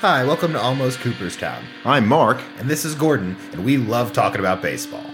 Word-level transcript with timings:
Hi, 0.00 0.22
welcome 0.22 0.52
to 0.52 0.60
Almost 0.60 1.00
Cooperstown. 1.00 1.64
I'm 1.84 2.06
Mark. 2.06 2.40
And 2.58 2.70
this 2.70 2.84
is 2.84 2.94
Gordon, 2.94 3.36
and 3.50 3.64
we 3.64 3.78
love 3.78 4.12
talking 4.12 4.38
about 4.38 4.62
baseball. 4.62 5.04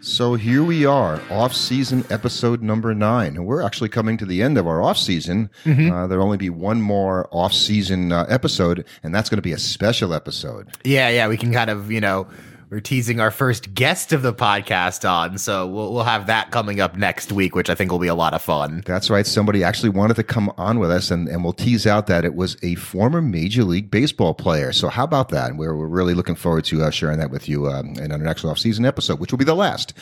So 0.00 0.36
here 0.36 0.62
we 0.62 0.86
are, 0.86 1.20
off-season 1.32 2.04
episode 2.08 2.62
number 2.62 2.94
nine. 2.94 3.44
We're 3.44 3.62
actually 3.62 3.88
coming 3.88 4.18
to 4.18 4.24
the 4.24 4.40
end 4.40 4.56
of 4.56 4.68
our 4.68 4.80
off-season. 4.80 5.50
Mm-hmm. 5.64 5.90
Uh, 5.90 6.06
there'll 6.06 6.24
only 6.24 6.36
be 6.36 6.48
one 6.48 6.80
more 6.80 7.28
off-season 7.32 8.12
uh, 8.12 8.24
episode, 8.28 8.86
and 9.02 9.12
that's 9.12 9.28
going 9.28 9.38
to 9.38 9.42
be 9.42 9.52
a 9.52 9.58
special 9.58 10.14
episode. 10.14 10.68
Yeah, 10.84 11.08
yeah, 11.08 11.26
we 11.26 11.36
can 11.36 11.52
kind 11.52 11.68
of, 11.68 11.90
you 11.90 12.00
know, 12.00 12.28
we're 12.70 12.80
teasing 12.80 13.20
our 13.20 13.30
first 13.30 13.74
guest 13.74 14.12
of 14.12 14.22
the 14.22 14.34
podcast 14.34 15.08
on, 15.08 15.38
so 15.38 15.66
we'll 15.66 15.92
we'll 15.92 16.04
have 16.04 16.26
that 16.26 16.50
coming 16.50 16.80
up 16.80 16.96
next 16.96 17.30
week, 17.30 17.54
which 17.54 17.70
I 17.70 17.74
think 17.74 17.92
will 17.92 17.98
be 17.98 18.08
a 18.08 18.14
lot 18.14 18.34
of 18.34 18.42
fun. 18.42 18.82
That's 18.84 19.08
right. 19.08 19.26
Somebody 19.26 19.62
actually 19.62 19.90
wanted 19.90 20.14
to 20.14 20.24
come 20.24 20.52
on 20.56 20.78
with 20.78 20.90
us, 20.90 21.10
and, 21.10 21.28
and 21.28 21.44
we'll 21.44 21.52
tease 21.52 21.86
out 21.86 22.06
that 22.08 22.24
it 22.24 22.34
was 22.34 22.56
a 22.62 22.74
former 22.74 23.22
Major 23.22 23.62
League 23.64 23.90
Baseball 23.90 24.34
player. 24.34 24.72
So 24.72 24.88
how 24.88 25.04
about 25.04 25.28
that? 25.28 25.50
And 25.50 25.58
we're, 25.58 25.76
we're 25.76 25.86
really 25.86 26.14
looking 26.14 26.34
forward 26.34 26.64
to 26.66 26.82
uh, 26.82 26.90
sharing 26.90 27.18
that 27.18 27.30
with 27.30 27.48
you 27.48 27.68
um, 27.68 27.94
in 27.98 28.10
our 28.10 28.18
next 28.18 28.44
off-season 28.44 28.84
episode, 28.84 29.20
which 29.20 29.30
will 29.30 29.38
be 29.38 29.44
the 29.44 29.54
last. 29.54 29.92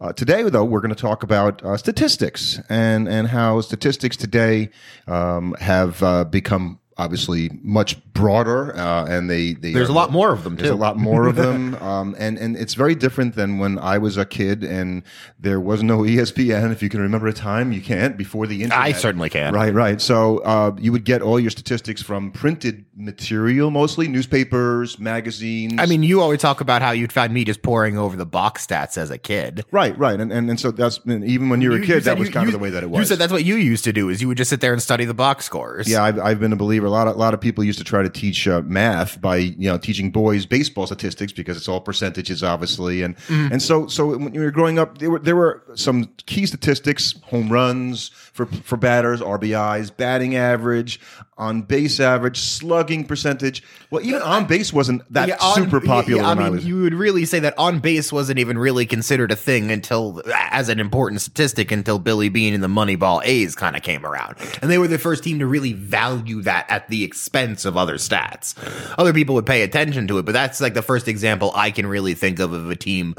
Uh, 0.00 0.12
today, 0.12 0.42
though, 0.48 0.64
we're 0.64 0.80
going 0.80 0.94
to 0.94 1.00
talk 1.00 1.22
about 1.22 1.62
uh, 1.62 1.76
statistics 1.76 2.60
and 2.68 3.08
and 3.08 3.28
how 3.28 3.60
statistics 3.60 4.16
today 4.16 4.70
um, 5.06 5.54
have 5.60 6.02
uh, 6.02 6.24
become 6.24 6.80
obviously 6.98 7.50
much 7.62 7.96
broader 8.12 8.76
uh, 8.76 9.06
and 9.06 9.30
they, 9.30 9.52
they 9.54 9.72
There's 9.72 9.88
are 9.88 9.92
a 9.92 9.94
lot 9.94 10.10
more 10.10 10.32
of 10.32 10.42
them, 10.44 10.56
there's 10.56 10.68
too. 10.70 10.74
a 10.74 10.76
lot 10.76 10.96
more 10.96 11.28
of 11.28 11.36
them 11.44 11.76
um, 11.76 12.16
and 12.18 12.36
and 12.38 12.56
it's 12.56 12.74
very 12.74 12.94
different 12.96 13.36
than 13.36 13.58
when 13.58 13.78
I 13.78 13.98
was 13.98 14.16
a 14.16 14.24
kid 14.24 14.64
and 14.64 15.04
there 15.38 15.60
was 15.60 15.82
no 15.82 15.98
ESPN 16.00 16.72
if 16.72 16.82
you 16.82 16.88
can 16.88 17.00
remember 17.00 17.28
a 17.28 17.32
time 17.32 17.70
you 17.72 17.80
can't 17.80 18.16
before 18.16 18.46
the 18.48 18.62
internet 18.64 18.84
I 18.84 18.92
certainly 18.92 19.30
can. 19.30 19.54
Right, 19.54 19.72
right. 19.72 20.00
So 20.00 20.38
uh, 20.38 20.74
you 20.78 20.90
would 20.92 21.04
get 21.04 21.22
all 21.22 21.38
your 21.38 21.50
statistics 21.50 22.02
from 22.02 22.32
printed 22.32 22.84
material, 22.96 23.70
mostly 23.70 24.08
newspapers, 24.08 24.98
magazines. 24.98 25.74
I 25.78 25.86
mean, 25.86 26.02
you 26.02 26.20
always 26.20 26.40
talk 26.40 26.60
about 26.60 26.82
how 26.82 26.90
you'd 26.90 27.12
find 27.12 27.32
me 27.32 27.44
just 27.44 27.62
poring 27.62 27.96
over 27.96 28.16
the 28.16 28.26
box 28.26 28.66
stats 28.66 28.98
as 28.98 29.10
a 29.10 29.18
kid. 29.18 29.64
right, 29.70 29.96
right, 29.96 30.18
and 30.18 30.32
and, 30.32 30.50
and 30.50 30.58
so 30.58 30.70
that's 30.72 30.98
and 31.06 31.24
even 31.24 31.48
when 31.48 31.60
you 31.60 31.70
were 31.70 31.76
a 31.76 31.86
kid, 31.86 32.02
that 32.04 32.18
was 32.18 32.28
you- 32.28 32.34
kind 32.34 32.46
you- 32.46 32.54
of 32.54 32.58
the 32.58 32.62
way 32.62 32.70
that 32.70 32.82
it 32.82 32.90
was. 32.90 32.98
You 32.98 33.06
said 33.06 33.18
that's 33.18 33.32
what 33.32 33.44
you 33.44 33.54
used 33.56 33.84
to 33.84 33.92
do 33.92 34.08
is 34.08 34.20
you 34.20 34.26
would 34.28 34.36
just 34.36 34.50
sit 34.50 34.60
there 34.60 34.72
and 34.72 34.82
study 34.82 35.04
the 35.04 35.14
box 35.14 35.44
scores. 35.44 35.88
Yeah, 35.88 36.02
I've, 36.02 36.18
I've 36.18 36.40
been 36.40 36.52
a 36.52 36.56
believer. 36.56 36.87
A 36.88 36.90
lot 36.90 37.06
of 37.06 37.16
a 37.16 37.18
lot 37.18 37.34
of 37.34 37.40
people 37.40 37.62
used 37.62 37.78
to 37.78 37.84
try 37.84 38.02
to 38.02 38.08
teach 38.08 38.48
uh, 38.48 38.62
math 38.64 39.20
by 39.20 39.36
you 39.36 39.68
know 39.70 39.78
teaching 39.78 40.10
boys 40.10 40.46
baseball 40.46 40.86
statistics 40.86 41.32
because 41.32 41.56
it's 41.56 41.68
all 41.68 41.80
percentages, 41.80 42.42
obviously, 42.42 43.02
and 43.02 43.16
Mm-hmm. 43.28 43.52
and 43.52 43.62
so 43.62 43.86
so 43.86 44.16
when 44.16 44.34
you 44.34 44.40
were 44.40 44.50
growing 44.50 44.78
up, 44.78 44.98
there 44.98 45.10
were 45.10 45.18
there 45.18 45.36
were 45.36 45.62
some 45.74 46.06
key 46.26 46.46
statistics: 46.46 47.14
home 47.24 47.50
runs 47.52 48.08
for 48.32 48.46
for 48.46 48.76
batters, 48.76 49.20
RBIs, 49.20 49.94
batting 49.96 50.34
average, 50.36 50.98
on 51.36 51.62
base 51.62 52.00
average, 52.00 52.38
slugging 52.38 53.04
percentage. 53.04 53.62
Well, 53.90 54.02
even 54.04 54.22
on 54.22 54.46
base 54.46 54.72
wasn't 54.72 55.02
that 55.12 55.28
Yeah, 55.28 55.36
on- 55.40 55.54
super 55.56 55.80
popular 55.80 56.22
yeah, 56.22 56.28
I 56.28 56.32
I 56.32 56.34
mean, 56.34 56.52
was. 56.52 56.64
you 56.66 56.80
would 56.82 56.94
really 56.94 57.24
say 57.24 57.38
that 57.40 57.54
on 57.58 57.80
base 57.80 58.12
wasn't 58.12 58.38
even 58.38 58.58
really 58.58 58.86
considered 58.86 59.30
a 59.32 59.36
thing 59.36 59.70
until, 59.70 60.22
as 60.50 60.68
an 60.68 60.80
important 60.80 61.20
statistic, 61.20 61.70
until 61.72 61.98
Billy 61.98 62.28
Beane 62.28 62.54
and 62.54 62.62
the 62.62 62.68
Moneyball 62.68 63.20
A's 63.24 63.54
kind 63.54 63.76
of 63.76 63.82
came 63.82 64.06
around, 64.06 64.36
and 64.62 64.70
they 64.70 64.78
were 64.78 64.88
the 64.88 64.98
first 64.98 65.24
team 65.24 65.38
to 65.40 65.46
really 65.46 65.72
value 65.72 66.42
that 66.42 66.66
at 66.78 66.88
the 66.88 67.02
expense 67.02 67.64
of 67.64 67.76
other 67.76 67.96
stats. 67.96 68.54
Other 68.96 69.12
people 69.12 69.34
would 69.34 69.46
pay 69.46 69.62
attention 69.62 70.06
to 70.08 70.18
it, 70.18 70.24
but 70.24 70.32
that's 70.32 70.60
like 70.60 70.74
the 70.74 70.82
first 70.82 71.08
example 71.08 71.50
I 71.56 71.72
can 71.72 71.86
really 71.86 72.14
think 72.14 72.38
of 72.38 72.52
of 72.52 72.70
a 72.70 72.76
team 72.76 73.14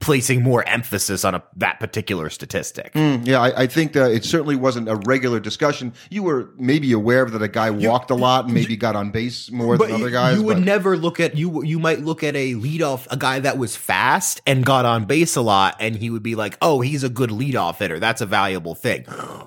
placing 0.00 0.42
more 0.42 0.62
emphasis 0.68 1.24
on 1.24 1.34
a, 1.34 1.42
that 1.56 1.80
particular 1.80 2.30
statistic. 2.30 2.92
Yeah, 2.94 3.40
I, 3.40 3.62
I 3.62 3.66
think 3.66 3.94
that 3.94 4.12
it 4.12 4.24
certainly 4.24 4.54
wasn't 4.54 4.88
a 4.88 4.94
regular 4.96 5.40
discussion. 5.40 5.92
You 6.08 6.22
were 6.22 6.50
maybe 6.56 6.92
aware 6.92 7.24
that 7.24 7.42
a 7.42 7.48
guy 7.48 7.70
walked 7.70 8.10
a 8.10 8.14
lot 8.14 8.44
and 8.44 8.54
maybe 8.54 8.76
got 8.76 8.94
on 8.94 9.10
base 9.10 9.50
more 9.50 9.76
than 9.76 9.90
other 9.92 10.10
guys. 10.10 10.36
you 10.38 10.44
would 10.44 10.58
but- 10.58 10.62
never 10.64 10.96
look 10.96 11.18
at 11.20 11.36
you. 11.36 11.64
You 11.64 11.78
might 11.78 12.00
look 12.00 12.22
at 12.22 12.36
a 12.36 12.54
leadoff, 12.54 13.06
a 13.10 13.16
guy 13.16 13.40
that 13.40 13.58
was 13.58 13.74
fast 13.76 14.40
and 14.46 14.64
got 14.64 14.84
on 14.84 15.04
base 15.04 15.34
a 15.34 15.40
lot, 15.42 15.76
and 15.80 15.96
he 15.96 16.10
would 16.10 16.22
be 16.22 16.34
like, 16.36 16.56
"Oh, 16.62 16.80
he's 16.80 17.02
a 17.02 17.08
good 17.08 17.30
leadoff 17.30 17.78
hitter. 17.78 17.98
That's 17.98 18.20
a 18.20 18.26
valuable 18.26 18.74
thing." 18.76 19.04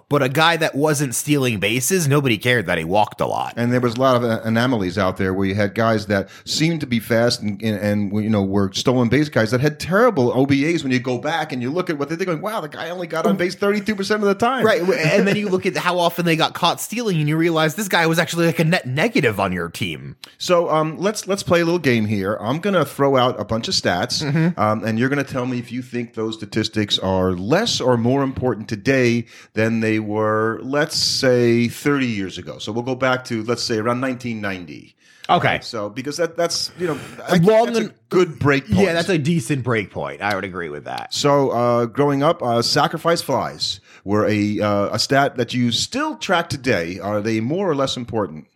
But 0.09 0.21
a 0.21 0.29
guy 0.29 0.57
that 0.57 0.75
wasn't 0.75 1.15
stealing 1.15 1.59
bases, 1.59 2.07
nobody 2.07 2.37
cared 2.37 2.65
that 2.65 2.77
he 2.77 2.83
walked 2.83 3.21
a 3.21 3.25
lot. 3.25 3.53
and 3.55 3.71
there 3.71 3.79
was 3.79 3.95
a 3.95 3.99
lot 4.01 4.15
of 4.17 4.23
uh, 4.23 4.41
anomalies 4.43 4.97
out 4.97 5.15
there 5.17 5.33
where 5.33 5.47
you 5.47 5.55
had 5.55 5.75
guys 5.75 6.07
that 6.07 6.29
seemed 6.43 6.81
to 6.81 6.87
be 6.87 6.99
fast 6.99 7.41
and, 7.41 7.61
and, 7.61 7.79
and 7.79 8.23
you 8.23 8.29
know 8.29 8.43
were 8.43 8.71
stolen 8.73 9.07
base 9.07 9.29
guys 9.29 9.51
that 9.51 9.61
had 9.61 9.79
terrible 9.79 10.31
OBAs. 10.45 10.83
When 10.83 10.91
you 10.91 10.99
go 10.99 11.17
back 11.17 11.51
and 11.51 11.61
you 11.61 11.71
look 11.71 11.89
at 11.89 11.97
what 11.97 12.09
they're 12.09 12.17
going, 12.17 12.41
wow, 12.41 12.61
the 12.61 12.69
guy 12.69 12.89
only 12.89 13.07
got 13.07 13.25
on 13.25 13.37
base 13.37 13.55
thirty 13.55 13.81
two 13.81 13.95
percent 13.95 14.21
of 14.21 14.27
the 14.27 14.35
time. 14.35 14.65
Right, 14.65 14.81
and 14.81 15.27
then 15.27 15.35
you 15.35 15.49
look 15.51 15.65
at 15.65 15.75
how 15.77 15.99
often 15.99 16.25
they 16.25 16.35
got 16.35 16.53
caught 16.53 16.79
stealing, 16.81 17.19
and 17.19 17.27
you 17.27 17.37
realize 17.37 17.75
this 17.75 17.87
guy 17.87 18.07
was 18.07 18.19
actually 18.19 18.45
like 18.45 18.59
a 18.59 18.63
net 18.63 18.85
negative 18.85 19.39
on 19.39 19.51
your 19.51 19.69
team. 19.69 20.15
So 20.37 20.69
um, 20.69 20.97
let's 20.97 21.27
let's 21.27 21.43
play 21.43 21.61
a 21.61 21.65
little 21.65 21.79
game 21.79 22.05
here. 22.05 22.37
I'm 22.39 22.59
going 22.59 22.73
to 22.73 22.85
throw 22.85 23.17
out 23.17 23.39
a 23.39 23.45
bunch 23.45 23.67
of 23.67 23.73
stats, 23.73 24.21
um, 24.57 24.83
and 24.83 24.97
you're 24.99 25.09
going 25.09 25.23
to 25.23 25.31
tell 25.31 25.45
me 25.45 25.59
if 25.59 25.71
you 25.71 25.81
think 25.81 26.13
those 26.13 26.35
statistics 26.35 26.97
are 26.99 27.33
less 27.33 27.81
or 27.81 27.97
more 27.97 28.23
important 28.23 28.67
today 28.67 29.25
than 29.53 29.79
they 29.79 29.99
were, 29.99 30.59
let's 30.63 30.97
say, 30.97 31.67
30 31.67 32.07
years 32.07 32.37
ago. 32.37 32.57
So 32.57 32.71
we'll 32.71 32.83
go 32.83 32.95
back 32.95 33.25
to 33.25 33.43
let's 33.43 33.63
say 33.63 33.77
around 33.77 34.01
1990. 34.01 34.95
Okay. 35.37 35.59
So 35.61 35.89
because 35.89 36.17
that 36.17 36.35
that's 36.37 36.71
you 36.77 36.87
know 36.87 36.99
I 37.27 37.37
that's 37.39 37.77
a 37.77 37.81
and- 37.81 37.93
good 38.09 38.39
break 38.39 38.65
point. 38.65 38.79
Yeah, 38.79 38.93
that's 38.93 39.09
a 39.09 39.17
decent 39.17 39.63
break 39.63 39.91
point. 39.91 40.21
I 40.21 40.35
would 40.35 40.43
agree 40.43 40.69
with 40.69 40.85
that. 40.85 41.13
So, 41.13 41.49
uh, 41.51 41.85
growing 41.85 42.23
up, 42.23 42.41
uh, 42.43 42.61
sacrifice 42.61 43.21
flies 43.21 43.79
were 44.03 44.27
a 44.27 44.59
uh, 44.59 44.89
a 44.95 44.99
stat 44.99 45.37
that 45.37 45.53
you 45.53 45.71
still 45.71 46.17
track 46.17 46.49
today. 46.49 46.99
Are 46.99 47.21
they 47.21 47.39
more 47.39 47.69
or 47.69 47.75
less 47.75 47.97
important? 47.97 48.47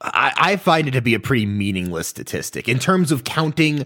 I, 0.00 0.32
I 0.36 0.56
find 0.56 0.86
it 0.86 0.92
to 0.92 1.02
be 1.02 1.14
a 1.14 1.20
pretty 1.20 1.44
meaningless 1.46 2.06
statistic 2.06 2.68
in 2.68 2.78
terms 2.78 3.10
of 3.10 3.24
counting 3.24 3.84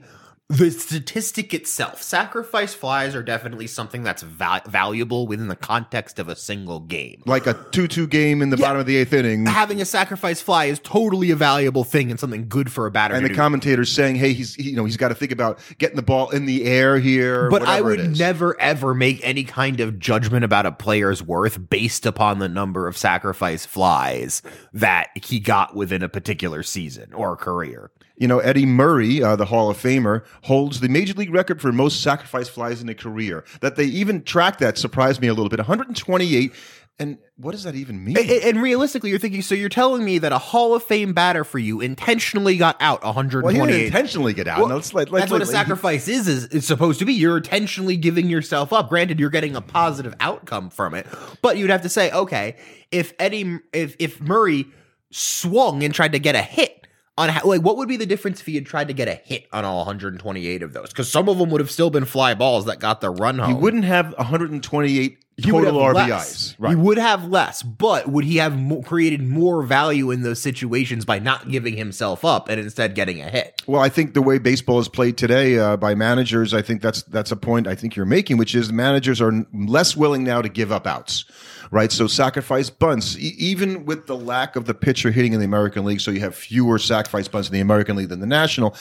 the 0.53 0.71
statistic 0.71 1.55
itself. 1.55 2.03
Sacrifice 2.03 2.75
flies 2.75 3.15
are 3.15 3.23
definitely 3.23 3.67
something 3.67 4.03
that's 4.03 4.23
val- 4.23 4.61
valuable 4.67 5.27
within 5.27 5.49
the 5.49 5.57
context 5.57 6.19
of 6.19 6.29
a 6.29 6.37
single 6.37 6.81
game. 6.81 7.23
Like 7.25 7.47
a 7.47 7.55
two-two 7.71 8.07
game 8.07 8.43
in 8.43 8.51
the 8.51 8.59
bottom 8.59 8.79
of 8.79 8.87
the 8.87 8.97
eighth 8.97 9.15
inning, 9.15 9.47
Having 9.47 9.81
a 9.81 9.85
sacrifice 9.87 10.43
fly 10.43 10.67
is 10.67 10.79
totally 10.79 11.31
a 11.31 11.37
valuable 11.37 11.85
thing 11.85 12.11
and 12.11 12.21
something 12.21 12.49
good 12.49 12.71
for 12.71 12.87
a 12.87 12.91
batter. 12.91 13.15
and 13.15 13.25
the 13.25 13.31
do. 13.31 13.35
commentators 13.35 13.91
saying, 13.91 14.17
"Hey, 14.17 14.35
he's 14.35 14.55
he, 14.55 14.71
you 14.71 14.77
know 14.77 14.85
he's 14.85 14.99
got 14.99 15.09
to 15.09 15.15
think 15.15 15.33
about 15.33 15.59
getting 15.79 15.97
the 15.97 16.03
ball 16.03 16.29
in 16.31 16.45
the 16.45 16.65
air 16.65 16.99
here." 16.99 17.49
but 17.49 17.63
I 17.63 17.81
would 17.81 18.19
never 18.19 18.61
ever 18.61 18.95
make 18.95 19.21
any 19.23 19.45
kind 19.45 19.81
of 19.81 19.99
judgment 19.99 20.45
about 20.45 20.67
a 20.67 20.73
player's 20.73 21.23
worth 21.23 21.71
based 21.71 22.05
upon 22.05 22.41
the 22.41 22.49
number 22.49 22.87
of 22.87 22.97
sacrifice 22.99 23.65
flies 23.65 24.43
that 24.75 25.09
he 25.15 25.41
got 25.41 25.75
within 25.75 26.03
a 26.03 26.09
particular 26.09 26.63
season 26.63 27.13
or 27.15 27.37
career. 27.37 27.91
You 28.17 28.29
know, 28.29 28.39
Eddie 28.41 28.67
Murray, 28.67 29.23
uh, 29.23 29.37
the 29.37 29.47
Hall 29.47 29.71
of 29.71 29.77
Famer, 29.79 30.25
holds 30.45 30.81
the 30.81 30.89
major 30.89 31.15
league 31.15 31.33
record 31.33 31.61
for 31.61 31.73
most 31.73 32.03
sacrifice 32.03 32.49
flies 32.49 32.83
in 32.83 32.89
a 32.89 32.95
career. 32.95 33.45
That 33.61 33.77
they 33.77 33.85
even 33.85 34.23
track 34.23 34.59
that 34.59 34.79
surprised 34.79 35.21
me 35.21 35.29
a 35.29 35.35
little 35.35 35.49
bit. 35.49 35.59
128. 35.59 36.53
And 36.99 37.19
what 37.37 37.53
does 37.53 37.63
that 37.65 37.75
even 37.75 38.05
mean? 38.05 38.17
And, 38.19 38.31
and 38.31 38.63
realistically, 38.63 39.09
you're 39.11 39.19
thinking, 39.19 39.41
so 39.41 39.55
you're 39.55 39.71
telling 39.71 40.05
me 40.05 40.19
that 40.19 40.31
a 40.31 40.39
Hall 40.39 40.75
of 40.75 40.83
Fame 40.83 41.15
batter 41.15 41.43
for 41.43 41.59
you 41.59 41.81
intentionally 41.81 42.57
got 42.59 42.77
out 42.81 43.03
well, 43.03 43.13
he 43.15 43.17
128. 43.17 43.87
intentionally 43.87 44.35
get 44.35 44.47
out. 44.47 44.59
Well, 44.61 44.69
No, 44.69 44.75
let's 44.77 44.93
let- 44.93 45.11
let's 45.11 45.23
that's 45.23 45.33
what 45.33 45.43
a 45.43 45.47
sacrifice 45.47 46.07
is, 46.07 46.29
is. 46.29 46.45
It's 46.53 46.67
supposed 46.67 46.99
to 46.99 47.07
be. 47.07 47.15
You're 47.15 47.39
intentionally 47.39 47.97
giving 47.97 48.29
yourself 48.29 48.73
up. 48.75 48.91
Granted, 48.91 49.19
you're 49.19 49.31
getting 49.31 49.57
a 49.57 49.63
positive 49.63 50.15
outcome 50.21 50.69
from 50.69 50.95
it, 50.95 51.07
but 51.41 51.57
you'd 51.57 51.71
have 51.71 51.83
to 51.83 51.89
say, 51.89 52.13
okay, 52.13 52.57
if 52.93 53.15
Eddie, 53.19 53.59
if 53.73 53.97
if 53.99 54.21
Murray 54.21 54.67
swung 55.11 55.83
and 55.83 55.95
tried 55.95 56.13
to 56.13 56.19
get 56.19 56.35
a 56.35 56.43
hit 56.43 56.82
on 57.19 57.29
how, 57.29 57.47
like 57.47 57.63
what 57.63 57.77
would 57.77 57.89
be 57.89 57.97
the 57.97 58.07
difference 58.07 58.41
if 58.41 58.47
he 58.47 58.55
had 58.55 58.67
tried 58.67 58.89
to 58.89 58.95
get 58.95 59.09
a 59.09 59.15
hit 59.15 59.47
on 59.53 59.65
all 59.65 59.79
128 59.79 60.63
of 60.63 60.73
those? 60.73 60.89
Because 60.89 61.11
some 61.11 61.29
of 61.29 61.39
them 61.39 61.51
would 61.51 61.61
have 61.61 61.71
still 61.71 61.91
been 61.91 62.05
fly 62.05 62.35
balls 62.35 62.67
that 62.67 62.81
got 62.81 63.01
the 63.01 63.11
run 63.11 63.39
home. 63.39 63.55
He 63.55 63.61
wouldn't 63.61 63.85
have 63.85 64.15
128 64.17 64.91
He 64.91 65.09
would 65.09 65.19
total 65.51 65.75
RBIs. 65.81 66.09
less. 66.09 66.57
Right. 66.59 66.71
He 66.71 66.77
would 66.77 66.99
have 66.99 67.25
less, 67.27 67.63
but 67.63 68.09
would 68.09 68.25
he 68.25 68.37
have 68.37 68.59
mo- 68.59 68.83
created 68.83 69.23
more 69.23 69.63
value 69.63 70.11
in 70.11 70.23
those 70.23 70.41
situations 70.41 71.05
by 71.05 71.19
not 71.19 71.49
giving 71.49 71.77
himself 71.77 72.25
up 72.25 72.49
and 72.49 72.61
instead 72.61 72.95
getting 72.95 73.21
a 73.21 73.29
hit? 73.29 73.61
Well, 73.67 73.81
I 73.81 73.89
think 73.89 74.15
the 74.15 74.23
way 74.23 74.39
baseball 74.39 74.79
is 74.79 74.89
played 74.89 75.17
today 75.17 75.59
uh, 75.59 75.77
by 75.77 75.95
managers, 75.95 76.55
I 76.55 76.63
think 76.63 76.83
that's 76.83 77.03
that's 77.05 77.31
a 77.33 77.37
point 77.37 77.67
I 77.67 77.75
think 77.75 77.97
you're 77.97 78.07
making, 78.07 78.37
which 78.37 78.55
is 78.55 78.73
managers 78.73 79.21
are 79.21 79.47
less 79.53 79.97
willing 79.97 80.25
now 80.25 80.43
to 80.43 80.49
give 80.49 80.73
up 80.73 80.87
outs, 80.87 81.25
right? 81.71 81.93
So 81.93 82.07
sacrifice 82.07 82.71
bunts, 82.71 83.17
e- 83.19 83.35
even 83.39 83.85
with 83.85 84.07
the 84.07 84.17
lack 84.17 84.57
of 84.57 84.67
the 84.67 84.75
pitcher 84.75 85.11
hitting 85.11 85.33
in 85.33 85.39
the 85.41 85.47
American 85.47 85.85
League, 85.85 86.01
so 86.01 86.11
you 86.11 86.21
have 86.21 86.35
fewer 86.35 86.79
sacrifice 86.79 87.29
bunts 87.29 87.49
in 87.49 87.55
the 87.55 87.61
American 87.61 87.97
League 87.97 88.09
than 88.09 88.21
the 88.21 88.27
National. 88.27 88.75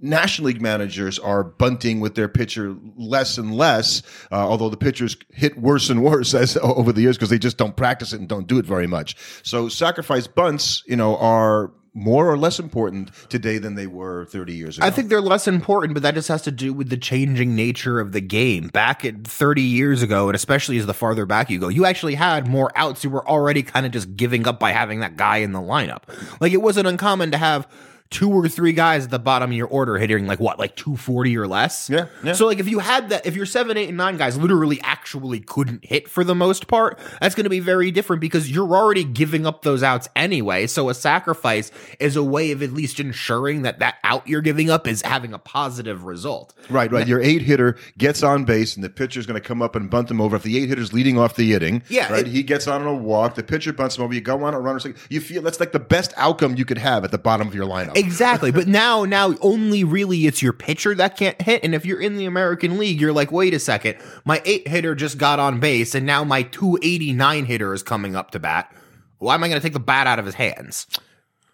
National 0.00 0.46
League 0.46 0.62
managers 0.62 1.18
are 1.18 1.42
bunting 1.42 2.00
with 2.00 2.14
their 2.14 2.28
pitcher 2.28 2.76
less 2.96 3.38
and 3.38 3.54
less, 3.54 4.02
uh, 4.30 4.36
although 4.36 4.68
the 4.68 4.76
pitchers 4.76 5.16
hit 5.32 5.58
worse 5.58 5.90
and 5.90 6.02
worse 6.02 6.34
as 6.34 6.56
over 6.58 6.92
the 6.92 7.00
years 7.00 7.16
because 7.16 7.30
they 7.30 7.38
just 7.38 7.56
don't 7.56 7.76
practice 7.76 8.12
it 8.12 8.20
and 8.20 8.28
don't 8.28 8.46
do 8.46 8.58
it 8.58 8.64
very 8.64 8.86
much. 8.86 9.16
So 9.42 9.68
sacrifice 9.68 10.26
bunts, 10.26 10.82
you 10.86 10.96
know, 10.96 11.16
are 11.16 11.72
more 11.94 12.30
or 12.30 12.38
less 12.38 12.60
important 12.60 13.10
today 13.28 13.58
than 13.58 13.74
they 13.74 13.86
were 13.86 14.24
30 14.26 14.54
years 14.54 14.78
ago? 14.78 14.86
I 14.86 14.90
think 14.90 15.08
they're 15.08 15.20
less 15.20 15.48
important, 15.48 15.94
but 15.94 16.02
that 16.04 16.14
just 16.14 16.28
has 16.28 16.42
to 16.42 16.52
do 16.52 16.72
with 16.72 16.90
the 16.90 16.96
changing 16.96 17.56
nature 17.56 17.98
of 17.98 18.12
the 18.12 18.20
game. 18.20 18.68
Back 18.68 19.04
at 19.04 19.26
30 19.26 19.62
years 19.62 20.02
ago, 20.02 20.28
and 20.28 20.36
especially 20.36 20.78
as 20.78 20.86
the 20.86 20.94
farther 20.94 21.26
back 21.26 21.50
you 21.50 21.58
go, 21.58 21.68
you 21.68 21.84
actually 21.84 22.14
had 22.14 22.46
more 22.46 22.70
outs. 22.76 23.02
You 23.02 23.10
were 23.10 23.28
already 23.28 23.62
kind 23.62 23.84
of 23.84 23.92
just 23.92 24.16
giving 24.16 24.46
up 24.46 24.60
by 24.60 24.70
having 24.70 25.00
that 25.00 25.16
guy 25.16 25.38
in 25.38 25.52
the 25.52 25.60
lineup. 25.60 26.02
Like 26.40 26.52
it 26.52 26.62
wasn't 26.62 26.86
uncommon 26.86 27.32
to 27.32 27.38
have 27.38 27.66
two 28.10 28.30
or 28.30 28.48
three 28.48 28.72
guys 28.72 29.04
at 29.04 29.10
the 29.10 29.18
bottom 29.18 29.50
of 29.50 29.56
your 29.56 29.66
order 29.66 29.98
hitting 29.98 30.26
like 30.26 30.40
what, 30.40 30.58
like 30.58 30.74
240 30.76 31.36
or 31.36 31.46
less? 31.46 31.90
Yeah, 31.90 32.06
yeah. 32.22 32.32
So 32.32 32.46
like 32.46 32.58
if 32.58 32.68
you 32.68 32.78
had 32.78 33.10
that, 33.10 33.26
if 33.26 33.36
your 33.36 33.44
seven, 33.46 33.76
eight, 33.76 33.88
and 33.88 33.96
nine 33.98 34.16
guys 34.16 34.38
literally 34.38 34.80
actually 34.82 35.40
couldn't 35.40 35.84
hit 35.84 36.08
for 36.08 36.24
the 36.24 36.34
most 36.34 36.68
part, 36.68 36.98
that's 37.20 37.34
going 37.34 37.44
to 37.44 37.50
be 37.50 37.60
very 37.60 37.90
different 37.90 38.20
because 38.20 38.50
you're 38.50 38.74
already 38.74 39.04
giving 39.04 39.46
up 39.46 39.62
those 39.62 39.82
outs 39.82 40.08
anyway. 40.16 40.66
So 40.66 40.88
a 40.88 40.94
sacrifice 40.94 41.70
is 42.00 42.16
a 42.16 42.22
way 42.24 42.50
of 42.52 42.62
at 42.62 42.72
least 42.72 42.98
ensuring 43.00 43.62
that 43.62 43.78
that 43.80 43.96
out 44.04 44.26
you're 44.26 44.40
giving 44.40 44.70
up 44.70 44.86
is 44.86 45.02
having 45.02 45.34
a 45.34 45.38
positive 45.38 46.04
result. 46.04 46.54
Right, 46.70 46.90
right. 46.90 47.06
Your 47.06 47.20
eight 47.20 47.42
hitter 47.42 47.76
gets 47.98 48.22
on 48.22 48.44
base, 48.44 48.74
and 48.74 48.84
the 48.84 48.88
pitcher's 48.90 49.26
going 49.26 49.40
to 49.40 49.46
come 49.46 49.60
up 49.62 49.76
and 49.76 49.90
bunt 49.90 50.10
him 50.10 50.20
over. 50.20 50.36
If 50.36 50.42
the 50.44 50.56
eight 50.58 50.68
hitter's 50.68 50.92
leading 50.92 51.18
off 51.18 51.36
the 51.36 51.52
inning, 51.54 51.82
Yeah, 51.88 52.10
right, 52.10 52.20
it- 52.26 52.28
he 52.30 52.42
gets 52.42 52.66
on 52.66 52.86
a 52.86 52.94
walk. 52.94 53.34
The 53.34 53.42
pitcher 53.42 53.72
bunts 53.72 53.96
him 53.98 54.04
over. 54.04 54.14
You 54.14 54.20
go 54.20 54.42
on 54.44 54.54
a 54.54 54.60
runner. 54.60 54.78
You 55.10 55.20
feel 55.20 55.42
that's 55.42 55.60
like 55.60 55.72
the 55.72 55.78
best 55.78 56.14
outcome 56.16 56.54
you 56.56 56.64
could 56.64 56.78
have 56.78 57.04
at 57.04 57.10
the 57.10 57.18
bottom 57.18 57.48
of 57.48 57.54
your 57.54 57.66
lineup. 57.66 57.97
Exactly. 57.98 58.50
but 58.50 58.66
now, 58.66 59.04
now 59.04 59.34
only 59.40 59.84
really 59.84 60.26
it's 60.26 60.42
your 60.42 60.52
pitcher 60.52 60.94
that 60.94 61.16
can't 61.16 61.40
hit. 61.40 61.62
And 61.64 61.74
if 61.74 61.84
you're 61.84 62.00
in 62.00 62.16
the 62.16 62.26
American 62.26 62.78
League, 62.78 63.00
you're 63.00 63.12
like, 63.12 63.32
wait 63.32 63.54
a 63.54 63.58
second, 63.58 63.96
my 64.24 64.42
eight 64.44 64.66
hitter 64.68 64.94
just 64.94 65.18
got 65.18 65.38
on 65.38 65.60
base, 65.60 65.94
and 65.94 66.06
now 66.06 66.24
my 66.24 66.42
289 66.42 67.44
hitter 67.44 67.74
is 67.74 67.82
coming 67.82 68.16
up 68.16 68.30
to 68.32 68.38
bat. 68.38 68.72
Why 69.18 69.34
am 69.34 69.44
I 69.44 69.48
going 69.48 69.60
to 69.60 69.66
take 69.66 69.72
the 69.72 69.80
bat 69.80 70.06
out 70.06 70.18
of 70.18 70.26
his 70.26 70.36
hands? 70.36 70.86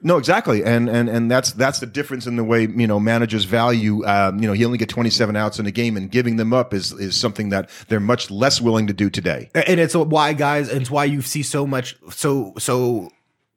No, 0.07 0.19
exactly, 0.19 0.63
and 0.63 0.87
and 0.91 1.09
and 1.09 1.31
that's 1.31 1.53
that's 1.53 1.81
the 1.81 1.87
difference 1.87 2.27
in 2.27 2.37
the 2.37 2.45
way 2.45 2.69
you 2.69 2.87
know 2.87 3.01
managers 3.01 3.45
value. 3.45 4.05
Um, 4.05 4.39
you 4.39 4.47
know, 4.47 4.53
you 4.53 4.67
only 4.67 4.77
get 4.77 4.91
twenty 4.91 5.09
seven 5.09 5.35
outs 5.35 5.59
in 5.59 5.65
a 5.65 5.71
game, 5.71 5.97
and 5.97 6.11
giving 6.11 6.37
them 6.37 6.53
up 6.53 6.75
is 6.75 6.93
is 6.93 7.19
something 7.19 7.49
that 7.49 7.71
they're 7.89 8.01
much 8.01 8.31
less 8.31 8.61
willing 8.61 8.87
to 8.89 8.93
do 8.93 9.09
today. 9.09 9.51
and 9.55 9.81
it's 9.81 9.97
why 9.97 10.35
guys 10.35 10.69
and 10.69 10.83
it's 10.83 10.91
why 10.91 11.07
you 11.07 11.23
see 11.23 11.43
so 11.43 11.67
much 11.67 11.97
so 12.11 12.53
so 12.59 13.09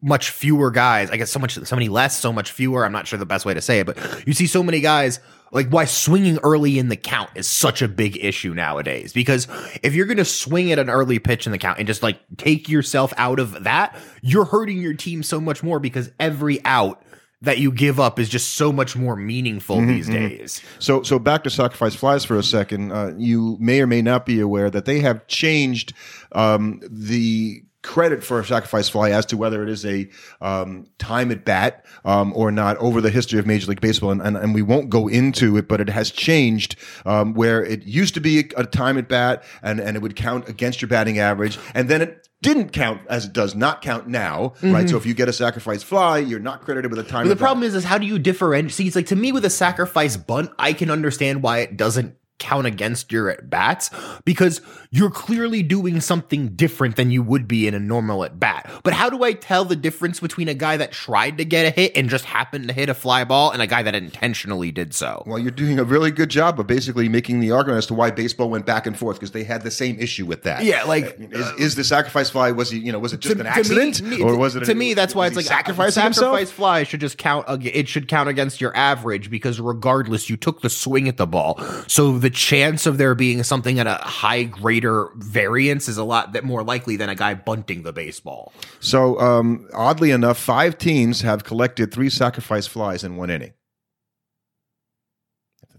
much 0.01 0.29
fewer 0.29 0.71
guys. 0.71 1.09
I 1.09 1.17
guess 1.17 1.31
so 1.31 1.39
much 1.39 1.53
so 1.53 1.75
many 1.75 1.89
less 1.89 2.19
so 2.19 2.31
much 2.31 2.51
fewer. 2.51 2.85
I'm 2.85 2.91
not 2.91 3.07
sure 3.07 3.17
the 3.17 3.25
best 3.25 3.45
way 3.45 3.53
to 3.53 3.61
say 3.61 3.79
it 3.79 3.85
but 3.85 4.27
you 4.27 4.33
see 4.33 4.47
so 4.47 4.61
many 4.61 4.79
guys 4.79 5.19
like 5.51 5.69
why 5.69 5.85
swinging 5.85 6.38
early 6.44 6.77
in 6.77 6.89
the 6.89 6.95
count 6.95 7.29
is 7.35 7.47
such 7.47 7.81
a 7.81 7.88
big 7.88 8.17
issue 8.17 8.53
nowadays. 8.53 9.13
Because 9.13 9.47
if 9.81 9.95
you're 9.95 10.05
going 10.05 10.17
to 10.17 10.25
swing 10.25 10.71
at 10.71 10.79
an 10.79 10.89
early 10.89 11.19
pitch 11.19 11.45
in 11.45 11.51
the 11.51 11.57
count 11.57 11.79
and 11.79 11.88
just 11.88 12.03
like 12.03 12.19
take 12.38 12.69
yourself 12.69 13.13
out 13.17 13.39
of 13.39 13.63
that 13.63 13.97
you're 14.21 14.45
hurting 14.45 14.81
your 14.81 14.94
team 14.94 15.23
so 15.23 15.39
much 15.39 15.63
more 15.63 15.79
because 15.79 16.11
every 16.19 16.63
out 16.65 17.01
that 17.41 17.59
you 17.59 17.71
give 17.71 17.99
up 17.99 18.19
is 18.19 18.29
just 18.29 18.55
so 18.55 18.71
much 18.71 18.95
more 18.95 19.15
meaningful 19.15 19.79
these 19.81 20.07
days. 20.07 20.61
So, 20.79 21.03
so 21.03 21.19
back 21.19 21.44
to 21.44 21.49
sacrifice 21.51 21.94
flies 21.94 22.25
for 22.25 22.35
a 22.35 22.44
second. 22.44 22.91
Uh, 22.91 23.13
you 23.15 23.57
may 23.59 23.79
or 23.79 23.88
may 23.88 24.01
not 24.01 24.25
be 24.25 24.39
aware 24.39 24.69
that 24.71 24.85
they 24.85 24.99
have 25.01 25.27
changed 25.27 25.94
um, 26.31 26.81
the 26.89 27.63
credit 27.88 28.24
for 28.24 28.39
a 28.39 28.45
sacrifice 28.45 28.89
fly 28.89 29.12
as 29.12 29.25
to 29.28 29.38
whether 29.38 29.63
it 29.63 29.69
is 29.69 29.86
a 29.86 30.10
um, 30.42 30.86
time 31.00 31.31
at 31.31 31.45
bat 31.45 31.86
um, 32.04 32.34
or 32.36 32.51
not 32.51 32.78
over 32.78 33.00
the 33.01 33.10
history 33.10 33.39
of 33.39 33.48
Major 33.48 33.68
League 33.68 33.81
Baseball, 33.81 34.12
and, 34.12 34.22
and, 34.22 34.36
and 34.36 34.54
we 34.54 34.62
won't 34.62 34.89
go 34.89 35.07
into 35.07 35.57
it, 35.57 35.68
but 35.68 35.80
it 35.80 35.89
has 35.89 36.12
changed 36.12 36.75
um, 37.06 37.34
where 37.34 37.63
it 37.63 37.84
used 37.84 38.13
to 38.13 38.19
be 38.19 38.39
a, 38.39 38.62
a 38.62 38.66
time 38.66 38.98
at 38.98 39.07
bat 39.07 39.44
and, 39.63 39.80
and 39.80 39.95
it 39.95 40.01
would 40.01 40.16
count 40.16 40.48
against 40.50 40.81
your 40.81 40.89
batting 40.89 41.18
average, 41.18 41.57
and 41.74 41.89
then 41.89 42.01
it 42.01 42.28
didn't 42.42 42.69
count 42.69 43.01
as 43.10 43.25
it 43.25 43.34
does 43.34 43.56
not 43.56 43.81
count 43.81 44.07
now, 44.07 44.54
right? 44.62 44.88
So 44.88 44.98
if 44.98 45.07
you 45.07 45.16
get 45.16 45.28
a 45.28 45.33
sacrifice 45.33 45.81
fly, 45.81 46.19
you're 46.19 46.40
not 46.40 46.62
credited 46.62 46.92
with 46.92 47.00
a 47.00 47.04
time. 47.04 47.24
But 47.24 47.30
the 47.30 47.31
at 47.31 47.38
bat. 47.40 47.45
problem 47.45 47.63
is, 47.63 47.74
is 47.74 47.83
how 47.83 47.98
do 47.98 48.06
you 48.06 48.19
differentiate? 48.19 48.74
See, 48.74 48.86
it's 48.86 48.95
like 48.95 49.07
to 49.07 49.16
me 49.16 49.31
with 49.31 49.44
a 49.44 49.50
sacrifice 49.50 50.18
bunt, 50.18 50.51
I 50.60 50.74
can 50.74 50.92
understand 50.92 51.42
why 51.42 51.60
it 51.60 51.78
doesn't 51.78 52.16
count 52.39 52.68
against 52.68 53.12
your 53.12 53.30
at 53.30 53.50
bats 53.50 53.89
because 54.25 54.62
you're 54.92 55.10
clearly 55.10 55.63
doing 55.63 56.00
something 56.01 56.50
different 56.50 56.95
than 56.95 57.12
you 57.12 57.24
would 57.24 57.48
be 57.48 57.68
in 57.68 57.74
a 57.74 57.80
normal 57.80 58.24
at 58.24 58.39
bat. 58.39 58.69
But 58.84 58.94
how 58.94 59.10
do 59.10 59.24
I 59.24 59.34
tell 59.34 59.66
the 59.66 59.75
difference 59.75 60.19
between 60.19 60.48
a 60.48 60.54
guy 60.54 60.78
that 60.78 60.92
tried 60.92 61.38
to 61.39 61.45
get 61.45 61.66
a 61.66 61.69
hit 61.69 61.95
and 61.95 62.10
just 62.10 62.25
happened 62.25 62.68
to 62.68 62.74
hit 62.74 62.89
a 62.89 62.94
fly 62.94 63.24
ball 63.24 63.51
and 63.51 63.62
a 63.62 63.68
guy 63.68 63.84
that 63.84 63.95
intentionally 63.95 64.72
did 64.72 64.94
so? 64.94 65.24
Well, 65.25 65.39
you're 65.39 65.51
doing 65.51 65.80
a 65.80 65.84
really 65.84 66.12
good 66.12 66.30
job 66.30 66.60
of 66.60 66.68
basically 66.68 67.10
making 67.10 67.39
the 67.39 67.51
argument 67.51 67.80
as 67.80 67.86
to 67.88 67.94
why 67.94 68.12
baseball 68.12 68.50
went 68.50 68.66
back 68.66 68.86
and 68.86 68.98
forth 68.98 69.18
because 69.18 69.31
they 69.31 69.44
had 69.44 69.63
the 69.63 69.72
same 69.72 70.00
issue 70.00 70.25
with 70.25 70.44
that. 70.44 70.63
Yeah, 70.63 70.83
like, 70.83 71.16
I 71.16 71.18
mean, 71.18 71.33
is, 71.33 71.51
is 71.60 71.75
the 71.75 71.83
sacrifice 71.83 72.30
fly 72.30 72.51
was 72.51 72.69
he 72.72 72.80
you 72.80 72.92
know 72.92 73.00
was 73.00 73.13
it 73.13 73.19
just 73.19 73.36
To- 73.36 73.42
an 73.42 73.48
accident 73.48 74.01
me- 74.01 74.22
or 74.22 74.38
was 74.38 74.56
it 74.56 74.66
to 74.66 74.72
an- 74.72 74.78
me 74.78 74.94
that's 74.94 75.16
why 75.16 75.28
it's 75.28 75.36
like 75.36 75.45
sacrificing 75.45 76.13
sacrifice 76.13 76.51
fly 76.51 76.83
should 76.83 77.00
just 77.01 77.18
count 77.18 77.45
it 77.66 77.88
should 77.88 78.07
count 78.07 78.30
against 78.30 78.62
your 78.62 78.75
average 78.75 79.30
because 79.30 79.60
regardless 79.60 80.30
you 80.30 80.38
took 80.38 80.62
the 80.62 80.69
swing 80.69 81.07
at 81.07 81.18
the 81.18 81.25
ball 81.28 81.60
so 81.88 82.18
the 82.18 82.26
chance 82.29 82.85
of 82.85 82.97
there 82.97 83.15
being 83.15 83.44
something 83.44 83.79
at 83.79 83.88
a 83.88 83.95
high 83.95 84.44
greater 84.44 85.09
variance 85.15 85.88
is 85.88 85.97
a 85.97 86.03
lot 86.03 86.33
that 86.33 86.44
more 86.44 86.63
likely 86.63 86.95
than 86.95 87.09
a 87.09 87.15
guy 87.15 87.33
bunting 87.33 87.83
the 87.83 87.94
baseball 87.94 88.53
So 88.79 89.19
um, 89.19 89.68
oddly 89.74 90.12
enough, 90.12 90.38
five 90.38 90.77
teams 90.77 91.21
have 91.21 91.44
collected 91.44 91.91
three 91.94 92.09
sacrifice 92.09 92.68
flies 92.68 93.03
in 93.03 93.15
one 93.15 93.29
inning. 93.29 93.53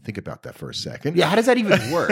Think 0.04 0.16
about 0.16 0.44
that 0.44 0.54
for 0.54 0.70
a 0.70 0.74
second. 0.74 1.16
yeah 1.16 1.28
how 1.28 1.36
does 1.36 1.44
that 1.46 1.58
even 1.58 1.90
work 1.92 2.08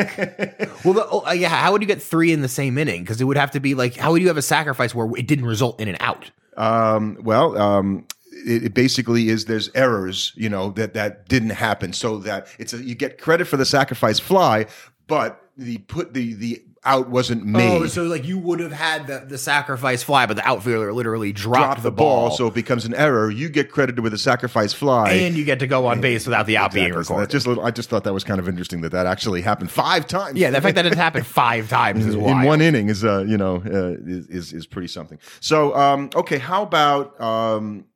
well 0.84 0.92
the, 0.92 1.06
oh, 1.10 1.24
uh, 1.26 1.32
yeah 1.32 1.48
how 1.48 1.72
would 1.72 1.80
you 1.80 1.88
get 1.88 2.02
three 2.02 2.30
in 2.30 2.42
the 2.42 2.48
same 2.48 2.76
inning 2.76 3.02
because 3.02 3.22
it 3.22 3.24
would 3.24 3.38
have 3.38 3.52
to 3.52 3.60
be 3.60 3.74
like 3.74 3.96
how 3.96 4.12
would 4.12 4.20
you 4.20 4.28
have 4.28 4.36
a 4.36 4.42
sacrifice 4.42 4.94
where 4.94 5.08
it 5.16 5.26
didn't 5.26 5.46
result 5.46 5.80
in 5.80 5.88
an 5.88 5.96
out 6.00 6.30
Um, 6.58 7.16
well, 7.22 7.56
um, 7.56 8.06
it, 8.46 8.64
it 8.64 8.74
basically 8.74 9.28
is 9.28 9.44
there's 9.46 9.70
errors, 9.74 10.32
you 10.36 10.48
know, 10.48 10.70
that 10.72 10.94
that 10.94 11.28
didn't 11.28 11.50
happen, 11.50 11.92
so 11.92 12.18
that 12.18 12.48
it's 12.58 12.72
a, 12.72 12.82
you 12.82 12.94
get 12.94 13.20
credit 13.20 13.46
for 13.46 13.56
the 13.56 13.64
sacrifice 13.66 14.18
fly, 14.18 14.66
but 15.06 15.40
the 15.56 15.78
put 15.78 16.12
the 16.14 16.34
the 16.34 16.62
out 16.84 17.08
wasn't 17.10 17.44
made. 17.44 17.82
Oh, 17.82 17.86
so 17.86 18.04
like 18.04 18.24
you 18.24 18.38
would 18.38 18.60
have 18.60 18.70
had 18.70 19.08
the, 19.08 19.18
the 19.26 19.38
sacrifice 19.38 20.04
fly, 20.04 20.24
but 20.26 20.36
the 20.36 20.46
outfielder 20.46 20.92
literally 20.92 21.32
dropped, 21.32 21.80
Drop 21.80 21.82
the 21.82 21.90
ball, 21.90 22.30
so 22.30 22.46
it 22.46 22.54
becomes 22.54 22.84
an 22.84 22.94
error. 22.94 23.28
You 23.28 23.48
get 23.48 23.72
credited 23.72 24.04
with 24.04 24.14
a 24.14 24.18
sacrifice 24.18 24.72
fly. 24.72 25.10
and 25.14 25.34
you 25.36 25.44
get 25.44 25.58
to 25.58 25.66
go 25.66 25.86
on 25.86 26.00
base 26.00 26.26
without 26.26 26.46
the 26.46 26.56
out 26.58 26.72
being 26.72 26.86
Exactly. 26.86 27.02
So 27.04 27.14
recorded. 27.14 27.32
that's 27.32 27.44
just 27.44 27.58
I 27.66 27.70
just 27.72 27.88
thought 27.90 28.04
that 28.04 28.12
was 28.12 28.22
kind 28.22 28.38
of 28.38 28.48
interesting 28.48 28.82
that 28.82 28.92
that 28.92 29.04
actually 29.06 29.40
happened 29.42 29.72
five 29.72 30.06
times. 30.06 30.38
yeah, 30.38 30.50
the 30.50 30.60
fact 30.60 30.76
that 30.76 30.86
it 30.86 30.94
happened 30.94 31.26
five 31.42 31.68
times 31.68 32.06
is 32.06 32.14
in 32.14 32.42
one 32.42 32.60
inning 32.60 32.88
is 32.88 33.04
uh 33.04 33.24
you 33.26 33.36
know 33.36 33.56
uh, 33.56 33.96
is, 34.06 34.28
is 34.28 34.52
is 34.52 34.66
pretty 34.66 34.86
something. 34.88 35.18
So 35.40 35.74
um 35.74 36.10
okay, 36.14 36.38
how 36.38 36.62
about 36.62 37.20
um 37.20 37.86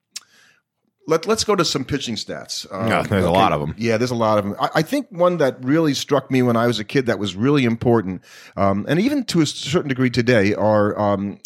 let 1.06 1.26
let's 1.26 1.44
go 1.44 1.56
to 1.56 1.64
some 1.64 1.84
pitching 1.84 2.14
stats. 2.14 2.66
Um, 2.72 2.88
Yeah, 2.88 3.02
there's 3.02 3.24
a 3.24 3.30
lot 3.30 3.52
of 3.52 3.60
them. 3.60 3.74
Yeah, 3.76 3.96
there's 3.96 4.10
a 4.10 4.14
lot 4.16 4.38
of 4.38 4.44
them. 4.44 4.56
I, 4.60 4.70
I 4.76 4.82
think 4.82 5.08
one 5.10 5.38
that 5.38 5.62
really 5.64 5.94
struck 5.94 6.30
me 6.30 6.42
when 6.42 6.56
I 6.56 6.66
was 6.66 6.78
a 6.78 6.84
kid 6.84 7.06
that 7.06 7.18
was 7.18 7.34
really 7.34 7.64
important, 7.64 8.22
um, 8.56 8.86
and 8.88 9.00
even 9.00 9.24
to 9.24 9.40
a 9.40 9.46
certain 9.46 9.88
degree 9.88 10.10
today, 10.10 10.54
are 10.54 10.98
um, 10.98 11.38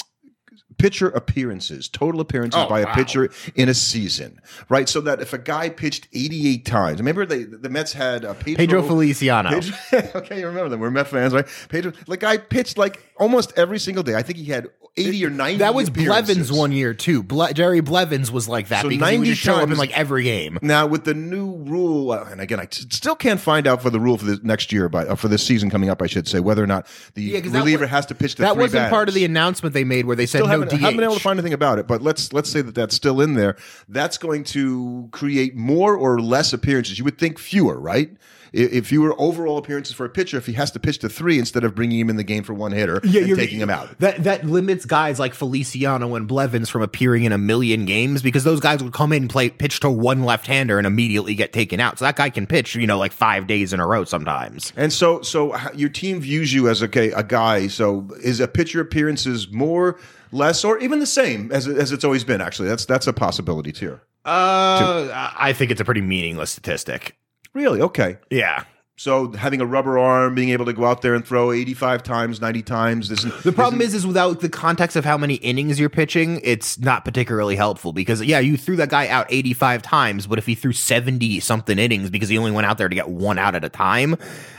pitcher 0.78 1.08
appearances, 1.08 1.88
total 1.88 2.20
appearances 2.20 2.60
Oh, 2.64 2.68
by 2.68 2.80
a 2.80 2.84
wow. 2.86 2.94
pitcher 2.94 3.30
in 3.54 3.68
a 3.68 3.74
season, 3.74 4.40
right? 4.68 4.88
So 4.88 5.00
that 5.02 5.20
if 5.20 5.32
a 5.32 5.38
guy 5.38 5.68
pitched 5.68 6.08
88 6.12 6.64
times, 6.64 6.98
remember 6.98 7.26
they 7.26 7.44
the 7.44 7.68
Mets 7.68 7.92
had 7.92 8.24
uh, 8.24 8.34
Pedro, 8.34 8.56
Pedro 8.56 8.82
Feliciano. 8.82 9.50
Pedro- 9.50 9.76
okay, 10.20 10.40
you 10.40 10.46
remember 10.46 10.68
them. 10.70 10.80
We're 10.80 10.90
Met 10.90 11.08
fans, 11.08 11.32
right? 11.34 11.46
Pedro, 11.68 11.92
the 12.06 12.16
guy 12.16 12.36
pitched 12.38 12.78
like 12.78 13.02
almost 13.16 13.52
every 13.56 13.78
single 13.78 14.02
day. 14.02 14.14
I 14.14 14.22
think 14.22 14.38
he 14.38 14.44
had 14.46 14.68
80 14.96 15.26
or 15.26 15.30
90 15.30 15.58
that 15.58 15.74
was 15.74 15.88
appearances. 15.88 16.06
Blevins 16.36 16.52
one 16.52 16.70
year 16.70 16.94
too. 16.94 17.24
Ble- 17.24 17.52
Jerry 17.52 17.80
Blevins 17.80 18.30
was 18.30 18.48
like 18.48 18.68
that 18.68 18.82
So 18.82 18.88
because 18.90 19.10
he 19.10 19.18
would 19.18 19.24
90 19.24 19.30
just 19.32 19.40
show 19.42 19.56
up 19.56 19.68
in 19.68 19.76
like 19.76 19.90
every 19.98 20.22
game. 20.22 20.56
Now 20.62 20.86
with 20.86 21.02
the 21.02 21.14
new 21.14 21.56
rule, 21.64 22.12
uh, 22.12 22.28
and 22.30 22.40
again, 22.40 22.60
I 22.60 22.66
t- 22.66 22.86
still 22.90 23.16
can't 23.16 23.40
find 23.40 23.66
out 23.66 23.82
for 23.82 23.90
the 23.90 23.98
rule 23.98 24.18
for 24.18 24.24
the 24.24 24.38
next 24.44 24.70
year, 24.72 24.88
but 24.88 25.08
uh, 25.08 25.14
for 25.16 25.26
this 25.26 25.44
season 25.44 25.68
coming 25.68 25.90
up, 25.90 26.00
I 26.00 26.06
should 26.06 26.28
say, 26.28 26.38
whether 26.38 26.62
or 26.62 26.68
not 26.68 26.86
the 27.14 27.40
that 27.40 27.50
reliever 27.50 27.82
wa- 27.86 27.88
has 27.88 28.06
to 28.06 28.14
pitch 28.14 28.36
the 28.36 28.42
That 28.42 28.52
three 28.54 28.62
wasn't 28.62 28.88
part 28.88 29.08
of 29.08 29.16
the 29.16 29.24
announcement 29.24 29.74
they 29.74 29.82
made 29.82 30.04
where 30.06 30.14
they 30.14 30.26
said 30.26 30.44
no 30.44 30.46
haven't, 30.64 30.78
DH. 30.78 30.82
haven't 30.82 30.96
been 30.96 31.04
able 31.04 31.14
to 31.14 31.20
find 31.20 31.38
anything 31.38 31.52
about 31.54 31.78
it, 31.78 31.86
but 31.86 32.02
let's 32.02 32.32
let's 32.32 32.50
say 32.50 32.62
that 32.62 32.74
that's 32.74 32.94
still 32.94 33.20
in 33.20 33.34
there. 33.34 33.56
That's 33.88 34.18
going 34.18 34.44
to 34.44 35.08
create 35.12 35.54
more 35.54 35.94
or 35.96 36.20
less 36.20 36.52
appearances. 36.52 36.98
You 36.98 37.04
would 37.04 37.18
think 37.18 37.38
fewer, 37.38 37.78
right? 37.78 38.10
If 38.56 38.86
fewer 38.86 39.16
overall 39.20 39.58
appearances 39.58 39.96
for 39.96 40.06
a 40.06 40.08
pitcher, 40.08 40.36
if 40.36 40.46
he 40.46 40.52
has 40.52 40.70
to 40.70 40.78
pitch 40.78 40.98
to 40.98 41.08
three 41.08 41.40
instead 41.40 41.64
of 41.64 41.74
bringing 41.74 41.98
him 41.98 42.08
in 42.08 42.14
the 42.14 42.22
game 42.22 42.44
for 42.44 42.54
one 42.54 42.70
hitter 42.70 42.98
and 42.98 43.12
you're- 43.12 43.34
taking 43.34 43.58
him 43.58 43.68
out. 43.68 43.98
That 43.98 44.22
that 44.22 44.44
limits 44.44 44.84
guys 44.84 45.18
like 45.18 45.34
Feliciano 45.34 46.14
and 46.14 46.28
Blevins 46.28 46.70
from 46.70 46.82
appearing 46.82 47.24
in 47.24 47.32
a 47.32 47.38
million 47.38 47.84
games 47.84 48.22
because 48.22 48.44
those 48.44 48.60
guys 48.60 48.80
would 48.80 48.92
come 48.92 49.12
in, 49.12 49.26
play 49.26 49.50
pitch 49.50 49.80
to 49.80 49.90
one 49.90 50.22
left 50.22 50.46
hander, 50.46 50.78
and 50.78 50.86
immediately 50.86 51.34
get 51.34 51.52
taken 51.52 51.80
out. 51.80 51.98
So 51.98 52.04
that 52.04 52.14
guy 52.14 52.30
can 52.30 52.46
pitch, 52.46 52.76
you 52.76 52.86
know, 52.86 52.96
like 52.96 53.10
five 53.10 53.48
days 53.48 53.72
in 53.72 53.80
a 53.80 53.86
row 53.88 54.04
sometimes. 54.04 54.72
And 54.76 54.92
so, 54.92 55.20
so 55.22 55.56
your 55.74 55.88
team 55.88 56.20
views 56.20 56.54
you 56.54 56.68
as 56.68 56.80
okay, 56.80 57.10
a 57.10 57.24
guy. 57.24 57.66
So, 57.66 58.08
is 58.22 58.38
a 58.38 58.46
pitcher 58.46 58.80
appearances 58.80 59.50
more, 59.50 59.98
less, 60.34 60.64
or 60.64 60.78
even 60.78 60.98
the 60.98 61.06
same 61.06 61.50
as 61.52 61.66
as 61.66 61.92
it's 61.92 62.04
always 62.04 62.24
been? 62.24 62.40
Actually, 62.40 62.68
that's 62.68 62.84
that's 62.84 63.06
a 63.06 63.12
possibility 63.12 63.72
too. 63.72 63.98
Uh, 64.24 65.30
I 65.36 65.52
think 65.52 65.70
it's 65.70 65.80
a 65.80 65.84
pretty 65.84 66.00
meaningless 66.00 66.50
statistic. 66.50 67.16
Really? 67.52 67.80
Okay. 67.80 68.18
Yeah. 68.30 68.64
So 68.96 69.32
having 69.32 69.60
a 69.60 69.66
rubber 69.66 69.98
arm, 69.98 70.36
being 70.36 70.50
able 70.50 70.66
to 70.66 70.72
go 70.72 70.84
out 70.84 71.02
there 71.02 71.14
and 71.14 71.26
throw 71.26 71.50
85 71.50 72.04
times, 72.04 72.40
90 72.40 72.62
times. 72.62 73.08
This, 73.08 73.24
The 73.42 73.50
problem 73.50 73.82
is, 73.82 73.92
is 73.92 74.06
without 74.06 74.40
the 74.40 74.48
context 74.48 74.96
of 74.96 75.04
how 75.04 75.18
many 75.18 75.34
innings 75.34 75.80
you're 75.80 75.88
pitching, 75.88 76.40
it's 76.44 76.78
not 76.78 77.04
particularly 77.04 77.56
helpful 77.56 77.92
because 77.92 78.22
yeah, 78.22 78.38
you 78.38 78.56
threw 78.56 78.76
that 78.76 78.90
guy 78.90 79.08
out 79.08 79.26
85 79.30 79.82
times, 79.82 80.28
but 80.28 80.38
if 80.38 80.46
he 80.46 80.54
threw 80.54 80.72
70 80.72 81.40
something 81.40 81.76
innings 81.76 82.08
because 82.08 82.28
he 82.28 82.38
only 82.38 82.52
went 82.52 82.68
out 82.68 82.78
there 82.78 82.88
to 82.88 82.94
get 82.94 83.08
one 83.08 83.36
out 83.36 83.56
at 83.56 83.64
a 83.64 83.68
time, 83.68 84.16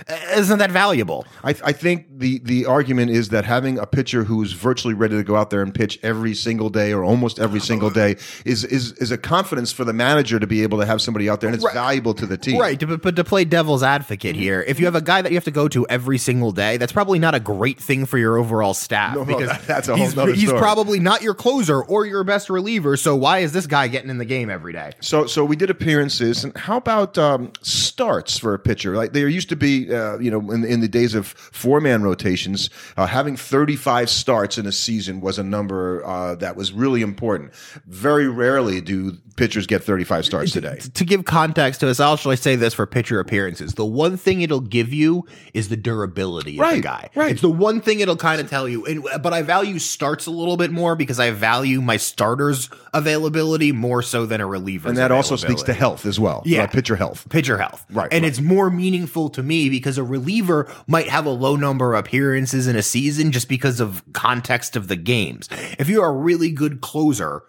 uh, 0.10 0.18
isn't 0.36 0.60
that 0.60 0.70
valuable? 0.70 1.26
I, 1.46 1.52
I 1.64 1.72
think 1.72 2.06
the 2.20 2.40
the 2.40 2.66
argument 2.66 3.12
is 3.12 3.30
that 3.30 3.46
having 3.46 3.80
a 3.80 3.86
pitcher 3.86 4.26
who's 4.26 4.52
virtually 4.52 4.94
ready 4.94 5.16
to 5.16 5.24
go 5.24 5.38
out 5.38 5.50
there 5.50 5.62
and 5.62 5.74
pitch 5.74 5.98
every 6.04 6.36
single 6.36 6.70
day 6.70 6.92
or 6.92 7.06
almost 7.06 7.40
every 7.40 7.62
single 7.62 7.90
day 7.90 8.18
is 8.44 8.66
is 8.66 8.92
is 8.94 9.12
a 9.12 9.18
confidence 9.18 9.72
for 9.72 9.86
the 9.86 9.94
manager 9.94 10.40
to 10.40 10.48
be 10.48 10.62
able 10.62 10.78
to 10.80 10.86
have 10.86 11.02
somebody 11.02 11.30
out 11.30 11.40
there 11.40 11.48
and 11.48 11.56
it's 11.56 11.74
valuable 11.74 12.14
to 12.14 12.26
the 12.26 12.38
team. 12.38 12.60
Right, 12.60 12.78
but, 12.86 13.02
but 13.02 13.16
to 13.16 13.24
play 13.24 13.46
devil's 13.46 13.82
advocate 13.82 14.25
here, 14.34 14.64
if 14.66 14.80
you 14.80 14.86
have 14.86 14.96
a 14.96 15.02
guy 15.02 15.22
that 15.22 15.32
you 15.32 15.36
have 15.38 15.44
to 15.44 15.52
go 15.52 15.68
to 15.68 15.86
every 15.88 16.18
single 16.18 16.52
day, 16.52 16.78
that's 16.78 16.92
probably 16.92 17.20
not 17.20 17.36
a 17.36 17.40
great 17.40 17.80
thing 17.80 18.08
for 18.08 18.18
your 18.18 18.38
overall 18.38 18.74
staff 18.74 19.14
no, 19.16 19.26
because 19.26 19.50
that- 19.50 19.68
that's 19.68 19.88
a 19.88 19.96
whole 19.96 20.06
he's, 20.06 20.16
nother 20.16 20.34
he's 20.34 20.48
story. 20.48 20.60
probably 20.60 21.00
not 21.00 21.22
your 21.22 21.36
closer 21.36 21.84
or 21.84 22.06
your 22.06 22.24
best 22.24 22.50
reliever. 22.50 22.98
So 22.98 23.16
why 23.16 23.40
is 23.40 23.52
this 23.52 23.68
guy 23.68 23.88
getting 23.90 24.10
in 24.10 24.18
the 24.18 24.26
game 24.26 24.50
every 24.50 24.74
day? 24.74 24.94
So, 25.02 25.28
so 25.28 25.46
we 25.46 25.56
did 25.56 25.70
appearances, 25.70 26.44
and 26.44 26.58
how 26.58 26.78
about 26.78 27.18
um, 27.18 27.52
starts 27.62 28.38
for 28.40 28.54
a 28.54 28.60
pitcher? 28.60 28.96
Like 28.96 29.12
there 29.14 29.28
used 29.28 29.50
to 29.50 29.56
be, 29.56 29.94
uh, 29.94 30.18
you 30.18 30.32
know, 30.32 30.40
in, 30.52 30.64
in 30.64 30.80
the 30.80 30.88
days 30.88 31.14
of 31.14 31.28
four 31.28 31.82
man 31.82 32.02
rotations, 32.04 32.70
uh, 32.96 33.06
having 33.06 33.36
thirty 33.36 33.76
five 33.76 34.10
starts 34.10 34.58
in 34.58 34.66
a 34.66 34.72
season 34.72 35.20
was 35.20 35.38
a 35.38 35.44
number 35.44 36.06
uh, 36.06 36.36
that 36.36 36.56
was 36.56 36.72
really 36.72 37.02
important. 37.02 37.54
Very 37.86 38.28
rarely 38.30 38.80
do 38.82 39.18
pitchers 39.36 39.68
get 39.68 39.84
thirty 39.84 40.06
five 40.06 40.26
starts 40.26 40.52
today. 40.52 40.80
to 40.94 41.04
give 41.04 41.26
context 41.26 41.82
to 41.82 41.90
us, 41.90 42.00
I'll 42.00 42.14
actually 42.14 42.38
say 42.38 42.56
this 42.56 42.74
for 42.74 42.86
pitcher 42.86 43.20
appearances. 43.20 43.74
The 43.74 43.86
one 43.86 44.15
thing 44.18 44.42
it'll 44.42 44.60
give 44.60 44.94
you 44.94 45.26
is 45.54 45.70
the 45.70 45.78
durability 45.78 46.56
of 46.56 46.62
Right, 46.62 46.76
the 46.76 46.82
guy. 46.82 47.10
right. 47.16 47.32
It's 47.32 47.42
the 47.42 47.50
one 47.50 47.82
thing 47.82 48.00
it'll 48.00 48.16
kind 48.16 48.40
of 48.42 48.50
tell 48.50 48.68
you. 48.68 48.86
And, 48.86 49.06
but 49.22 49.34
I 49.34 49.42
value 49.42 49.80
starts 49.80 50.26
a 50.26 50.32
little 50.32 50.58
bit 50.58 50.72
more 50.72 50.96
because 50.96 51.20
I 51.20 51.32
value 51.32 51.82
my 51.82 51.98
starters 51.98 52.70
availability 52.94 53.72
more 53.72 54.02
so 54.02 54.26
than 54.26 54.42
a 54.42 54.46
reliever. 54.48 54.90
And 54.90 54.98
that 54.98 55.12
also 55.12 55.36
speaks 55.36 55.64
to 55.64 55.74
health 55.74 56.06
as 56.06 56.20
well. 56.20 56.42
Yeah. 56.46 56.66
pitcher 56.68 56.96
health. 56.96 57.28
pitcher 57.30 57.58
health. 57.58 57.86
Right, 57.92 58.10
And 58.12 58.24
right. 58.24 58.30
it's 58.30 58.40
more 58.42 58.70
meaningful 58.70 59.30
to 59.30 59.44
me 59.44 59.70
because 59.70 59.98
a 59.98 60.04
reliever 60.04 60.72
might 60.88 61.10
have 61.10 61.26
a 61.26 61.30
low 61.32 61.56
number 61.56 61.94
of 61.94 62.00
appearances 62.00 62.68
in 62.68 62.76
a 62.76 62.82
season 62.84 63.32
just 63.32 63.50
because 63.50 63.80
of 63.80 64.04
context 64.14 64.76
of 64.76 64.88
the 64.88 64.96
games. 64.96 65.50
If 65.80 65.90
you're 65.90 66.06
a 66.06 66.12
really 66.12 66.52
good 66.52 66.82
closer 66.82 67.44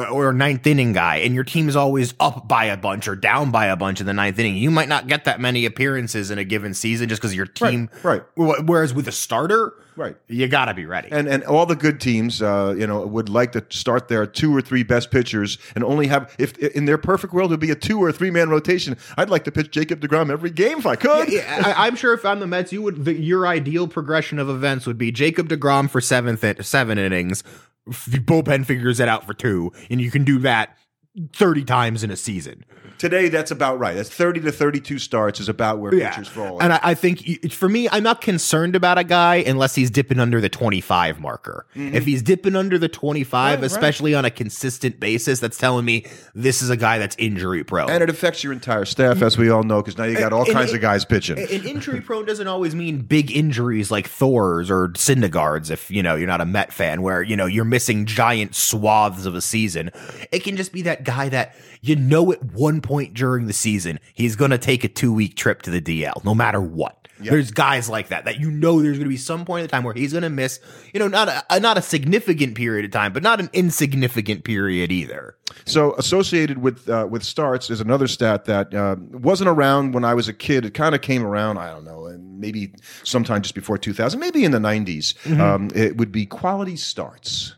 or- 0.00 0.06
or 0.26 0.30
a 0.30 0.34
ninth 0.34 0.66
inning 0.66 0.92
guy 0.92 1.16
and 1.16 1.34
your 1.34 1.44
team 1.44 1.68
is 1.68 1.76
always 1.76 2.14
up 2.20 2.48
by 2.48 2.64
a 2.66 2.76
bunch 2.76 3.06
or 3.08 3.16
down 3.16 3.50
by 3.50 3.66
a 3.66 3.76
bunch 3.76 4.00
in 4.00 4.06
the 4.06 4.12
ninth 4.14 4.38
inning, 4.38 4.56
you 4.56 4.70
might 4.70 4.88
not 4.88 5.06
get 5.06 5.24
that 5.24 5.40
many 5.40 5.64
appearances 5.66 6.30
in 6.30 6.38
a 6.38 6.44
given 6.44 6.74
season 6.74 7.08
just 7.08 7.20
because 7.20 7.34
your 7.34 7.46
team. 7.46 7.88
right. 8.02 8.22
Wh- 8.36 8.64
Whereas 8.64 8.92
with 8.94 9.08
a 9.08 9.12
starter, 9.12 9.74
Right. 9.96 10.16
you 10.28 10.48
got 10.48 10.66
to 10.66 10.74
be 10.74 10.86
ready. 10.86 11.08
And 11.12 11.28
and 11.28 11.42
all 11.44 11.66
the 11.66 11.76
good 11.76 12.00
teams, 12.00 12.40
uh, 12.40 12.74
you 12.78 12.86
know, 12.86 13.04
would 13.06 13.28
like 13.28 13.52
to 13.52 13.64
start 13.68 14.08
their 14.08 14.24
two 14.24 14.54
or 14.56 14.62
three 14.62 14.82
best 14.82 15.10
pitchers 15.10 15.58
and 15.74 15.84
only 15.84 16.06
have 16.06 16.34
if 16.38 16.56
in 16.58 16.86
their 16.86 16.96
perfect 16.96 17.34
world 17.34 17.50
it 17.50 17.54
would 17.54 17.60
be 17.60 17.70
a 17.70 17.74
two 17.74 17.98
or 18.02 18.10
three 18.10 18.30
man 18.30 18.48
rotation. 18.48 18.96
I'd 19.18 19.28
like 19.28 19.44
to 19.44 19.52
pitch 19.52 19.70
Jacob 19.70 20.00
Degrom 20.00 20.30
every 20.30 20.50
game 20.50 20.78
if 20.78 20.86
I 20.86 20.96
could. 20.96 21.30
Yeah, 21.30 21.62
I, 21.76 21.86
I'm 21.86 21.96
sure 21.96 22.14
if 22.14 22.24
I'm 22.24 22.40
the 22.40 22.46
Mets, 22.46 22.72
you 22.72 22.80
would 22.82 23.04
the, 23.04 23.14
your 23.14 23.46
ideal 23.46 23.88
progression 23.88 24.38
of 24.38 24.48
events 24.48 24.86
would 24.86 24.96
be 24.96 25.12
Jacob 25.12 25.48
Degrom 25.50 25.90
for 25.90 26.00
seventh 26.00 26.42
in- 26.44 26.62
seven 26.62 26.96
innings, 26.96 27.42
f- 27.46 27.69
the 28.06 28.18
bullpen 28.18 28.64
figures 28.66 29.00
it 29.00 29.08
out 29.08 29.26
for 29.26 29.34
two, 29.34 29.72
and 29.90 30.00
you 30.00 30.10
can 30.10 30.24
do 30.24 30.38
that 30.40 30.76
thirty 31.34 31.64
times 31.64 32.02
in 32.04 32.10
a 32.10 32.16
season. 32.16 32.64
Today, 32.98 33.30
that's 33.30 33.50
about 33.50 33.78
right. 33.78 33.94
That's 33.94 34.10
thirty 34.10 34.40
to 34.40 34.52
thirty-two 34.52 34.98
starts 34.98 35.40
is 35.40 35.48
about 35.48 35.78
where 35.78 35.90
pitchers 35.90 36.28
fall. 36.28 36.60
and 36.62 36.74
I, 36.74 36.80
I 36.82 36.94
think 36.94 37.50
for 37.50 37.66
me, 37.68 37.88
I'm 37.90 38.02
not 38.02 38.20
concerned 38.20 38.76
about 38.76 38.98
a 38.98 39.04
guy 39.04 39.36
unless 39.36 39.74
he's 39.74 39.90
dipping 39.90 40.20
under 40.20 40.38
the 40.40 40.50
25 40.50 41.18
marker. 41.18 41.66
If 41.74 42.04
he's 42.04 42.20
dipping 42.22 42.54
under 42.56 42.76
the 42.78 42.88
25, 42.88 43.30
Mm-hmm. 43.30 43.32
Right, 43.32 43.60
right. 43.60 43.64
especially 43.64 44.14
on 44.14 44.24
a 44.26 44.30
consistent 44.30 45.00
basis, 45.00 45.40
that's 45.40 45.56
telling 45.56 45.84
me 45.86 46.04
this 46.34 46.60
is 46.60 46.68
a 46.68 46.76
guy 46.76 46.98
that's 46.98 47.16
injury 47.18 47.64
prone. 47.64 47.88
and 47.90 48.02
it 48.02 48.10
affects 48.10 48.44
your 48.44 48.52
entire 48.52 48.84
staff, 48.84 49.22
as 49.22 49.38
we 49.38 49.48
all 49.50 49.62
know, 49.62 49.80
because 49.80 49.96
now 49.96 50.04
you 50.04 50.18
got 50.18 50.32
all 50.34 50.44
And 50.44 50.52
kinds 50.52 50.72
it- 50.72 50.76
of 50.76 50.80
guys 50.82 51.04
pitching. 51.06 51.38
And 51.38 51.64
injury 51.64 52.00
prone 52.02 52.26
doesn't 52.26 52.48
always 52.48 52.74
mean 52.74 52.98
big 52.98 53.30
injuries 53.34 53.90
like 53.90 54.08
Thor's 54.08 54.70
or 54.70 54.88
Syndergaard's 54.88 55.70
if, 55.70 55.90
you 55.90 56.02
know, 56.02 56.16
you're 56.16 56.28
not 56.28 56.40
a 56.42 56.46
Met 56.46 56.70
fan 56.72 57.00
where, 57.02 57.22
you 57.22 57.36
know, 57.36 57.46
you're 57.46 57.64
missing 57.64 58.04
giant 58.04 58.54
swaths 58.54 59.24
of 59.24 59.34
a 59.34 59.40
season. 59.40 59.90
It 60.32 60.40
can 60.44 60.56
just 60.56 60.72
be 60.72 60.82
that 60.82 61.04
guy 61.10 61.28
that 61.28 61.54
you 61.80 61.96
know 61.96 62.32
at 62.32 62.42
one 62.42 62.80
point 62.80 63.14
during 63.14 63.46
the 63.46 63.52
season 63.52 63.98
he's 64.14 64.36
going 64.36 64.50
to 64.50 64.58
take 64.58 64.84
a 64.84 64.88
2-week 64.88 65.36
trip 65.36 65.62
to 65.62 65.70
the 65.70 65.80
DL 65.80 66.24
no 66.24 66.34
matter 66.34 66.60
what. 66.60 67.00
There's 67.28 67.50
guys 67.50 67.88
like 67.88 68.08
that 68.08 68.24
that 68.24 68.40
you 68.40 68.50
know 68.50 68.80
there's 68.80 68.96
going 68.96 69.04
to 69.04 69.10
be 69.10 69.16
some 69.16 69.44
point 69.44 69.60
in 69.60 69.66
the 69.66 69.70
time 69.70 69.82
where 69.82 69.94
he's 69.94 70.12
going 70.12 70.22
to 70.22 70.30
miss, 70.30 70.60
you 70.92 71.00
know, 71.00 71.08
not 71.08 71.44
a, 71.50 71.60
not 71.60 71.76
a 71.76 71.82
significant 71.82 72.54
period 72.54 72.84
of 72.84 72.90
time, 72.90 73.12
but 73.12 73.22
not 73.22 73.40
an 73.40 73.50
insignificant 73.52 74.44
period 74.44 74.90
either. 74.90 75.36
So 75.64 75.94
associated 75.96 76.58
with 76.58 76.88
uh, 76.88 77.06
with 77.10 77.22
starts 77.22 77.70
is 77.70 77.80
another 77.80 78.06
stat 78.06 78.46
that 78.46 78.74
uh, 78.74 78.96
wasn't 79.10 79.48
around 79.48 79.92
when 79.92 80.04
I 80.04 80.14
was 80.14 80.28
a 80.28 80.32
kid. 80.32 80.64
It 80.64 80.74
kind 80.74 80.94
of 80.94 81.02
came 81.02 81.24
around. 81.24 81.58
I 81.58 81.70
don't 81.70 81.84
know, 81.84 82.06
and 82.06 82.40
maybe 82.40 82.72
sometime 83.02 83.42
just 83.42 83.54
before 83.54 83.76
2000, 83.76 84.18
maybe 84.18 84.44
in 84.44 84.52
the 84.52 84.58
90s. 84.58 85.14
Mm-hmm. 85.24 85.40
Um, 85.40 85.70
it 85.74 85.96
would 85.96 86.12
be 86.12 86.26
quality 86.26 86.76
starts. 86.76 87.56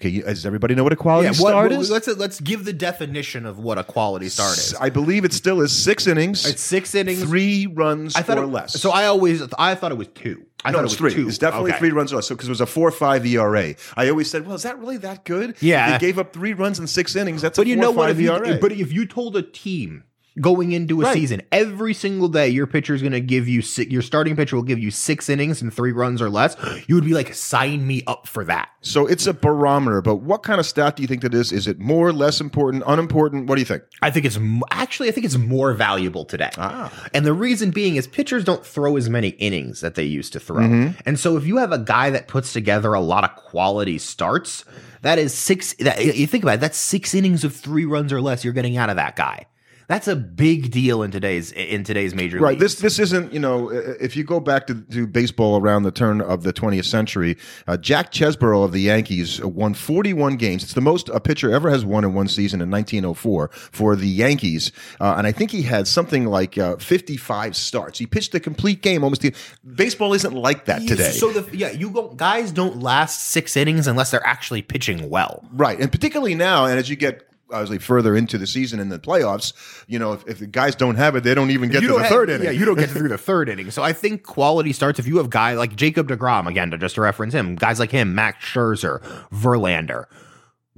Okay, 0.00 0.20
does 0.20 0.44
everybody 0.44 0.74
know 0.74 0.82
what 0.82 0.92
a 0.92 0.96
quality 0.96 1.28
what- 1.28 1.36
start 1.36 1.72
is? 1.72 1.90
let's 1.90 2.08
let's 2.08 2.40
give 2.40 2.64
the 2.64 2.72
definition 2.72 3.46
of 3.46 3.58
what 3.58 3.78
a 3.78 3.84
quality 3.84 4.28
start 4.28 4.58
is. 4.58 4.74
I 4.80 4.90
believe 4.90 5.24
it 5.24 5.32
still 5.32 5.60
is 5.60 5.70
six 5.72 6.06
innings, 6.06 6.44
It's 6.46 6.62
six 6.62 6.94
innings, 6.94 7.22
three 7.22 7.66
runs 7.66 8.16
I 8.16 8.22
thought 8.22 8.38
or 8.38 8.44
it, 8.44 8.48
less. 8.48 8.72
So 8.80 8.90
I 8.90 9.06
always 9.06 9.40
I 9.58 9.74
thought 9.74 9.92
it 9.92 9.98
was 9.98 10.08
two. 10.08 10.44
I 10.64 10.70
no, 10.70 10.78
thought 10.78 10.80
it 10.80 10.84
was 10.84 10.96
three. 10.96 11.14
two. 11.14 11.28
It's 11.28 11.38
definitely 11.38 11.70
Okay. 11.72 11.78
three 11.78 11.90
runs 11.90 12.12
or 12.12 12.16
less. 12.16 12.26
So 12.26 12.34
because 12.34 12.48
it 12.48 12.52
was 12.52 12.60
a 12.60 12.66
four-five 12.66 13.24
ERA, 13.26 13.74
I 13.96 14.08
always 14.08 14.30
said, 14.30 14.46
"Well, 14.46 14.56
is 14.56 14.62
that 14.62 14.78
really 14.78 14.96
that 14.98 15.24
good?" 15.24 15.56
Yeah. 15.60 15.92
they 15.92 15.98
gave 16.06 16.18
up 16.18 16.32
three 16.32 16.54
runs 16.54 16.78
in 16.80 16.86
six 16.86 17.14
innings. 17.14 17.42
That's 17.42 17.56
But 17.58 17.66
a 17.66 17.70
you 17.70 17.76
know 17.76 17.90
what? 17.90 18.10
If 18.10 18.18
you, 18.18 18.32
ERA. 18.32 18.58
but 18.60 18.72
if 18.72 18.92
you 18.92 19.06
told 19.06 19.36
a 19.36 19.42
team 19.42 20.04
going 20.40 20.72
into 20.72 21.00
a 21.00 21.04
Right. 21.04 21.14
season 21.14 21.42
every 21.52 21.94
single 21.94 22.28
day 22.28 22.48
your 22.48 22.66
pitcher 22.66 22.94
is 22.94 23.02
going 23.02 23.12
to 23.12 23.20
give 23.20 23.46
you 23.46 23.62
si- 23.62 23.88
your 23.88 24.02
starting 24.02 24.34
pitcher 24.34 24.56
will 24.56 24.64
give 24.64 24.78
you 24.80 24.90
six 24.90 25.28
innings 25.28 25.62
and 25.62 25.72
three 25.72 25.92
runs 25.92 26.20
or 26.20 26.28
less, 26.28 26.56
you 26.88 26.94
would 26.96 27.04
be 27.04 27.14
like, 27.14 27.32
sign 27.34 27.86
me 27.86 28.02
up 28.06 28.26
for 28.26 28.44
that. 28.44 28.68
So 28.80 29.06
it's 29.06 29.26
a 29.26 29.32
barometer, 29.32 30.02
but 30.02 30.16
what 30.16 30.42
kind 30.42 30.58
of 30.60 30.66
stat 30.66 30.96
do 30.96 31.02
you 31.02 31.06
think 31.06 31.22
that 31.22 31.32
is? 31.34 31.52
Is 31.52 31.66
it 31.66 31.78
more, 31.78 32.12
less 32.12 32.40
important, 32.40 32.82
unimportant? 32.86 33.46
What 33.46 33.54
do 33.54 33.60
you 33.60 33.64
think? 33.66 33.82
I 34.02 34.10
think 34.10 34.26
it's 34.26 34.38
actually 34.70 35.08
I 35.08 35.12
think 35.12 35.24
it's 35.24 35.36
more 35.38 35.72
valuable 35.72 36.24
today. 36.24 36.50
Ah. 36.58 36.92
And 37.14 37.24
the 37.24 37.32
reason 37.32 37.70
being 37.70 37.96
is 37.96 38.06
pitchers 38.06 38.44
don't 38.44 38.64
throw 38.66 38.96
as 38.96 39.08
many 39.08 39.28
innings 39.28 39.80
that 39.80 39.94
they 39.94 40.04
used 40.04 40.32
to 40.34 40.40
throw. 40.40 40.62
Mm-hmm. 40.62 40.98
And 41.06 41.18
so 41.18 41.36
if 41.36 41.46
you 41.46 41.58
have 41.58 41.72
a 41.72 41.78
guy 41.78 42.10
that 42.10 42.28
puts 42.28 42.52
together 42.52 42.92
a 42.92 43.00
lot 43.00 43.24
of 43.24 43.34
quality 43.36 43.98
starts, 43.98 44.64
that 45.02 45.18
is 45.18 45.32
six 45.32 45.74
that 45.74 46.16
you 46.16 46.26
think 46.26 46.42
about 46.44 46.54
it, 46.54 46.60
that's 46.60 46.78
six 46.78 47.14
innings 47.14 47.44
of 47.44 47.54
3 47.54 47.84
runs 47.84 48.12
or 48.12 48.20
less 48.20 48.42
you're 48.44 48.52
getting 48.54 48.76
out 48.76 48.90
of 48.90 48.96
that 48.96 49.16
guy. 49.16 49.46
That's 49.88 50.08
a 50.08 50.16
big 50.16 50.70
deal 50.70 51.02
in 51.02 51.10
today's 51.10 51.52
in 51.52 51.84
today's 51.84 52.14
major 52.14 52.38
Right. 52.38 52.50
league. 52.52 52.60
This 52.60 52.76
this 52.76 52.98
isn't 52.98 53.32
you 53.32 53.40
know 53.40 53.70
if 53.70 54.16
you 54.16 54.24
go 54.24 54.40
back 54.40 54.66
to, 54.68 54.74
to 54.74 55.06
baseball 55.06 55.60
around 55.60 55.82
the 55.82 55.90
turn 55.90 56.20
of 56.20 56.42
the 56.42 56.52
20th 56.52 56.86
century, 56.86 57.36
uh, 57.66 57.76
Jack 57.76 58.12
Chesborough 58.12 58.64
of 58.64 58.72
the 58.72 58.80
Yankees 58.80 59.40
won 59.44 59.74
41 59.74 60.36
games. 60.36 60.62
It's 60.62 60.74
the 60.74 60.80
most 60.80 61.08
a 61.10 61.20
pitcher 61.20 61.52
ever 61.52 61.70
has 61.70 61.84
won 61.84 62.04
in 62.04 62.14
one 62.14 62.28
season 62.28 62.60
in 62.60 62.70
1904 62.70 63.48
for 63.52 63.96
the 63.96 64.08
Yankees, 64.08 64.72
uh, 65.00 65.14
and 65.18 65.26
I 65.26 65.32
think 65.32 65.50
he 65.50 65.62
had 65.62 65.86
something 65.86 66.26
like 66.26 66.56
uh, 66.58 66.76
55 66.76 67.54
starts. 67.56 67.98
He 67.98 68.06
pitched 68.06 68.34
a 68.34 68.40
complete 68.40 68.82
game 68.82 69.04
almost. 69.04 69.22
The, 69.22 69.34
baseball 69.74 70.14
isn't 70.14 70.32
like 70.34 70.64
that 70.66 70.86
today. 70.86 71.10
So 71.10 71.30
the 71.32 71.56
yeah, 71.56 71.70
you 71.70 71.90
go 71.90 72.08
guys 72.08 72.52
don't 72.52 72.80
last 72.80 73.30
6 73.32 73.56
innings 73.56 73.86
unless 73.86 74.10
they're 74.10 74.26
actually 74.26 74.62
pitching 74.62 75.10
well. 75.10 75.44
Right, 75.52 75.78
and 75.78 75.90
particularly 75.92 76.34
now, 76.34 76.64
and 76.66 76.78
as 76.78 76.88
you 76.88 76.96
get 76.96 77.22
obviously 77.54 77.78
further 77.78 78.14
into 78.16 78.36
the 78.36 78.46
season 78.46 78.80
in 78.80 78.88
the 78.90 78.98
playoffs, 78.98 79.52
you 79.86 79.98
know, 79.98 80.12
if, 80.12 80.26
if 80.28 80.38
the 80.40 80.46
guys 80.46 80.74
don't 80.74 80.96
have 80.96 81.16
it, 81.16 81.22
they 81.24 81.34
don't 81.34 81.50
even 81.50 81.70
get 81.70 81.82
you 81.82 81.88
to 81.88 81.94
the 81.94 82.00
have- 82.00 82.08
third 82.10 82.28
inning. 82.28 82.44
Yeah, 82.44 82.50
you 82.50 82.64
don't 82.64 82.78
get 82.78 82.90
through 82.96 83.08
the 83.08 83.18
third 83.18 83.48
inning. 83.48 83.70
So 83.70 83.82
I 83.82 83.92
think 83.92 84.22
quality 84.24 84.72
starts 84.72 84.98
if 84.98 85.06
you 85.06 85.16
have 85.18 85.30
guy 85.30 85.54
like 85.54 85.74
Jacob 85.76 86.08
DeGrom 86.08 86.46
again 86.46 86.70
to 86.72 86.78
just 86.78 86.96
to 86.96 87.00
reference 87.00 87.32
him, 87.32 87.54
guys 87.56 87.78
like 87.78 87.90
him, 87.90 88.14
Max 88.14 88.44
Scherzer, 88.44 89.00
Verlander, 89.32 90.06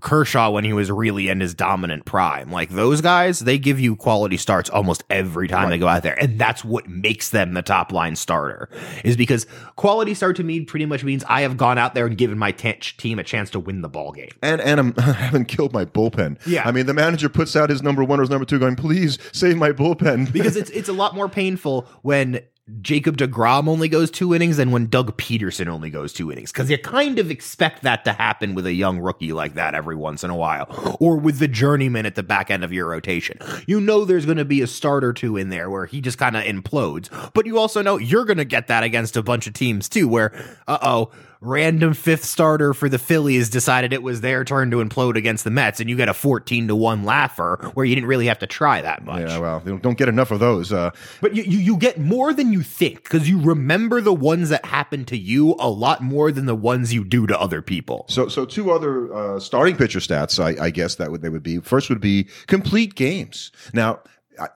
Kershaw 0.01 0.51
when 0.51 0.65
he 0.65 0.73
was 0.73 0.91
really 0.91 1.29
in 1.29 1.41
his 1.41 1.55
dominant 1.55 2.05
prime. 2.05 2.51
Like 2.51 2.69
those 2.71 3.01
guys, 3.01 3.41
they 3.41 3.59
give 3.59 3.81
you 3.81 3.97
quality 3.97 4.37
starts 4.37 4.69
almost 4.69 5.05
every 5.09 5.49
time 5.49 5.71
they 5.71 5.79
go 5.79 5.89
out 5.89 6.03
there. 6.03 6.21
And 6.21 6.39
that's 6.39 6.65
what 6.65 6.89
makes 6.89 7.31
them 7.31 7.55
the 7.55 7.63
top 7.63 7.93
line 7.93 8.15
starter. 8.15 8.69
Is 9.05 9.17
because 9.17 9.47
quality 9.77 10.13
start 10.13 10.37
to 10.37 10.45
me 10.45 10.61
pretty 10.61 10.85
much 10.85 11.03
means 11.03 11.25
I 11.29 11.41
have 11.43 11.57
gone 11.57 11.79
out 11.79 11.95
there 11.95 12.07
and 12.07 12.17
given 12.17 12.39
my 12.39 12.53
t- 12.53 12.73
team 12.73 13.19
a 13.19 13.25
chance 13.25 13.49
to 13.51 13.61
win 13.61 13.81
the 13.81 13.89
ball 13.89 14.13
game. 14.13 14.31
and 14.43 14.61
and 14.61 14.81
I'm, 14.81 14.95
I 14.99 15.13
haven't 15.13 15.47
killed 15.47 15.73
my 15.73 15.85
bullpen. 15.85 16.39
Yeah. 16.47 16.67
I 16.67 16.73
mean 16.73 16.87
the 16.87 16.95
manager 16.95 17.29
puts 17.29 17.57
out 17.57 17.71
his 17.71 17.83
number 17.83 18.05
one 18.05 18.19
or 18.19 18.23
his 18.23 18.31
number 18.31 18.45
two, 18.45 18.59
going, 18.59 18.77
"Please 18.77 19.19
save 19.33 19.57
my 19.57 19.73
bullpen." 19.73 20.31
because 20.33 20.57
it's 20.61 20.71
it's 20.71 20.89
a 20.89 20.93
lot 20.93 21.15
more 21.15 21.29
painful 21.29 21.87
when 22.03 22.41
Jacob 22.81 23.17
DeGrom 23.17 23.69
only 23.69 23.89
goes 23.89 24.11
two 24.11 24.35
innings 24.35 24.59
and 24.59 24.73
when 24.73 24.87
Doug 24.87 25.17
Peterson 25.17 25.69
only 25.69 25.89
goes 25.89 26.13
two 26.13 26.33
innings. 26.33 26.51
Cause 26.51 26.69
you 26.69 26.77
kind 26.77 27.21
of 27.21 27.31
expect 27.31 27.85
that 27.85 28.05
to 28.05 28.13
happen 28.13 28.57
with 28.57 28.67
a 28.67 28.73
young 28.73 28.99
rookie 28.99 29.33
like 29.33 29.55
that 29.55 29.77
every 29.77 29.95
once 29.95 30.25
in 30.25 30.31
a 30.31 30.37
while. 30.37 30.97
Or 30.99 31.17
with 31.17 31.39
the 31.39 31.47
journeyman 31.47 32.07
at 32.07 32.17
the 32.17 32.25
back 32.25 32.51
end 32.51 32.65
of 32.65 32.73
your 32.73 32.89
rotation. 32.89 33.39
You 33.69 33.81
know 33.81 34.05
there's 34.05 34.27
gonna 34.27 34.45
be 34.45 34.63
a 34.63 34.67
start 34.67 35.05
or 35.05 35.13
two 35.13 35.37
in 35.37 35.49
there 35.49 35.71
where 35.71 35.87
he 35.87 36.01
just 36.01 36.19
kind 36.19 36.37
of 36.37 36.43
implodes. 36.43 37.09
But 37.35 37.47
you 37.47 37.57
also 37.57 37.83
know 37.83 37.99
you're 37.99 38.25
gonna 38.25 38.45
get 38.45 38.67
that 38.67 38.83
against 38.83 39.17
a 39.17 39.23
bunch 39.23 39.47
of 39.47 39.53
teams 39.53 39.89
too, 39.89 40.09
where 40.09 40.33
uh 40.67 40.79
oh, 40.83 41.13
random 41.41 41.95
fifth 41.95 42.25
starter 42.25 42.73
for 42.75 42.89
the 42.89 42.99
Phillies 42.99 43.51
decided 43.51 43.93
it 43.93 44.03
was 44.03 44.21
their 44.21 44.45
turn 44.45 44.71
to 44.71 44.79
implode 44.85 45.17
against 45.17 45.45
the 45.45 45.51
Mets, 45.51 45.81
and 45.81 45.89
you 45.91 45.97
get 45.97 46.09
a 46.09 46.15
14 46.15 46.69
to 46.69 46.77
1 46.77 47.05
laugher 47.05 47.71
where 47.75 47.85
you 47.87 47.95
didn't 47.95 48.09
really 48.09 48.27
have 48.27 48.39
to 48.41 48.47
try 48.47 48.81
that 48.83 49.05
much. 49.05 49.29
Yeah, 49.29 49.39
well, 49.39 49.61
they 49.61 49.77
don't- 49.77 49.97
get 49.97 50.09
enough 50.09 50.31
of 50.31 50.41
those. 50.41 50.73
Uh, 50.73 50.91
But 51.23 51.35
you, 51.35 51.43
you, 51.43 51.59
you 51.59 51.77
get 51.79 51.99
more 51.99 52.33
than 52.35 52.53
you 52.53 52.63
think 52.63 53.03
because 53.03 53.29
you 53.29 53.41
remember 53.41 54.01
the 54.01 54.13
ones 54.13 54.51
that 54.51 54.65
happen 54.67 55.05
to 55.07 55.17
you 55.17 55.57
a 55.59 55.71
lot 55.71 56.03
more 56.03 56.31
than 56.31 56.45
the 56.47 56.55
ones 56.55 56.93
you 56.93 57.03
do 57.05 57.27
to 57.27 57.41
other 57.41 57.63
people. 57.63 58.05
so, 58.09 58.29
so 58.29 58.45
two 58.45 58.71
other 58.71 59.13
uh, 59.15 59.41
starting 59.41 59.77
pitcher 59.77 60.01
stats, 60.01 60.39
I, 60.43 60.63
I 60.67 60.71
guess 60.71 60.97
that 60.97 61.11
would 61.11 61.23
they 61.23 61.29
would 61.31 61.43
be. 61.43 61.59
First 61.61 61.89
would 61.89 62.01
be 62.01 62.29
complete 62.47 62.95
games. 62.95 63.51
Now, 63.73 64.01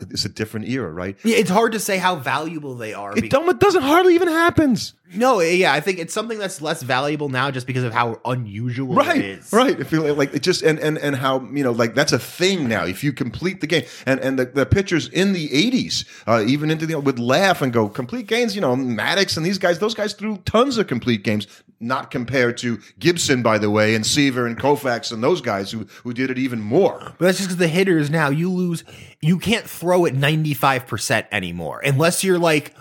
it's 0.00 0.24
a 0.24 0.28
different 0.28 0.68
era, 0.68 0.90
right? 0.90 1.16
Yeah, 1.24 1.36
it's 1.36 1.50
hard 1.50 1.72
to 1.72 1.80
say 1.80 1.98
how 1.98 2.16
valuable 2.16 2.74
they 2.74 2.94
are. 2.94 3.16
It, 3.16 3.30
don't, 3.30 3.48
it 3.48 3.58
doesn't 3.60 3.82
hardly 3.82 4.14
even 4.14 4.28
happens. 4.28 4.94
no, 5.14 5.40
yeah, 5.40 5.72
I 5.72 5.80
think 5.80 5.98
it's 5.98 6.14
something 6.14 6.38
that's 6.38 6.60
less 6.62 6.82
valuable 6.82 7.28
now 7.28 7.50
just 7.50 7.66
because 7.66 7.82
of 7.84 7.92
how 7.92 8.20
unusual 8.24 8.92
it 9.00 9.06
Right, 9.06 9.24
is. 9.24 9.52
right. 9.52 9.78
If 9.78 9.90
you 9.92 10.12
like, 10.12 10.34
it 10.34 10.42
just 10.42 10.62
and 10.62 10.78
and 10.78 10.98
and 10.98 11.16
how 11.16 11.40
you 11.52 11.64
know, 11.64 11.72
like 11.72 11.94
that's 11.94 12.12
a 12.12 12.18
thing 12.18 12.68
now. 12.68 12.84
If 12.84 13.02
you 13.02 13.12
complete 13.12 13.60
the 13.60 13.66
game, 13.66 13.84
and 14.06 14.20
and 14.20 14.38
the, 14.38 14.44
the 14.46 14.66
pitchers 14.66 15.08
in 15.08 15.32
the 15.32 15.48
'80s, 15.48 16.04
uh, 16.26 16.44
even 16.46 16.70
into 16.70 16.86
the 16.86 16.94
would 17.00 17.18
laugh 17.18 17.60
and 17.62 17.72
go 17.72 17.88
complete 17.88 18.26
games. 18.26 18.54
You 18.54 18.60
know, 18.60 18.76
Maddux 18.76 19.36
and 19.36 19.44
these 19.44 19.58
guys, 19.58 19.78
those 19.78 19.94
guys 19.94 20.12
threw 20.12 20.36
tons 20.38 20.78
of 20.78 20.86
complete 20.86 21.24
games. 21.24 21.46
Not 21.82 22.10
compared 22.10 22.58
to 22.58 22.78
Gibson, 22.98 23.42
by 23.42 23.56
the 23.56 23.70
way, 23.70 23.94
and 23.94 24.04
Seaver 24.06 24.46
and 24.46 24.58
Koufax 24.58 25.12
and 25.12 25.22
those 25.22 25.40
guys 25.40 25.72
who 25.72 25.86
who 26.04 26.12
did 26.12 26.30
it 26.30 26.36
even 26.36 26.60
more. 26.60 26.98
But 27.18 27.24
that's 27.24 27.38
just 27.38 27.48
because 27.48 27.56
the 27.56 27.68
hitters 27.68 28.10
now 28.10 28.28
you 28.28 28.50
lose. 28.52 28.84
You 29.22 29.38
can't 29.38 29.64
throw 29.64 30.04
at 30.04 30.14
ninety 30.14 30.52
five 30.52 30.86
percent 30.86 31.26
anymore 31.32 31.80
unless 31.82 32.22
you're 32.22 32.38
like 32.38 32.74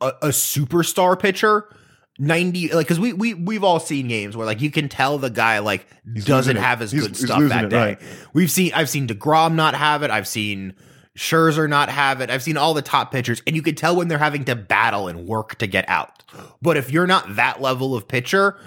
a, 0.00 0.12
a 0.22 0.28
superstar 0.28 1.18
pitcher. 1.18 1.68
Ninety 2.16 2.68
like 2.72 2.86
because 2.86 3.00
we 3.00 3.12
we 3.12 3.34
we've 3.34 3.64
all 3.64 3.80
seen 3.80 4.06
games 4.06 4.36
where 4.36 4.46
like 4.46 4.60
you 4.60 4.70
can 4.70 4.88
tell 4.88 5.18
the 5.18 5.30
guy 5.30 5.58
like 5.58 5.84
doesn't 6.24 6.54
have 6.54 6.80
as 6.80 6.92
He's- 6.92 7.02
good 7.08 7.16
he's 7.16 7.24
stuff 7.24 7.42
that 7.48 7.64
it, 7.64 7.70
day. 7.70 7.76
right. 7.76 8.02
We've 8.34 8.52
seen 8.52 8.72
I've 8.72 8.88
seen 8.88 9.08
Degrom 9.08 9.54
not 9.56 9.74
have 9.74 10.04
it. 10.04 10.12
I've 10.12 10.28
seen 10.28 10.74
Scherzer 11.16 11.68
not 11.68 11.88
have 11.88 12.20
it. 12.20 12.30
I've 12.30 12.42
seen 12.42 12.56
all 12.56 12.74
the 12.74 12.82
top 12.82 13.12
pitchers, 13.12 13.40
and 13.46 13.54
you 13.54 13.62
can 13.62 13.74
tell 13.74 13.94
when 13.94 14.08
they're 14.08 14.18
having 14.18 14.44
to 14.46 14.56
battle 14.56 15.06
and 15.06 15.26
work 15.26 15.56
to 15.56 15.66
get 15.66 15.88
out. 15.88 16.24
But 16.60 16.76
if 16.76 16.90
you're 16.90 17.06
not 17.06 17.36
that 17.36 17.60
level 17.60 17.94
of 17.94 18.08
pitcher, 18.08 18.58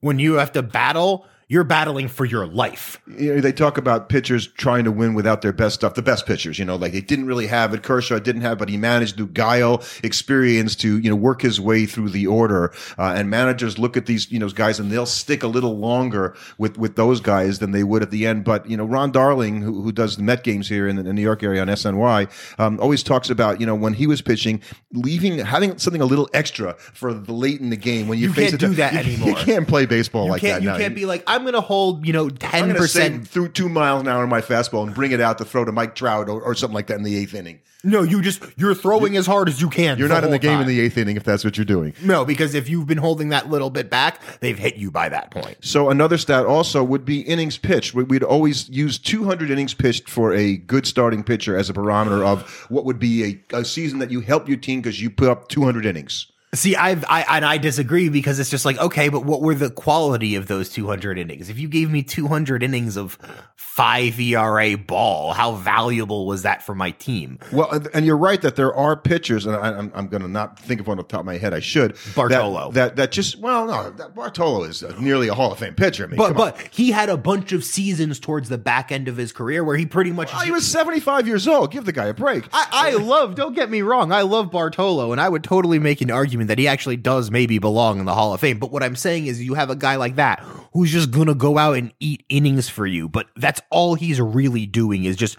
when 0.00 0.18
you 0.18 0.34
have 0.34 0.52
to 0.52 0.62
battle, 0.62 1.26
you're 1.48 1.64
battling 1.64 2.08
for 2.08 2.24
your 2.24 2.44
life. 2.46 3.00
you 3.06 3.34
know, 3.36 3.40
they 3.40 3.52
talk 3.52 3.78
about 3.78 4.08
pitchers 4.08 4.48
trying 4.48 4.82
to 4.84 4.90
win 4.90 5.14
without 5.14 5.42
their 5.42 5.52
best 5.52 5.76
stuff. 5.76 5.94
The 5.94 6.02
best 6.02 6.26
pitchers, 6.26 6.58
you 6.58 6.64
know, 6.64 6.74
like 6.76 6.92
he 6.92 7.00
didn't 7.00 7.26
really 7.26 7.46
have 7.46 7.72
it. 7.72 7.82
Kershaw 7.84 8.18
didn't 8.18 8.42
have, 8.42 8.58
but 8.58 8.68
he 8.68 8.76
managed 8.76 9.16
through 9.16 9.28
guile, 9.28 9.82
experience 10.02 10.74
to 10.76 10.98
you 10.98 11.08
know 11.10 11.16
work 11.16 11.42
his 11.42 11.60
way 11.60 11.86
through 11.86 12.08
the 12.10 12.26
order. 12.26 12.72
Uh, 12.98 13.14
and 13.16 13.30
managers 13.30 13.78
look 13.78 13.96
at 13.96 14.06
these 14.06 14.30
you 14.32 14.38
know 14.38 14.48
guys 14.48 14.80
and 14.80 14.90
they'll 14.90 15.06
stick 15.06 15.42
a 15.42 15.46
little 15.48 15.78
longer 15.78 16.34
with 16.58 16.78
with 16.78 16.96
those 16.96 17.20
guys 17.20 17.58
than 17.60 17.70
they 17.70 17.84
would 17.84 18.02
at 18.02 18.10
the 18.10 18.26
end. 18.26 18.44
But 18.44 18.68
you 18.68 18.76
know, 18.76 18.84
Ron 18.84 19.12
Darling, 19.12 19.62
who, 19.62 19.82
who 19.82 19.92
does 19.92 20.16
the 20.16 20.22
Met 20.24 20.42
games 20.42 20.68
here 20.68 20.88
in 20.88 20.96
the, 20.96 21.08
in 21.08 21.14
New 21.14 21.22
York 21.22 21.42
area 21.44 21.60
on 21.60 21.68
SNY, 21.68 22.28
um, 22.58 22.80
always 22.80 23.02
talks 23.04 23.30
about 23.30 23.60
you 23.60 23.66
know 23.66 23.74
when 23.74 23.94
he 23.94 24.06
was 24.08 24.20
pitching, 24.20 24.60
leaving 24.92 25.38
having 25.38 25.78
something 25.78 26.02
a 26.02 26.06
little 26.06 26.28
extra 26.34 26.74
for 26.78 27.14
the 27.14 27.32
late 27.32 27.60
in 27.60 27.70
the 27.70 27.76
game 27.76 28.08
when 28.08 28.18
you, 28.18 28.28
You 28.28 28.34
face 28.34 28.50
can't 28.50 28.62
it. 28.62 28.66
do 28.66 28.74
that 28.74 28.92
you, 28.94 28.98
anymore. 28.98 29.28
You 29.28 29.34
can't 29.36 29.68
play 29.68 29.86
baseball 29.86 30.24
You 30.24 30.30
like 30.32 30.42
that 30.42 30.62
you 30.62 30.68
now. 30.70 30.76
can't 30.78 30.94
be 30.94 31.06
like 31.06 31.22
I'm 31.36 31.42
going 31.42 31.54
to 31.54 31.60
hold 31.60 32.06
you 32.06 32.12
know 32.12 32.28
ten 32.30 32.64
going 32.64 32.74
to 32.76 32.88
say 32.88 33.08
percent. 33.10 33.28
through 33.28 33.50
two 33.50 33.68
miles 33.68 34.00
an 34.02 34.08
hour 34.08 34.24
in 34.24 34.30
my 34.30 34.40
fastball 34.40 34.84
and 34.84 34.94
bring 34.94 35.12
it 35.12 35.20
out 35.20 35.38
to 35.38 35.44
throw 35.44 35.64
to 35.64 35.70
Mike 35.72 35.94
Trout 35.94 36.28
or, 36.28 36.40
or 36.42 36.54
something 36.54 36.74
like 36.74 36.88
that 36.88 36.96
in 36.96 37.02
the 37.04 37.16
eighth 37.16 37.34
inning. 37.34 37.60
No, 37.84 38.02
you 38.02 38.20
just 38.20 38.42
you're 38.56 38.74
throwing 38.74 39.16
as 39.16 39.26
hard 39.26 39.48
as 39.48 39.60
you 39.60 39.68
can. 39.70 39.96
You're 39.98 40.08
not 40.08 40.24
in 40.24 40.30
the 40.32 40.40
game 40.40 40.60
in 40.60 40.66
the 40.66 40.80
eighth 40.80 40.98
inning 40.98 41.16
if 41.16 41.22
that's 41.22 41.44
what 41.44 41.56
you're 41.56 41.64
doing. 41.64 41.94
no 42.02 42.24
because 42.24 42.54
if 42.54 42.68
you've 42.68 42.86
been 42.88 42.98
holding 42.98 43.28
that 43.28 43.48
little 43.48 43.70
bit 43.70 43.90
back, 43.90 44.20
they've 44.40 44.58
hit 44.58 44.74
you 44.76 44.90
by 44.90 45.08
that 45.08 45.30
point. 45.30 45.56
So 45.60 45.90
another 45.90 46.18
stat 46.18 46.46
also 46.46 46.82
would 46.82 47.04
be 47.04 47.20
innings 47.20 47.58
pitched. 47.58 47.94
We- 47.94 48.02
We'd 48.04 48.22
always 48.24 48.68
use 48.70 48.98
200 48.98 49.50
innings 49.50 49.74
pitched 49.74 50.08
for 50.08 50.32
a 50.32 50.56
good 50.56 50.86
starting 50.86 51.22
pitcher 51.22 51.56
as 51.56 51.68
a 51.68 51.72
barometer 51.74 52.24
of 52.24 52.66
what 52.70 52.84
would 52.86 52.98
be 52.98 53.42
a, 53.52 53.58
a 53.58 53.64
season 53.64 53.98
that 54.00 54.10
you 54.10 54.20
help 54.20 54.48
your 54.48 54.56
team 54.56 54.80
because 54.80 55.00
you 55.00 55.10
put 55.10 55.28
up 55.28 55.48
200 55.48 55.84
innings. 55.86 56.26
See, 56.56 56.74
I've 56.76 57.04
I 57.08 57.24
and 57.36 57.44
I 57.44 57.58
disagree 57.58 58.08
because 58.08 58.38
it's 58.40 58.50
just 58.50 58.64
like 58.64 58.78
okay, 58.78 59.08
but 59.08 59.24
what 59.24 59.40
were 59.42 59.54
the 59.54 59.70
quality 59.70 60.34
of 60.34 60.46
those 60.48 60.68
200 60.70 61.18
innings? 61.18 61.48
If 61.48 61.58
you 61.58 61.68
gave 61.68 61.90
me 61.90 62.02
200 62.02 62.62
innings 62.62 62.96
of 62.96 63.18
five 63.56 64.18
ERA 64.18 64.76
ball, 64.76 65.32
how 65.32 65.52
valuable 65.52 66.26
was 66.26 66.42
that 66.42 66.62
for 66.62 66.74
my 66.74 66.90
team? 66.92 67.38
Well, 67.52 67.70
and- 67.70 67.88
and 67.94 68.06
you're 68.06 68.16
right 68.16 68.40
that 68.42 68.56
there 68.56 68.74
are 68.74 68.96
pitchers, 68.96 69.46
and 69.46 69.54
I, 69.56 69.68
I'm, 69.78 69.92
I'm 69.94 70.08
going 70.08 70.22
to 70.22 70.28
not 70.28 70.58
think 70.58 70.80
of 70.80 70.86
one 70.86 70.98
off 70.98 71.08
the 71.08 71.12
top 71.12 71.20
of 71.20 71.26
my 71.26 71.36
head. 71.38 71.52
I 71.54 71.60
should 71.60 71.96
Bartolo. 72.14 72.70
That, 72.72 72.96
that 72.96 72.96
that 72.96 73.12
just 73.12 73.38
well, 73.38 73.66
no, 73.66 73.90
that 73.90 74.14
Bartolo 74.14 74.64
is 74.64 74.82
nearly 74.98 75.28
a 75.28 75.34
Hall 75.34 75.52
of 75.52 75.58
Fame 75.58 75.74
pitcher. 75.74 76.04
I 76.04 76.06
mean, 76.08 76.16
But 76.16 76.28
come 76.32 76.40
on. 76.40 76.50
but 76.52 76.68
he 76.74 76.90
had 76.90 77.08
a 77.08 77.16
bunch 77.16 77.52
of 77.52 77.64
seasons 77.64 78.18
towards 78.18 78.48
the 78.48 78.58
back 78.58 78.90
end 78.90 79.08
of 79.08 79.16
his 79.16 79.32
career 79.32 79.62
where 79.62 79.76
he 79.76 79.84
pretty 79.86 80.10
much 80.12 80.30
Oh, 80.34 80.38
he 80.38 80.50
was 80.50 80.66
75 80.66 81.26
years 81.26 81.46
old. 81.46 81.70
Give 81.70 81.84
the 81.84 81.92
guy 81.92 82.06
a 82.06 82.14
break. 82.14 82.44
I, 82.52 82.66
I 82.72 82.90
love, 82.96 83.34
don't 83.34 83.54
get 83.54 83.70
me 83.70 83.82
wrong, 83.82 84.10
I 84.12 84.22
love 84.22 84.50
Bartolo, 84.50 85.12
and 85.12 85.20
I 85.20 85.28
would 85.28 85.44
totally 85.44 85.78
make 85.78 86.00
an 86.00 86.10
argument 86.10 86.45
that 86.46 86.58
he 86.58 86.68
actually 86.68 86.96
does 86.96 87.30
maybe 87.30 87.58
belong 87.58 87.98
in 87.98 88.04
the 88.04 88.14
Hall 88.14 88.32
of 88.32 88.40
Fame. 88.40 88.58
But 88.58 88.70
what 88.70 88.82
I'm 88.82 88.96
saying 88.96 89.26
is, 89.26 89.42
you 89.42 89.54
have 89.54 89.70
a 89.70 89.76
guy 89.76 89.96
like 89.96 90.16
that 90.16 90.40
who's 90.72 90.92
just 90.92 91.10
gonna 91.10 91.34
go 91.34 91.58
out 91.58 91.76
and 91.76 91.92
eat 92.00 92.24
innings 92.28 92.68
for 92.68 92.86
you, 92.86 93.08
but 93.08 93.26
that's 93.36 93.60
all 93.70 93.94
he's 93.94 94.20
really 94.20 94.66
doing 94.66 95.04
is 95.04 95.16
just 95.16 95.38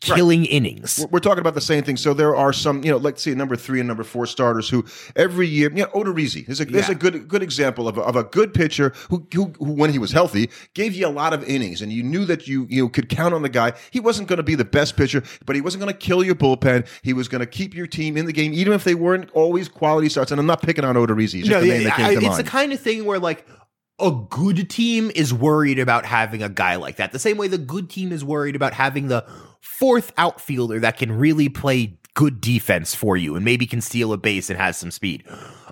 killing 0.00 0.44
innings. 0.46 1.04
We're- 1.10 1.20
talking 1.20 1.40
about 1.40 1.54
the 1.54 1.60
same 1.60 1.82
thing. 1.82 1.96
So 1.96 2.14
there 2.14 2.34
are 2.36 2.52
some, 2.52 2.84
you 2.84 2.90
know, 2.92 2.96
let's 2.96 3.22
see, 3.22 3.34
number 3.34 3.56
three 3.56 3.80
and 3.80 3.88
number 3.88 4.04
four 4.04 4.24
starters 4.26 4.68
who 4.70 4.84
every 5.16 5.46
year, 5.48 5.68
you 5.70 5.82
know, 5.82 5.88
Odorizzi 5.88 6.48
is 6.48 6.60
a, 6.60 6.68
is 6.68 6.88
a 6.88 6.94
good 6.94 7.26
good 7.28 7.42
example 7.42 7.88
of 7.88 7.98
a, 7.98 8.02
of 8.02 8.14
a 8.16 8.22
good 8.24 8.54
pitcher 8.54 8.92
who, 9.10 9.26
who, 9.34 9.52
who, 9.58 9.72
when 9.72 9.90
he 9.90 9.98
was 9.98 10.12
healthy, 10.12 10.48
gave 10.74 10.94
you 10.94 11.06
a 11.06 11.10
lot 11.10 11.32
of 11.34 11.42
innings, 11.44 11.82
and 11.82 11.92
you 11.92 12.02
knew 12.02 12.24
that 12.24 12.46
you 12.46 12.66
you 12.70 12.88
could 12.88 13.08
count 13.08 13.34
on 13.34 13.42
the 13.42 13.48
guy. 13.48 13.72
He 13.90 13.98
wasn't 14.00 14.28
going 14.28 14.36
to 14.36 14.42
be 14.44 14.54
the 14.54 14.64
best 14.64 14.96
pitcher, 14.96 15.22
but 15.44 15.56
he 15.56 15.60
wasn't 15.62 15.82
going 15.82 15.92
to 15.92 15.98
kill 15.98 16.22
your 16.24 16.36
bullpen. 16.36 16.86
He 17.02 17.12
was 17.12 17.26
going 17.28 17.40
to 17.40 17.46
keep 17.46 17.74
your 17.74 17.86
team 17.88 18.16
in 18.16 18.26
the 18.26 18.32
game, 18.32 18.54
even 18.54 18.72
if 18.72 18.84
they 18.84 18.94
weren't 18.94 19.30
always 19.32 19.68
quality 19.68 20.08
starts. 20.08 20.30
And 20.30 20.40
I'm 20.40 20.46
not 20.46 20.62
picking 20.62 20.84
on 20.84 20.94
Odorizzi; 20.94 21.40
it's 21.40 21.48
No, 21.48 21.60
the 21.60 21.66
yeah, 21.66 21.82
that 21.84 21.96
came 21.96 22.06
I- 22.06 22.12
it's 22.12 22.22
mind. 22.22 22.38
the 22.38 22.44
kind 22.50 22.72
of 22.72 22.80
thing 22.80 23.04
where 23.04 23.18
like 23.18 23.44
a 24.00 24.10
good 24.30 24.70
team 24.70 25.10
is 25.14 25.34
worried 25.34 25.78
about 25.78 26.06
having 26.06 26.42
a 26.42 26.48
guy 26.48 26.76
like 26.76 26.96
that. 26.96 27.12
The 27.12 27.18
same 27.18 27.36
way 27.36 27.48
the 27.48 27.58
good 27.58 27.90
team 27.90 28.12
is 28.12 28.24
worried 28.24 28.54
about 28.54 28.72
having 28.74 29.08
the 29.08 29.24
fourth 29.60 30.12
outfielder 30.16 30.78
that 30.80 30.96
can 30.98 31.12
really 31.12 31.48
play 31.48 31.98
good 32.14 32.40
defense 32.40 32.94
for 32.94 33.16
you 33.16 33.34
and 33.36 33.44
maybe 33.44 33.66
can 33.66 33.80
steal 33.80 34.12
a 34.12 34.16
base 34.16 34.50
and 34.50 34.58
has 34.58 34.76
some 34.76 34.90
speed. 34.90 35.24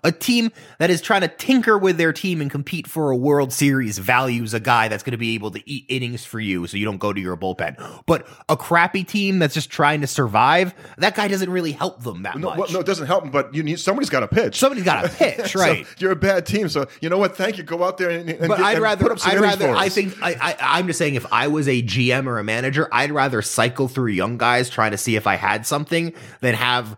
A 0.05 0.13
team 0.13 0.51
that 0.79 0.91
is 0.91 1.01
trying 1.01 1.23
to 1.23 1.29
tinker 1.29 1.77
with 1.79 1.97
their 1.97 2.13
team 2.13 2.41
and 2.41 2.51
compete 2.51 2.87
for 2.87 3.11
a 3.11 3.17
World 3.17 3.53
Series 3.53 3.99
values 3.99 4.55
a 4.55 4.61
guy 4.61 4.89
that's 4.89 5.03
going 5.03 5.13
to 5.13 5.19
be 5.19 5.35
able 5.35 5.51
to 5.53 5.71
eat 5.71 5.85
innings 5.89 6.25
for 6.25 6.39
you 6.41 6.67
so 6.67 6.77
you 6.77 6.85
don't 6.85 6.99
go 6.99 7.13
to 7.13 7.21
your 7.21 7.37
bullpen. 7.37 8.03
But 8.07 8.27
a 8.49 8.57
crappy 8.57 9.05
team 9.05 9.39
that's 9.39 9.55
just 9.55 9.71
trying 9.71 10.01
to 10.03 10.07
survive, 10.07 10.75
that 10.99 11.15
guy 11.15 11.29
doesn't 11.29 11.51
really 11.51 11.73
help 11.73 12.03
them 12.03 12.23
that 12.25 12.37
no, 12.39 12.49
much. 12.51 12.59
well, 12.59 12.69
no, 12.73 12.81
it 12.81 12.87
doesn't 12.87 13.07
help 13.07 13.25
him, 13.25 13.31
but 13.31 13.55
you 13.55 13.63
need 13.63 13.81
somebody's 13.81 14.11
got 14.11 14.21
to 14.21 14.29
pitch. 14.29 14.57
Somebody's 14.57 14.85
got 14.85 15.03
to 15.03 15.09
pitch, 15.17 15.53
So 15.53 15.61
right? 15.61 15.87
you're 15.99 16.13
a 16.13 16.17
bad 16.17 16.47
team, 16.47 16.69
so 16.69 16.87
you 17.01 17.09
know 17.09 17.19
what? 17.19 17.37
Thank 17.37 17.59
you. 17.59 17.65
Go 17.65 17.85
out 17.85 17.99
there 17.99 18.11
and, 18.11 18.29
and, 18.29 18.49
But 18.49 18.59
get- 18.59 18.67
I'd 18.67 18.79
rather, 18.79 19.03
put 19.03 19.13
up 19.13 19.19
some 19.19 19.33
I'd 19.33 19.41
rather, 19.41 19.71
I 19.71 19.89
think, 19.89 20.15
I, 20.23 20.33
I, 20.41 20.57
I'm 20.79 20.87
just 20.87 20.99
saying, 20.99 21.15
if 21.15 21.27
I 21.33 21.49
was 21.49 21.69
a 21.69 21.83
GM 21.83 22.27
or 22.27 22.39
a 22.39 22.45
manager, 22.45 22.89
I'd 22.93 23.11
rather 23.13 23.43
cycle 23.43 23.89
through 23.89 24.13
young 24.13 24.39
guys 24.39 24.69
trying 24.71 24.91
to 24.93 24.99
see 24.99 25.17
if 25.17 25.27
I 25.27 25.37
had 25.37 25.67
something 25.67 26.13
than 26.41 26.55
have 26.55 26.97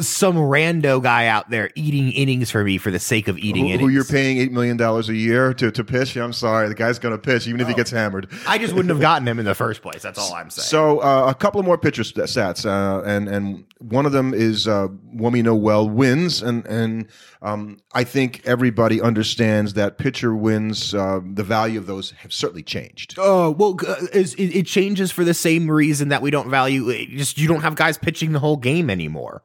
some 0.00 0.36
rando 0.36 1.02
guy 1.02 1.28
out 1.28 1.48
there 1.48 1.70
eating 1.74 2.12
innings 2.12 2.50
for 2.50 2.62
me 2.62 2.76
for 2.76 2.90
the 2.90 2.98
sake 2.98 3.26
of 3.26 3.38
eating 3.38 3.64
who, 3.64 3.68
innings. 3.68 3.80
who 3.80 3.88
you're 3.88 4.04
paying 4.04 4.36
eight 4.36 4.52
million 4.52 4.76
dollars 4.76 5.08
a 5.08 5.14
year 5.14 5.54
to, 5.54 5.70
to 5.70 5.82
pitch. 5.82 6.14
I'm 6.16 6.34
sorry, 6.34 6.68
the 6.68 6.74
guy's 6.74 6.98
going 6.98 7.12
to 7.14 7.18
pitch 7.18 7.48
even 7.48 7.60
if 7.62 7.68
he 7.68 7.74
gets 7.74 7.90
hammered. 7.90 8.28
I 8.46 8.58
just 8.58 8.74
wouldn't 8.74 8.90
have 8.90 9.00
gotten 9.00 9.26
him 9.26 9.38
in 9.38 9.46
the 9.46 9.54
first 9.54 9.80
place. 9.80 10.02
That's 10.02 10.18
all 10.18 10.34
I'm 10.34 10.50
saying. 10.50 10.64
So 10.64 10.98
uh, 10.98 11.30
a 11.30 11.34
couple 11.34 11.58
of 11.58 11.64
more 11.64 11.78
pitcher 11.78 12.02
stats, 12.02 12.66
uh, 12.66 13.02
and 13.04 13.28
and 13.28 13.64
one 13.78 14.04
of 14.04 14.12
them 14.12 14.34
is 14.34 14.68
uh, 14.68 14.88
one 14.88 15.32
we 15.32 15.40
know 15.40 15.54
well 15.54 15.88
wins, 15.88 16.42
and 16.42 16.66
and 16.66 17.08
um, 17.40 17.78
I 17.94 18.04
think 18.04 18.42
everybody 18.44 19.00
understands 19.00 19.72
that 19.74 19.96
pitcher 19.96 20.36
wins. 20.36 20.92
Uh, 20.92 21.20
the 21.24 21.44
value 21.44 21.78
of 21.78 21.86
those 21.86 22.10
have 22.10 22.32
certainly 22.34 22.62
changed. 22.62 23.14
Oh 23.16 23.52
well, 23.52 23.74
uh, 23.86 24.06
it, 24.12 24.38
it 24.38 24.66
changes 24.66 25.10
for 25.10 25.24
the 25.24 25.34
same 25.34 25.70
reason 25.70 26.08
that 26.08 26.20
we 26.20 26.30
don't 26.30 26.50
value. 26.50 26.90
It 26.90 27.08
just 27.10 27.38
you 27.38 27.48
don't 27.48 27.62
have 27.62 27.74
guys 27.74 27.96
pitching 27.96 28.32
the 28.32 28.40
whole 28.40 28.58
game 28.58 28.90
anymore. 28.90 29.42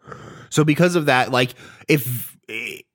So 0.54 0.64
because 0.64 0.96
of 0.96 1.08
that, 1.08 1.32
like 1.32 1.56
if 1.88 2.38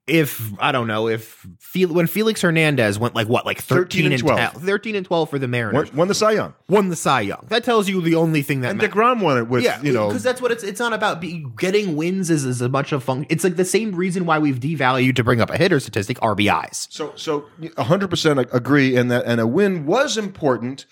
if 0.07 0.53
I 0.59 0.73
don't 0.73 0.87
know 0.87 1.09
if 1.09 1.47
Fel- 1.59 1.93
when 1.93 2.07
Felix 2.07 2.41
Hernandez 2.41 2.99
went 2.99 3.15
like 3.15 3.29
what 3.29 3.45
like 3.45 3.61
13, 3.61 4.05
13 4.05 4.13
and 4.13 4.21
12. 4.21 4.39
12, 4.53 4.65
13 4.65 4.95
and 4.95 5.07
12 5.07 5.31
for 5.31 5.39
the 5.39 5.49
Mariners 5.49 5.89
Won, 5.91 5.97
won 5.97 6.09
the 6.09 6.15
Cy 6.15 6.33
Young. 6.33 6.55
won 6.69 6.89
the 6.89 6.97
Cy 6.97 7.23
Young. 7.23 7.45
That 7.49 7.65
tells 7.65 7.89
you 7.89 8.01
the 8.01 8.15
only 8.15 8.43
thing 8.43 8.63
that 8.63 8.71
And 8.71 8.79
matters. 8.79 8.95
Degrom 8.95 9.21
won 9.21 9.39
it 9.39 9.49
with 9.49 9.65
Yeah, 9.65 9.81
you 9.83 9.93
know 9.93 10.07
because 10.09 10.23
that's 10.23 10.41
what 10.41 10.53
it's. 10.53 10.63
It's 10.63 10.81
not 10.81 10.93
about 10.93 11.21
be, 11.21 11.47
getting 11.59 11.97
wins. 11.97 12.31
Is 12.31 12.47
as 12.47 12.63
much 12.63 12.93
of 12.93 13.05
fun. 13.05 13.27
It's 13.29 13.45
like 13.45 13.57
the 13.57 13.65
same 13.65 13.95
reason 13.95 14.25
why 14.25 14.39
we've 14.39 14.61
devalued 14.61 15.17
to 15.17 15.25
bring 15.25 15.41
up 15.41 15.51
a 15.51 15.57
hitter 15.57 15.81
statistic 15.81 16.19
RBIs. 16.19 16.89
So, 16.91 17.13
so 17.17 17.47
100% 17.61 18.55
agree, 18.55 18.97
and 18.97 19.11
that 19.11 19.25
and 19.27 19.41
a 19.41 19.47
win 19.47 19.85
was 19.85 20.17
important 20.17 20.87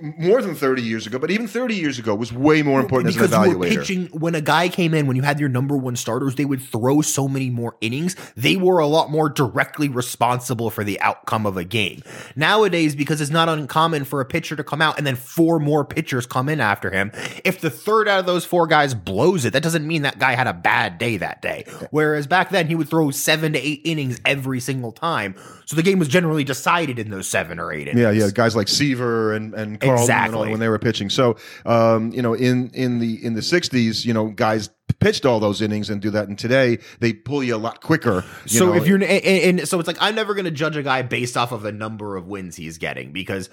more 0.00 0.42
than 0.42 0.54
30 0.54 0.82
years 0.82 1.06
ago, 1.06 1.18
but 1.18 1.30
even 1.30 1.46
30 1.46 1.74
years 1.74 1.98
ago 1.98 2.14
was 2.14 2.32
way 2.32 2.62
more 2.62 2.80
important 2.80 3.08
as 3.08 3.16
an 3.16 3.22
because 3.22 3.46
you 3.46 3.58
were 3.58 3.66
pitching 3.66 4.06
when 4.08 4.34
a 4.34 4.40
guy 4.40 4.68
came 4.68 4.92
in 4.94 5.06
when 5.06 5.16
you 5.16 5.22
had 5.22 5.40
your 5.40 5.48
number 5.48 5.76
one 5.76 5.96
starters 5.96 6.34
they 6.34 6.44
would 6.44 6.60
throw 6.60 7.00
so 7.00 7.28
many 7.28 7.50
more 7.50 7.76
innings. 7.80 8.14
They 8.36 8.56
were 8.56 8.78
a 8.78 8.86
lot 8.86 9.10
more 9.10 9.28
directly 9.28 9.88
responsible 9.88 10.70
for 10.70 10.84
the 10.84 11.00
outcome 11.00 11.46
of 11.46 11.56
a 11.56 11.64
game. 11.64 12.02
Nowadays 12.34 12.94
because 12.94 13.20
it's 13.20 13.30
not 13.30 13.48
uncommon 13.48 14.04
for 14.04 14.20
a 14.20 14.24
pitcher 14.24 14.56
to 14.56 14.64
come 14.64 14.82
out 14.82 14.98
and 14.98 15.06
then 15.06 15.16
four 15.16 15.58
more 15.58 15.84
pitchers 15.84 16.26
come 16.26 16.48
in 16.48 16.60
after 16.60 16.90
him 16.90 17.10
if 17.44 17.60
the 17.60 17.70
third 17.70 18.08
out 18.08 18.20
of 18.20 18.26
those 18.26 18.44
four 18.44 18.66
guys 18.66 18.94
blows 18.94 19.44
it 19.44 19.52
that 19.52 19.62
doesn't 19.62 19.86
mean 19.86 20.02
that 20.02 20.18
guy 20.18 20.34
had 20.34 20.46
a 20.46 20.54
bad 20.54 20.98
day 20.98 21.16
that 21.16 21.40
day. 21.40 21.64
Whereas 21.90 22.26
back 22.26 22.50
then 22.50 22.66
he 22.66 22.74
would 22.74 22.88
throw 22.88 23.10
seven 23.10 23.54
to 23.54 23.58
eight 23.58 23.80
innings 23.84 24.20
every 24.24 24.60
single 24.60 24.92
time. 24.92 25.34
So 25.64 25.74
the 25.74 25.82
game 25.82 25.98
was 25.98 26.08
generally 26.08 26.44
decided 26.44 26.98
in 26.98 27.10
those 27.10 27.26
seven 27.28 27.58
or 27.58 27.72
eight 27.72 27.88
innings 27.88 28.00
Yeah, 28.00 28.10
yeah, 28.10 28.30
guys 28.32 28.54
like 28.54 28.68
Seaver 28.68 29.32
and 29.32 29.54
and 29.54 29.80
Carlton 29.86 30.14
and 30.14 30.34
all, 30.34 30.42
Exactly. 30.42 30.50
when 30.50 30.60
they 30.60 30.68
were 30.68 30.78
pitching. 30.78 31.10
So, 31.10 31.36
um, 31.64 32.12
you 32.12 32.22
know, 32.22 32.34
in 32.34 32.70
in 32.74 32.98
the 32.98 33.24
in 33.24 33.34
the 33.34 33.40
'60s, 33.40 34.04
you 34.04 34.12
know, 34.12 34.28
guys 34.28 34.70
pitched 35.00 35.26
all 35.26 35.40
those 35.40 35.60
innings 35.60 35.90
and 35.90 36.00
do 36.00 36.10
that, 36.10 36.28
and 36.28 36.38
today 36.38 36.78
they 37.00 37.12
pull 37.12 37.42
you 37.42 37.54
a 37.54 37.58
lot 37.58 37.80
quicker. 37.82 38.24
so 38.46 38.66
know. 38.66 38.74
if 38.74 38.86
you're 38.86 38.96
and, 39.02 39.60
and 39.60 39.68
so 39.68 39.78
it's 39.78 39.86
like 39.86 39.98
I'm 40.00 40.14
never 40.14 40.34
going 40.34 40.44
to 40.46 40.50
judge 40.50 40.76
a 40.76 40.82
guy 40.82 41.02
based 41.02 41.36
off 41.36 41.52
of 41.52 41.62
the 41.62 41.72
number 41.72 42.16
of 42.16 42.26
wins 42.26 42.56
he's 42.56 42.78
getting 42.78 43.12
because 43.12 43.50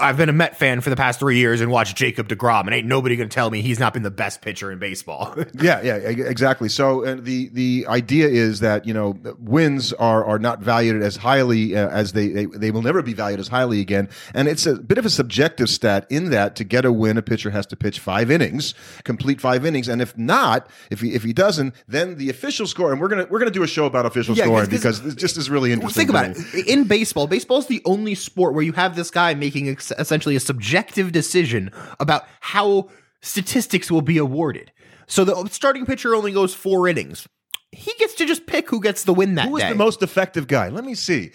I've 0.00 0.16
been 0.16 0.28
a 0.28 0.32
Met 0.32 0.56
fan 0.58 0.80
for 0.80 0.90
the 0.90 0.96
past 0.96 1.20
three 1.20 1.38
years 1.38 1.60
and 1.60 1.70
watched 1.70 1.96
Jacob 1.96 2.28
Degrom, 2.28 2.62
and 2.66 2.74
ain't 2.74 2.86
nobody 2.86 3.16
going 3.16 3.28
to 3.28 3.34
tell 3.34 3.50
me 3.50 3.60
he's 3.62 3.78
not 3.78 3.92
been 3.92 4.02
the 4.02 4.10
best 4.10 4.40
pitcher 4.42 4.70
in 4.72 4.78
baseball. 4.78 5.34
Yeah, 5.60 5.82
yeah, 5.82 5.96
exactly. 5.96 6.68
So 6.68 7.04
uh, 7.04 7.16
the 7.20 7.48
the 7.52 7.84
idea 7.88 8.28
is 8.28 8.60
that 8.60 8.86
you 8.86 8.94
know 8.94 9.18
wins 9.38 9.92
are 9.94 10.24
are 10.24 10.38
not 10.38 10.60
valued 10.60 11.02
as 11.02 11.16
highly 11.16 11.76
uh, 11.76 11.88
as 11.88 12.12
they, 12.12 12.28
they 12.28 12.46
they 12.46 12.70
will 12.70 12.82
never 12.82 13.02
be 13.02 13.12
valued 13.12 13.40
as 13.40 13.48
highly 13.48 13.80
again, 13.80 14.08
and 14.34 14.48
it's 14.48 14.64
a 14.66 14.76
bit 14.76 14.96
of 14.98 15.04
a 15.04 15.10
subjective 15.10 15.68
stat 15.68 16.06
in 16.08 16.30
that 16.30 16.56
to 16.56 16.64
get 16.64 16.84
a 16.84 16.92
win, 16.92 17.18
a 17.18 17.22
pitcher 17.22 17.50
has 17.50 17.66
to 17.66 17.76
pitch 17.76 17.98
five 18.00 18.30
innings, 18.30 18.74
complete 19.04 19.40
five 19.40 19.66
innings, 19.66 19.88
and 19.88 20.00
if 20.00 20.16
not, 20.16 20.68
if 20.90 21.00
he 21.00 21.14
if 21.14 21.22
he 21.24 21.32
doesn't, 21.32 21.74
then 21.88 22.16
the 22.16 22.30
official 22.30 22.66
score, 22.66 22.92
and 22.92 23.00
we're 23.00 23.08
gonna 23.08 23.26
we're 23.28 23.38
gonna 23.38 23.50
do 23.50 23.62
a 23.62 23.68
show 23.68 23.84
about 23.86 24.06
official 24.06 24.34
Yeah, 24.36 24.44
scoring 24.44 24.70
'cause- 24.70 24.82
'cause- 24.82 25.02
this 25.02 25.14
just 25.14 25.36
is 25.36 25.50
really 25.50 25.72
interesting. 25.72 26.06
Think 26.06 26.10
about 26.10 26.36
me. 26.36 26.44
it. 26.60 26.66
In 26.68 26.84
baseball, 26.84 27.26
baseball 27.26 27.58
is 27.58 27.66
the 27.66 27.82
only 27.84 28.14
sport 28.14 28.54
where 28.54 28.64
you 28.64 28.72
have 28.72 28.96
this 28.96 29.10
guy 29.10 29.34
making 29.34 29.68
ex- 29.68 29.89
essentially 29.98 30.36
a 30.36 30.40
subjective 30.40 31.12
decision 31.12 31.70
about 31.98 32.24
how 32.40 32.88
statistics 33.20 33.90
will 33.90 34.02
be 34.02 34.18
awarded. 34.18 34.72
So 35.06 35.24
the 35.24 35.48
starting 35.48 35.86
pitcher 35.86 36.14
only 36.14 36.32
goes 36.32 36.54
four 36.54 36.88
innings. 36.88 37.26
He 37.72 37.92
gets 38.00 38.14
to 38.14 38.26
just 38.26 38.46
pick 38.46 38.68
who 38.68 38.80
gets 38.80 39.04
the 39.04 39.14
win 39.14 39.36
that 39.36 39.44
Who 39.46 39.52
was 39.52 39.62
day. 39.62 39.68
the 39.68 39.76
most 39.76 40.02
effective 40.02 40.48
guy? 40.48 40.70
Let 40.70 40.84
me 40.84 40.96
see. 40.96 41.30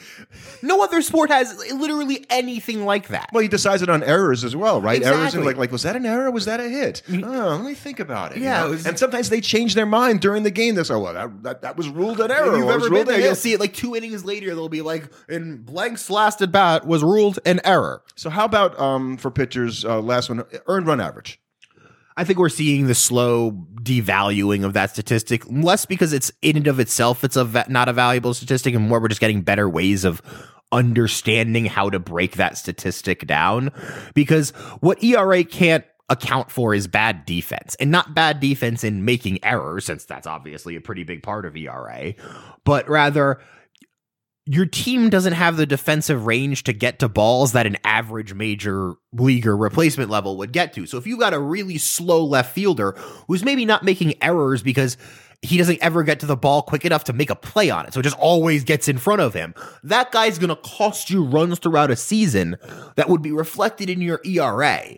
no 0.61 0.83
other 0.83 1.01
sport 1.01 1.29
has 1.29 1.55
literally 1.73 2.25
anything 2.29 2.83
like 2.83 3.07
that. 3.07 3.29
Well, 3.31 3.41
he 3.41 3.47
decides 3.47 3.81
it 3.81 3.87
on 3.87 4.03
errors 4.03 4.43
as 4.43 4.53
well, 4.53 4.81
right? 4.81 5.01
Errors 5.01 5.27
Exactly. 5.27 5.43
like, 5.45 5.55
like 5.55 5.71
was 5.71 5.83
that 5.83 5.95
an 5.95 6.05
error? 6.05 6.29
Was 6.29 6.43
that 6.43 6.59
a 6.59 6.67
hit? 6.67 7.03
Oh, 7.09 7.15
let 7.15 7.63
me 7.63 7.73
think 7.73 8.01
about 8.01 8.33
it. 8.33 8.39
you 8.39 8.43
Yeah, 8.43 8.59
know? 8.61 8.67
it 8.67 8.69
was- 8.71 8.85
and 8.85 8.99
sometimes 8.99 9.29
they 9.29 9.39
change 9.39 9.75
their 9.75 9.85
mind 9.85 10.19
during 10.19 10.43
the 10.43 10.51
game. 10.51 10.75
They 10.75 10.83
say, 10.83 10.95
"Well, 10.95 11.13
that, 11.13 11.43
that, 11.43 11.61
that 11.61 11.77
was 11.77 11.87
ruled 11.87 12.19
an 12.19 12.29
error." 12.31 12.51
If 12.53 12.57
you've 12.57 12.67
or 12.67 12.71
it 12.73 12.75
was 12.75 12.75
ever 12.75 12.83
been 12.89 12.91
ruled 12.93 13.07
a 13.07 13.11
there, 13.13 13.21
you'll 13.21 13.35
see 13.35 13.53
it 13.53 13.61
like 13.61 13.73
two 13.73 13.95
innings 13.95 14.25
later. 14.25 14.47
They'll 14.55 14.67
be 14.67 14.81
like, 14.81 15.07
"In 15.29 15.59
blank's 15.63 16.09
last 16.09 16.41
at 16.41 16.51
bat 16.51 16.85
was 16.85 17.01
ruled 17.01 17.39
an 17.45 17.61
error." 17.63 18.01
So, 18.15 18.29
how 18.29 18.43
about 18.43 18.77
um, 18.77 19.15
for 19.15 19.31
pitchers? 19.31 19.85
Uh, 19.85 20.01
last 20.01 20.27
one, 20.27 20.43
earned 20.67 20.85
run 20.85 20.99
average. 20.99 21.39
I 22.17 22.23
think 22.23 22.39
we're 22.39 22.49
seeing 22.49 22.87
the 22.87 22.95
slow 22.95 23.51
devaluing 23.81 24.63
of 24.63 24.73
that 24.73 24.91
statistic, 24.91 25.43
less 25.49 25.85
because 25.85 26.13
it's 26.13 26.31
in 26.41 26.55
and 26.55 26.67
of 26.67 26.79
itself 26.79 27.23
it's 27.23 27.35
a 27.35 27.43
va- 27.43 27.65
not 27.67 27.89
a 27.89 27.93
valuable 27.93 28.33
statistic, 28.33 28.73
and 28.73 28.87
more 28.87 29.01
we're 29.01 29.09
just 29.09 29.21
getting 29.21 29.41
better 29.41 29.69
ways 29.69 30.05
of 30.05 30.21
understanding 30.71 31.65
how 31.65 31.89
to 31.89 31.99
break 31.99 32.37
that 32.37 32.57
statistic 32.57 33.27
down. 33.27 33.71
Because 34.13 34.51
what 34.79 35.03
ERA 35.03 35.43
can't 35.43 35.85
account 36.09 36.51
for 36.51 36.73
is 36.73 36.87
bad 36.87 37.25
defense, 37.25 37.75
and 37.79 37.91
not 37.91 38.13
bad 38.13 38.39
defense 38.39 38.83
in 38.83 39.03
making 39.03 39.43
errors, 39.43 39.85
since 39.85 40.05
that's 40.05 40.27
obviously 40.27 40.75
a 40.75 40.81
pretty 40.81 41.03
big 41.03 41.21
part 41.21 41.45
of 41.45 41.55
ERA, 41.57 42.13
but 42.63 42.87
rather 42.87 43.39
your 44.45 44.65
team 44.67 45.09
doesn't 45.09 45.33
have 45.33 45.57
the 45.57 45.65
defensive 45.65 46.27
range 46.27 46.63
to 46.63 46.73
get 46.73 46.99
to 46.99 47.09
balls 47.09 47.53
that 47.53 47.65
an 47.65 47.77
average 47.83 48.33
major 48.33 48.93
leaguer 49.11 49.57
replacement 49.57 50.09
level 50.09 50.37
would 50.37 50.51
get 50.51 50.73
to. 50.73 50.85
So 50.85 50.97
if 50.97 51.07
you've 51.07 51.19
got 51.19 51.33
a 51.33 51.39
really 51.39 51.79
slow 51.79 52.23
left 52.23 52.53
fielder 52.53 52.91
who's 53.27 53.43
maybe 53.43 53.65
not 53.65 53.83
making 53.83 54.13
errors 54.23 54.61
because 54.61 54.97
he 55.41 55.57
doesn't 55.57 55.79
ever 55.81 56.03
get 56.03 56.19
to 56.19 56.25
the 56.25 56.35
ball 56.35 56.61
quick 56.61 56.85
enough 56.85 57.05
to 57.05 57.13
make 57.13 57.29
a 57.29 57.35
play 57.35 57.69
on 57.69 57.85
it. 57.85 57.93
So 57.93 57.99
it 57.99 58.03
just 58.03 58.17
always 58.17 58.63
gets 58.63 58.87
in 58.87 58.97
front 58.97 59.21
of 59.21 59.33
him. 59.33 59.55
That 59.83 60.11
guy's 60.11 60.37
going 60.37 60.49
to 60.49 60.55
cost 60.55 61.09
you 61.09 61.23
runs 61.23 61.59
throughout 61.59 61.91
a 61.91 61.95
season 61.95 62.57
that 62.95 63.09
would 63.09 63.21
be 63.21 63.31
reflected 63.31 63.89
in 63.89 64.01
your 64.01 64.21
ERA. 64.25 64.97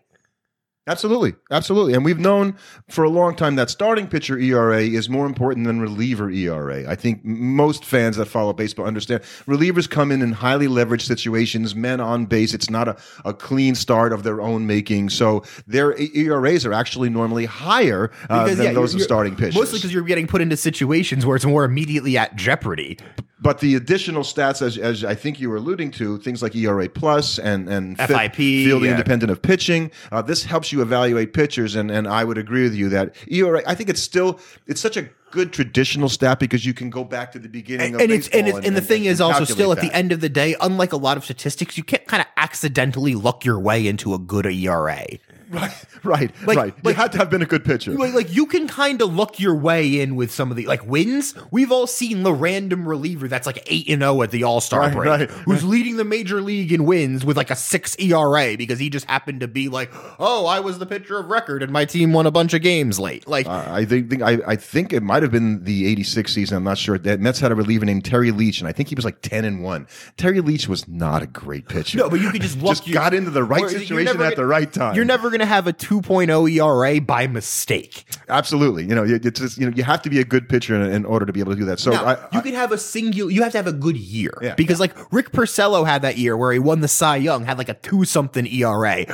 Absolutely, 0.88 1.36
absolutely. 1.52 1.94
And 1.94 2.06
we've 2.06 2.18
known 2.20 2.56
for 2.90 3.04
a 3.04 3.10
long 3.10 3.36
time 3.36 3.56
that 3.58 3.70
starting 3.70 4.08
pitcher 4.08 4.38
ERA 4.40 4.80
is 4.82 5.10
more 5.10 5.26
important 5.26 5.68
than 5.68 5.82
reliever 5.82 6.30
ERA. 6.32 6.90
I 6.90 6.96
think 6.96 7.26
most 7.26 7.84
fans 7.84 8.16
that 8.16 8.28
follow 8.28 8.54
baseball 8.54 8.86
understand 8.86 9.22
relievers 9.46 9.90
come 9.90 10.12
in 10.14 10.22
in 10.22 10.32
highly 10.32 10.68
leveraged 10.68 11.02
situations, 11.02 11.76
men 11.76 12.00
on 12.00 12.26
base. 12.26 12.54
It's 12.54 12.70
not 12.70 12.88
a, 12.88 12.96
a 13.26 13.34
clean 13.34 13.76
start 13.76 14.14
of 14.14 14.24
their 14.24 14.40
own 14.40 14.66
making. 14.66 15.10
So 15.10 15.44
their 15.68 15.94
ERAs 16.00 16.66
are 16.66 16.74
actually 16.74 17.10
normally 17.10 17.46
higher 17.46 18.10
uh, 18.30 18.44
Because, 18.46 18.58
than 18.58 18.68
yeah, 18.68 18.74
those 18.74 18.94
you're- 18.94 19.02
of 19.02 19.06
starting 19.06 19.36
pitchers. 19.36 19.56
Mostly 19.56 19.80
because 19.80 19.92
you're 19.94 20.04
getting 20.04 20.28
put 20.28 20.40
into 20.42 20.56
situations 20.56 21.26
where 21.26 21.36
it's 21.36 21.46
more 21.46 21.66
immediately 21.66 22.18
at 22.18 22.36
jeopardy. 22.38 22.98
But 23.40 23.60
the 23.60 23.76
additional 23.76 24.24
stats, 24.24 24.64
as, 24.64 24.78
as 24.78 25.04
I 25.04 25.14
think 25.14 25.40
you 25.40 25.50
were 25.50 25.58
alluding 25.58 25.92
to, 25.92 26.18
things 26.18 26.42
like 26.42 26.56
ERA 26.56 26.90
plus 26.90 27.38
and 27.38 27.70
and 27.70 27.98
FIP, 27.98 28.36
fielding 28.36 28.86
yeah. 28.86 28.92
independent 28.92 29.32
of 29.32 29.42
pitching, 29.42 29.92
uh, 30.12 30.24
this 30.24 30.44
helps 30.44 30.72
you 30.72 30.82
evaluate 30.82 31.34
pitchers. 31.34 31.76
And 31.76 31.92
and 31.92 32.08
I 32.08 32.24
would 32.24 32.38
agree 32.38 32.64
with 32.64 32.74
you 32.74 32.90
that 32.90 33.16
ERA. 33.28 33.62
I 33.68 33.76
think 33.76 33.90
it's 33.90 34.02
still 34.02 34.40
it's 34.66 34.82
such 34.82 34.98
a 34.98 35.10
good 35.30 35.54
traditional 35.54 36.10
stat 36.10 36.40
because 36.40 36.66
you 36.66 36.74
can 36.74 36.90
go 36.90 37.04
back 37.04 37.32
to 37.34 37.40
the 37.40 37.50
beginning 37.50 37.96
of 37.96 38.02
and 38.02 38.12
it's 38.12 38.28
and, 38.30 38.48
it's, 38.48 38.66
and 38.66 38.76
the 38.76 38.82
thing 38.82 39.06
is 39.06 39.22
also 39.22 39.44
still 39.44 39.72
at 39.72 39.82
the 39.82 39.94
end 39.94 40.12
of 40.12 40.22
the 40.22 40.30
day, 40.30 40.56
unlike 40.62 40.94
a 40.94 40.98
lot 40.98 41.18
of 41.18 41.24
statistics, 41.24 41.78
you 41.78 41.84
can't 41.84 42.06
kind 42.08 42.22
of 42.22 42.28
accidentally 42.38 43.14
luck 43.14 43.46
your 43.46 43.60
way 43.60 43.86
into 43.86 44.14
a 44.14 44.20
good 44.20 44.46
ERA. 44.48 45.06
That. 45.52 45.86
right, 46.04 46.32
right, 46.42 46.48
Like- 46.48 46.58
right. 46.58 46.74
you 46.84 46.94
had 46.94 47.12
to 47.14 47.18
have 47.18 47.30
been 47.30 47.42
a 47.42 47.46
good 47.46 47.64
pitcher. 47.66 47.92
Like, 47.94 48.14
like 48.14 48.34
you 48.36 48.46
can 48.46 48.68
kind 48.68 49.02
of 49.02 49.14
luck 49.14 49.40
your 49.40 49.56
way 49.56 50.00
in 50.00 50.16
with 50.16 50.32
some 50.32 50.52
of 50.52 50.58
the 50.58 50.66
like 50.66 50.86
wins. 50.86 51.34
We've 51.52 51.72
all 51.72 51.88
seen 51.88 52.24
the 52.24 52.34
random 52.34 52.88
reliever 52.88 53.28
that's 53.28 53.46
like 53.48 53.64
eight 53.68 53.88
and 53.90 54.02
zero 54.02 54.22
at 54.22 54.32
the 54.32 54.44
All 54.44 54.62
Star 54.62 54.82
Right, 54.82 54.94
break, 54.94 55.08
right, 55.10 55.30
who's 55.30 55.64
leading 55.64 55.98
the 55.98 56.04
major 56.06 56.42
league 56.42 56.72
in 56.72 56.86
wins 56.86 57.26
with 57.26 57.38
like 57.38 57.50
a 57.52 57.56
six 57.56 57.96
ERA 58.00 58.56
because 58.58 58.80
he 58.80 58.90
just 58.90 59.06
happened 59.06 59.42
to 59.42 59.48
be 59.48 59.70
like, 59.70 59.92
oh, 60.20 60.46
I 60.46 60.60
was 60.60 60.80
the 60.80 60.86
pitcher 60.86 61.18
of 61.20 61.28
record 61.28 61.64
and 61.64 61.72
my 61.72 61.86
team 61.86 62.14
won 62.14 62.26
a 62.26 62.32
bunch 62.32 62.54
of 62.54 62.62
games 62.62 63.00
late. 63.00 63.28
Like, 63.28 63.48
Uh, 63.48 63.66
I 63.68 63.86
think, 63.86 64.10
think 64.10 64.22
I, 64.22 64.38
I 64.46 64.56
think 64.56 64.94
it 64.94 65.04
might 65.04 65.24
have 65.24 65.32
been 65.32 65.64
the 65.64 65.88
'86 65.88 66.34
season. 66.34 66.58
I'm 66.58 66.64
not 66.64 66.78
sure. 66.78 66.98
The 66.98 67.18
Mets 67.18 67.40
had 67.40 67.52
a 67.52 67.56
reliever 67.56 67.86
named 67.86 68.06
Terry 68.06 68.32
Leach, 68.32 68.60
and 68.60 68.68
I 68.68 68.72
think 68.72 68.90
he 68.90 68.96
was 68.96 69.06
like 69.06 69.22
10 69.22 69.46
and 69.46 69.64
one. 69.64 69.88
Terry 70.18 70.42
Leach 70.42 70.68
was 70.68 70.88
not 70.88 71.22
a 71.24 71.28
great 71.28 71.68
pitcher. 71.68 71.98
No, 71.98 72.10
but 72.10 72.20
you 72.22 72.32
could 72.32 72.42
just 72.42 72.58
luck 72.62 72.78
just 72.78 72.88
your- 72.88 72.94
got 72.96 73.14
into 73.14 73.32
the 73.32 73.44
right 73.44 73.70
situation 73.70 74.08
at 74.22 74.32
the 74.32 74.36
gonna- 74.36 74.48
right 74.48 74.72
time. 74.72 74.96
you're 74.96 75.06
never 75.06 75.30
going 75.38 75.48
to 75.48 75.54
have 75.54 75.68
a 75.68 75.74
2.0 75.74 76.52
ERA 76.52 77.02
by 77.02 77.28
mistake. 77.28 78.06
absolutely. 78.30 78.84
You 78.84 78.96
know, 78.96 79.04
you, 79.04 79.20
it's 79.24 79.40
just, 79.40 79.58
you 79.58 79.70
know, 79.70 79.76
you 79.76 79.84
have 79.84 80.02
to 80.02 80.10
be 80.10 80.20
a 80.20 80.24
good 80.24 80.50
pitcher 80.50 80.76
in, 80.76 80.92
in 80.92 81.06
order 81.06 81.26
to 81.26 81.34
be 81.34 81.40
able 81.40 81.54
to 81.54 81.60
do 81.60 81.66
that. 81.66 81.80
So 81.80 81.92
Now, 81.92 82.06
I, 82.06 82.28
you 82.34 82.42
could 82.42 82.54
have 82.54 82.72
a 82.72 82.78
single, 82.78 83.30
You 83.30 83.44
have 83.44 83.52
to 83.52 83.58
have 83.58 83.68
a 83.68 83.74
good 83.74 83.98
year 83.98 84.38
Yeah. 84.42 84.56
because, 84.56 84.80
like 84.80 84.96
Rick 85.14 85.32
Porcello 85.32 85.86
had 85.86 86.02
that 86.02 86.18
year 86.18 86.36
where 86.36 86.52
he 86.52 86.60
won 86.60 86.82
the 86.82 86.88
Cy 86.88 87.18
Young, 87.18 87.46
had 87.46 87.58
like 87.58 87.70
a 87.70 87.76
two 87.76 88.06
something 88.06 88.48
ERA. 88.48 89.06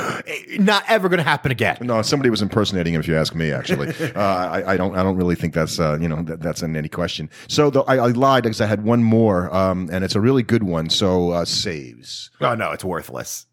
Not 0.59 0.83
ever 0.87 1.09
going 1.09 1.17
to 1.17 1.23
happen 1.23 1.51
again. 1.51 1.77
no, 1.81 2.01
somebody 2.01 2.29
was 2.29 2.41
impersonating 2.41 2.93
him. 2.93 3.01
If 3.01 3.07
you 3.07 3.17
ask 3.17 3.35
me, 3.35 3.51
actually, 3.51 3.89
uh, 4.15 4.19
I, 4.21 4.73
I 4.73 4.77
don't. 4.77 4.95
I 4.95 5.03
don't 5.03 5.17
really 5.17 5.35
think 5.35 5.53
that's 5.53 5.79
uh, 5.79 5.97
you 5.99 6.07
know 6.07 6.21
that, 6.23 6.39
that's 6.41 6.61
in 6.61 6.75
any 6.75 6.89
question. 6.89 7.29
So 7.47 7.69
the, 7.69 7.81
I, 7.81 7.97
I 7.97 8.07
lied 8.07 8.43
because 8.43 8.61
I 8.61 8.65
had 8.67 8.83
one 8.83 9.03
more, 9.03 9.53
um, 9.53 9.89
and 9.91 10.03
it's 10.03 10.15
a 10.15 10.21
really 10.21 10.43
good 10.43 10.63
one. 10.63 10.89
So 10.89 11.31
uh, 11.31 11.45
saves. 11.45 12.31
Oh 12.41 12.55
no, 12.55 12.71
it's 12.71 12.83
worthless. 12.83 13.45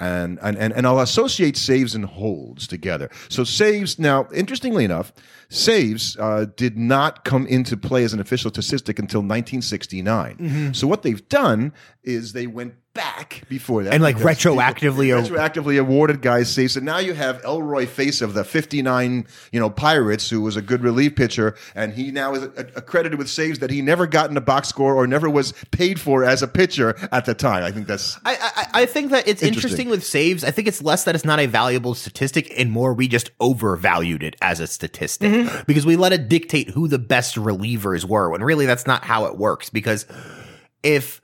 And 0.00 0.38
and 0.42 0.56
and, 0.58 0.72
and 0.72 0.86
I'll 0.86 1.00
associate 1.00 1.56
saves 1.56 1.94
and 1.94 2.04
holds 2.04 2.66
together. 2.66 3.10
So 3.28 3.44
saves 3.44 3.98
now, 3.98 4.28
interestingly 4.34 4.84
enough, 4.84 5.12
saves 5.48 6.16
uh, 6.18 6.46
did 6.56 6.76
not 6.76 7.24
come 7.24 7.46
into 7.46 7.76
play 7.76 8.04
as 8.04 8.12
an 8.12 8.20
official 8.20 8.50
statistic 8.50 8.98
until 8.98 9.20
1969. 9.20 10.36
So 10.74 10.86
what 10.86 11.02
they've 11.02 11.28
done 11.28 11.72
is 12.02 12.32
they 12.32 12.46
went 12.46 12.74
back 12.96 13.42
before 13.48 13.84
that, 13.84 13.94
And, 13.94 14.02
like, 14.02 14.16
retroactively- 14.16 15.22
people- 15.22 15.36
retroactively 15.36 15.78
awarded 15.78 16.20
guys 16.22 16.52
saves. 16.52 16.74
So 16.74 16.80
now 16.80 16.98
you 16.98 17.14
have 17.14 17.40
Elroy 17.44 17.86
Face 17.86 18.20
of 18.22 18.34
the 18.34 18.42
'59, 18.42 19.26
you 19.52 19.60
know, 19.60 19.70
Pirates, 19.70 20.28
who 20.30 20.40
was 20.40 20.56
a 20.56 20.62
good 20.62 20.82
relief 20.82 21.14
pitcher, 21.14 21.54
and 21.74 21.92
he 21.92 22.10
now 22.10 22.34
is 22.34 22.42
accredited 22.74 23.18
with 23.18 23.28
saves 23.28 23.60
that 23.60 23.70
he 23.70 23.82
never 23.82 24.06
got 24.06 24.30
in 24.30 24.36
a 24.36 24.40
box 24.40 24.68
score 24.68 24.94
or 24.94 25.06
never 25.06 25.30
was 25.30 25.52
paid 25.70 26.00
for 26.00 26.24
as 26.24 26.42
a 26.42 26.48
pitcher 26.48 26.96
at 27.12 27.24
the 27.26 27.34
time. 27.34 27.62
I 27.62 27.70
think 27.70 27.86
that's 27.86 28.18
I, 28.24 28.36
I 28.72 28.82
I 28.82 28.86
think 28.86 29.10
that 29.12 29.28
it's 29.28 29.42
Interesting. 29.42 29.46
interesting. 29.86 29.88
with 29.90 30.04
saves. 30.04 30.42
I 30.44 30.50
think 30.50 30.66
it's 30.66 30.82
less 30.82 31.04
that 31.04 31.14
it's 31.14 31.24
not 31.24 31.38
a 31.38 31.46
valuable 31.46 31.94
statistic 31.94 32.52
and 32.58 32.70
more 32.72 32.92
we 32.94 33.06
just 33.08 33.30
overvalued 33.40 34.22
it 34.22 34.36
as 34.42 34.60
a 34.60 34.66
statistic 34.66 35.30
Mm-hmm. 35.30 35.62
because 35.66 35.84
we 35.86 35.96
let 35.96 36.12
it 36.12 36.28
dictate 36.28 36.70
who 36.70 36.88
the 36.88 36.98
best 36.98 37.36
relievers 37.36 38.04
were 38.04 38.30
when 38.30 38.42
really 38.42 38.66
that's 38.66 38.86
not 38.86 39.04
how 39.04 39.26
it 39.26 39.36
works. 39.36 39.70
Because 39.70 40.06
if 40.82 41.20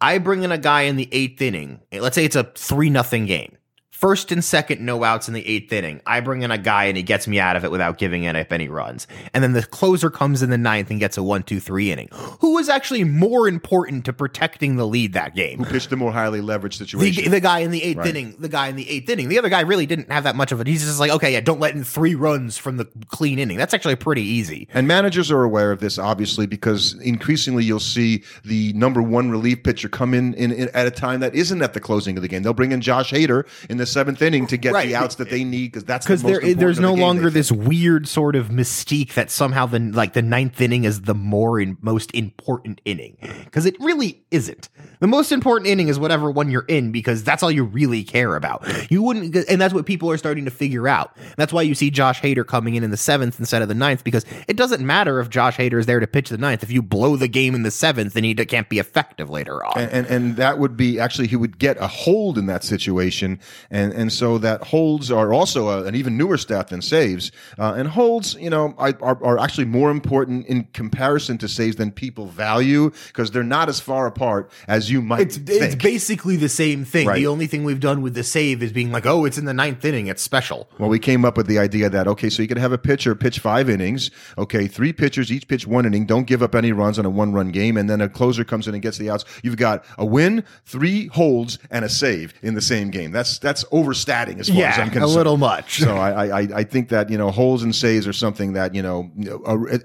I 0.00 0.18
bring 0.18 0.42
in 0.42 0.52
a 0.52 0.58
guy 0.58 0.82
in 0.82 0.96
the 0.96 1.08
eighth 1.12 1.42
inning, 1.42 1.80
let's 1.92 2.14
say 2.14 2.24
it's 2.24 2.36
a 2.36 2.44
three 2.54 2.88
nothing 2.88 3.26
game. 3.26 3.57
First 3.98 4.30
and 4.30 4.44
second, 4.44 4.80
no 4.80 5.02
outs 5.02 5.26
in 5.26 5.34
the 5.34 5.44
eighth 5.44 5.72
inning. 5.72 6.00
I 6.06 6.20
bring 6.20 6.42
in 6.42 6.52
a 6.52 6.56
guy 6.56 6.84
and 6.84 6.96
he 6.96 7.02
gets 7.02 7.26
me 7.26 7.40
out 7.40 7.56
of 7.56 7.64
it 7.64 7.72
without 7.72 7.98
giving 7.98 8.22
in 8.22 8.36
up 8.36 8.52
any 8.52 8.68
runs. 8.68 9.08
And 9.34 9.42
then 9.42 9.54
the 9.54 9.64
closer 9.64 10.08
comes 10.08 10.40
in 10.40 10.50
the 10.50 10.56
ninth 10.56 10.88
and 10.92 11.00
gets 11.00 11.18
a 11.18 11.22
one, 11.24 11.42
two, 11.42 11.58
three 11.58 11.90
inning. 11.90 12.08
Who 12.38 12.58
is 12.58 12.68
actually 12.68 13.02
more 13.02 13.48
important 13.48 14.04
to 14.04 14.12
protecting 14.12 14.76
the 14.76 14.86
lead 14.86 15.14
that 15.14 15.34
game? 15.34 15.58
who 15.58 15.64
pitched 15.64 15.90
a 15.90 15.96
more 15.96 16.12
highly 16.12 16.40
leveraged 16.40 16.78
the, 16.78 16.86
situation. 16.86 17.32
the 17.32 17.40
guy 17.40 17.58
in 17.58 17.72
the 17.72 17.82
eighth 17.82 17.96
Right. 17.96 18.06
inning, 18.06 18.36
the 18.38 18.48
guy 18.48 18.68
in 18.68 18.76
the 18.76 18.88
eighth 18.88 19.10
inning. 19.10 19.30
The 19.30 19.38
other 19.40 19.48
guy 19.48 19.62
really 19.62 19.84
didn't 19.86 20.12
have 20.12 20.22
that 20.22 20.36
much 20.36 20.52
of 20.52 20.60
it. 20.60 20.68
He's 20.68 20.84
just 20.84 21.00
like, 21.00 21.10
okay, 21.10 21.32
yeah, 21.32 21.40
don't 21.40 21.58
let 21.58 21.74
in 21.74 21.82
three 21.82 22.14
runs 22.14 22.56
from 22.56 22.76
the 22.76 22.84
clean 23.08 23.40
inning. 23.40 23.56
That's 23.56 23.74
actually 23.74 23.96
pretty 23.96 24.22
easy. 24.22 24.68
And 24.74 24.86
managers 24.86 25.32
are 25.32 25.42
aware 25.42 25.72
of 25.72 25.80
this, 25.80 25.98
obviously, 25.98 26.46
because 26.46 26.94
increasingly 27.02 27.64
you'll 27.64 27.80
see 27.80 28.22
the 28.44 28.72
number 28.74 29.02
one 29.02 29.28
relief 29.32 29.64
pitcher 29.64 29.88
come 29.88 30.14
in, 30.14 30.34
in, 30.34 30.52
in 30.52 30.68
at 30.68 30.86
a 30.86 30.92
time 30.92 31.18
that 31.18 31.34
isn't 31.34 31.60
at 31.62 31.72
the 31.72 31.80
closing 31.80 32.16
of 32.16 32.22
the 32.22 32.28
game. 32.28 32.44
They'll 32.44 32.54
bring 32.54 32.70
in 32.70 32.80
Josh 32.80 33.10
Hader 33.10 33.44
in 33.68 33.78
the 33.78 33.87
seventh 33.88 34.22
inning 34.22 34.46
to 34.48 34.56
get 34.56 34.72
Right. 34.72 34.88
the 34.88 34.94
outs 34.96 35.16
that 35.16 35.30
they 35.30 35.42
need 35.44 35.72
because 35.72 35.84
that's 35.84 36.06
Because 36.06 36.22
most 36.22 36.42
there, 36.42 36.54
there's 36.54 36.78
no 36.78 36.94
the 36.94 37.00
longer 37.00 37.30
this 37.30 37.50
weird 37.50 38.06
sort 38.06 38.36
of 38.36 38.48
mystique 38.48 39.14
that 39.14 39.30
somehow 39.30 39.66
the 39.66 39.78
like 39.80 40.12
the 40.12 40.22
ninth 40.22 40.60
inning 40.60 40.84
is 40.84 41.02
the 41.02 41.14
more 41.14 41.58
in, 41.60 41.76
most 41.80 42.14
important 42.14 42.80
inning. 42.84 43.16
Because 43.44 43.66
it 43.66 43.76
really 43.80 44.22
isn't. 44.30 44.68
The 45.00 45.06
most 45.06 45.32
important 45.32 45.68
inning 45.68 45.88
is 45.88 45.98
whatever 45.98 46.30
one 46.30 46.50
you're 46.50 46.64
in 46.68 46.92
because 46.92 47.22
that's 47.24 47.42
all 47.42 47.50
you 47.50 47.64
really 47.64 48.02
care 48.04 48.36
about. 48.36 48.66
You 48.90 49.02
wouldn't, 49.02 49.34
and 49.48 49.60
that's 49.60 49.72
what 49.74 49.86
people 49.86 50.10
are 50.10 50.16
starting 50.18 50.44
to 50.44 50.50
figure 50.50 50.88
out. 50.88 51.16
That's 51.36 51.52
why 51.52 51.62
you 51.62 51.74
see 51.74 51.90
Josh 51.90 52.20
Hader 52.20 52.46
coming 52.46 52.74
in 52.74 52.82
in 52.84 52.90
the 52.90 52.96
seventh 52.96 53.38
instead 53.38 53.62
of 53.62 53.68
the 53.68 53.74
ninth 53.74 54.04
because 54.04 54.24
it 54.48 54.56
doesn't 54.56 54.84
matter 54.84 55.20
if 55.20 55.30
Josh 55.30 55.56
Hader 55.56 55.78
is 55.78 55.86
there 55.86 56.00
to 56.00 56.06
pitch 56.06 56.28
the 56.30 56.38
ninth. 56.38 56.62
If 56.62 56.70
you 56.72 56.82
blow 56.82 57.16
the 57.16 57.28
game 57.28 57.54
in 57.54 57.62
the 57.62 57.70
seventh, 57.70 58.14
then 58.14 58.24
he 58.24 58.34
can't 58.34 58.68
be 58.68 58.78
effective 58.78 59.30
later 59.30 59.64
on. 59.64 59.78
and, 59.78 59.90
and 59.92 60.06
and 60.06 60.36
that 60.36 60.58
would 60.58 60.76
be 60.76 60.98
actually 60.98 61.28
he 61.28 61.36
would 61.36 61.58
get 61.58 61.76
a 61.78 61.86
hold 61.86 62.38
in 62.38 62.46
that 62.46 62.64
situation, 62.64 63.38
and 63.70 63.77
and 63.92 64.12
so 64.12 64.38
that 64.38 64.62
holds 64.64 65.10
are 65.10 65.32
also 65.32 65.68
a, 65.68 65.84
an 65.84 65.94
even 65.94 66.16
newer 66.16 66.36
stat 66.36 66.68
than 66.68 66.82
saves, 66.82 67.30
uh, 67.58 67.74
and 67.76 67.88
holds 67.88 68.34
you 68.34 68.50
know 68.50 68.74
are, 68.78 68.96
are 69.00 69.22
are 69.24 69.38
actually 69.38 69.64
more 69.66 69.90
important 69.90 70.46
in 70.46 70.64
comparison 70.72 71.38
to 71.38 71.48
saves 71.48 71.76
than 71.76 71.90
people 71.92 72.26
value 72.26 72.90
because 73.08 73.30
they're 73.30 73.42
not 73.42 73.68
as 73.68 73.80
far 73.80 74.06
apart 74.06 74.50
as 74.66 74.90
you 74.90 75.02
might 75.02 75.20
It's 75.20 75.36
think. 75.36 75.62
it's 75.62 75.74
basically 75.74 76.36
the 76.36 76.48
same 76.48 76.84
thing. 76.84 77.06
Right. 77.06 77.16
The 77.16 77.26
only 77.26 77.46
thing 77.46 77.64
we've 77.64 77.80
done 77.80 78.02
with 78.02 78.14
the 78.14 78.24
save 78.24 78.62
is 78.62 78.72
being 78.72 78.90
like, 78.92 79.06
oh, 79.06 79.24
it's 79.24 79.38
in 79.38 79.44
the 79.44 79.54
ninth 79.54 79.84
inning. 79.84 80.06
It's 80.06 80.22
special. 80.22 80.68
Well, 80.78 80.88
we 80.88 80.98
came 80.98 81.24
up 81.24 81.36
with 81.36 81.46
the 81.46 81.58
idea 81.58 81.88
that 81.90 82.06
okay, 82.08 82.30
so 82.30 82.42
you 82.42 82.48
could 82.48 82.58
have 82.58 82.72
a 82.72 82.78
pitcher 82.78 83.14
pitch 83.14 83.38
five 83.38 83.68
innings. 83.68 84.10
Okay, 84.36 84.66
three 84.66 84.92
pitchers 84.92 85.30
each 85.32 85.48
pitch 85.48 85.66
one 85.66 85.86
inning. 85.86 86.06
Don't 86.06 86.26
give 86.26 86.42
up 86.42 86.54
any 86.54 86.72
runs 86.72 86.98
on 86.98 87.04
a 87.04 87.10
one-run 87.10 87.50
game, 87.50 87.76
and 87.76 87.88
then 87.88 88.00
a 88.00 88.08
closer 88.08 88.44
comes 88.44 88.66
in 88.68 88.74
and 88.74 88.82
gets 88.82 88.98
the 88.98 89.10
outs. 89.10 89.24
You've 89.42 89.56
got 89.56 89.84
a 89.96 90.04
win, 90.06 90.44
three 90.64 91.06
holds, 91.08 91.58
and 91.70 91.84
a 91.84 91.88
save 91.88 92.34
in 92.42 92.54
the 92.54 92.60
same 92.62 92.90
game. 92.90 93.10
That's 93.12 93.38
that's 93.38 93.64
overstating 93.72 94.40
as 94.40 94.48
far 94.48 94.62
as 94.62 94.78
I'm 94.78 94.90
concerned. 94.90 95.04
a 95.04 95.06
little 95.06 95.36
much. 95.36 95.80
So 95.80 95.96
I, 95.96 96.26
I 96.26 96.40
I 96.40 96.64
think 96.64 96.88
that 96.88 97.10
you 97.10 97.18
know 97.18 97.30
holds 97.30 97.62
and 97.62 97.74
saves 97.74 98.06
are 98.06 98.12
something 98.12 98.54
that 98.54 98.74
you 98.74 98.82
know 98.82 99.10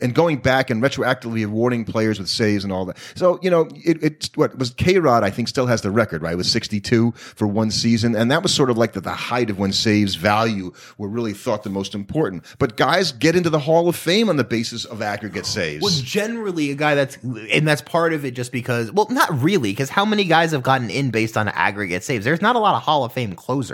and 0.01 0.13
going 0.13 0.37
back 0.37 0.69
and 0.69 0.81
retroactively 0.81 1.45
awarding 1.45 1.85
players 1.85 2.19
with 2.19 2.29
saves 2.29 2.63
and 2.63 2.73
all 2.73 2.85
that. 2.85 2.97
So 3.15 3.39
you 3.41 3.49
know 3.49 3.67
it, 3.85 4.03
it's 4.03 4.29
what 4.35 4.57
was 4.57 4.71
K 4.71 4.99
Rod 4.99 5.23
I 5.23 5.29
think 5.29 5.47
still 5.47 5.67
has 5.67 5.81
the 5.81 5.91
record 5.91 6.21
right. 6.21 6.33
It 6.33 6.37
was 6.37 6.51
62 6.51 7.11
for 7.11 7.47
one 7.47 7.71
season, 7.71 8.15
and 8.15 8.31
that 8.31 8.43
was 8.43 8.53
sort 8.53 8.69
of 8.69 8.77
like 8.77 8.93
the, 8.93 9.01
the 9.01 9.11
height 9.11 9.49
of 9.49 9.59
when 9.59 9.71
saves 9.71 10.15
value 10.15 10.71
were 10.97 11.07
really 11.07 11.33
thought 11.33 11.63
the 11.63 11.69
most 11.69 11.95
important. 11.95 12.43
But 12.59 12.77
guys 12.77 13.11
get 13.11 13.35
into 13.35 13.49
the 13.49 13.59
Hall 13.59 13.87
of 13.89 13.95
Fame 13.95 14.29
on 14.29 14.37
the 14.37 14.43
basis 14.43 14.85
of 14.85 15.01
aggregate 15.01 15.45
saves. 15.45 15.81
Well, 15.83 15.93
generally 16.03 16.71
a 16.71 16.75
guy 16.75 16.95
that's 16.95 17.17
and 17.23 17.67
that's 17.67 17.81
part 17.81 18.13
of 18.13 18.25
it 18.25 18.31
just 18.31 18.51
because 18.51 18.91
well 18.91 19.07
not 19.09 19.41
really 19.41 19.71
because 19.71 19.89
how 19.89 20.05
many 20.05 20.25
guys 20.25 20.51
have 20.51 20.63
gotten 20.63 20.89
in 20.89 21.11
based 21.11 21.37
on 21.37 21.47
aggregate 21.49 22.03
saves 22.03 22.25
there's 22.25 22.41
not 22.41 22.55
a 22.55 22.59
lot 22.59 22.75
of 22.75 22.83
hall 22.83 23.03
of 23.03 23.11
fame 23.11 23.33
closers 23.33 23.72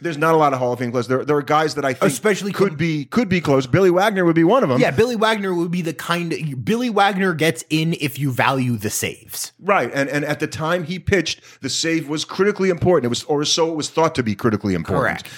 There's 0.00 0.18
not 0.18 0.34
a 0.34 0.36
lot 0.36 0.52
of 0.52 0.58
Hall 0.58 0.72
of 0.72 0.80
Fame 0.80 0.90
close. 0.90 1.06
There, 1.06 1.24
there 1.24 1.36
are 1.36 1.42
guys 1.42 1.76
that 1.76 1.84
I 1.84 1.94
think 1.94 2.10
Especially 2.12 2.52
could 2.52 2.70
com- 2.70 2.76
be 2.76 3.04
could 3.06 3.28
be 3.28 3.40
close. 3.40 3.66
Billy 3.66 3.90
Wagner 3.90 4.24
would 4.24 4.34
be 4.34 4.44
one 4.44 4.62
of 4.62 4.68
them. 4.68 4.80
yeah 4.80 4.90
billy 4.90 5.14
wagner 5.16 5.54
would 5.54 5.70
be 5.70 5.82
the 5.82 5.94
kind 5.94 6.32
of 6.32 6.64
billy 6.64 6.90
wagner 6.90 7.32
gets 7.32 7.64
in 7.70 7.94
if 8.00 8.18
you 8.18 8.32
value 8.32 8.76
the 8.76 8.90
saves 8.90 9.52
Right, 9.60 9.90
and 9.94 10.08
and 10.10 10.24
at 10.24 10.40
the 10.40 10.46
time 10.48 10.84
he 10.84 10.98
pitched, 10.98 11.40
the 11.62 11.70
save 11.70 12.08
was 12.08 12.24
critically 12.24 12.70
important. 12.70 13.06
It 13.06 13.08
was, 13.10 13.24
or 13.24 13.44
so 13.44 13.70
it 13.70 13.76
was 13.76 13.88
thought 13.88 14.14
to 14.16 14.22
be 14.22 14.34
critically 14.34 14.74
important. 14.74 15.22
correct 15.24 15.30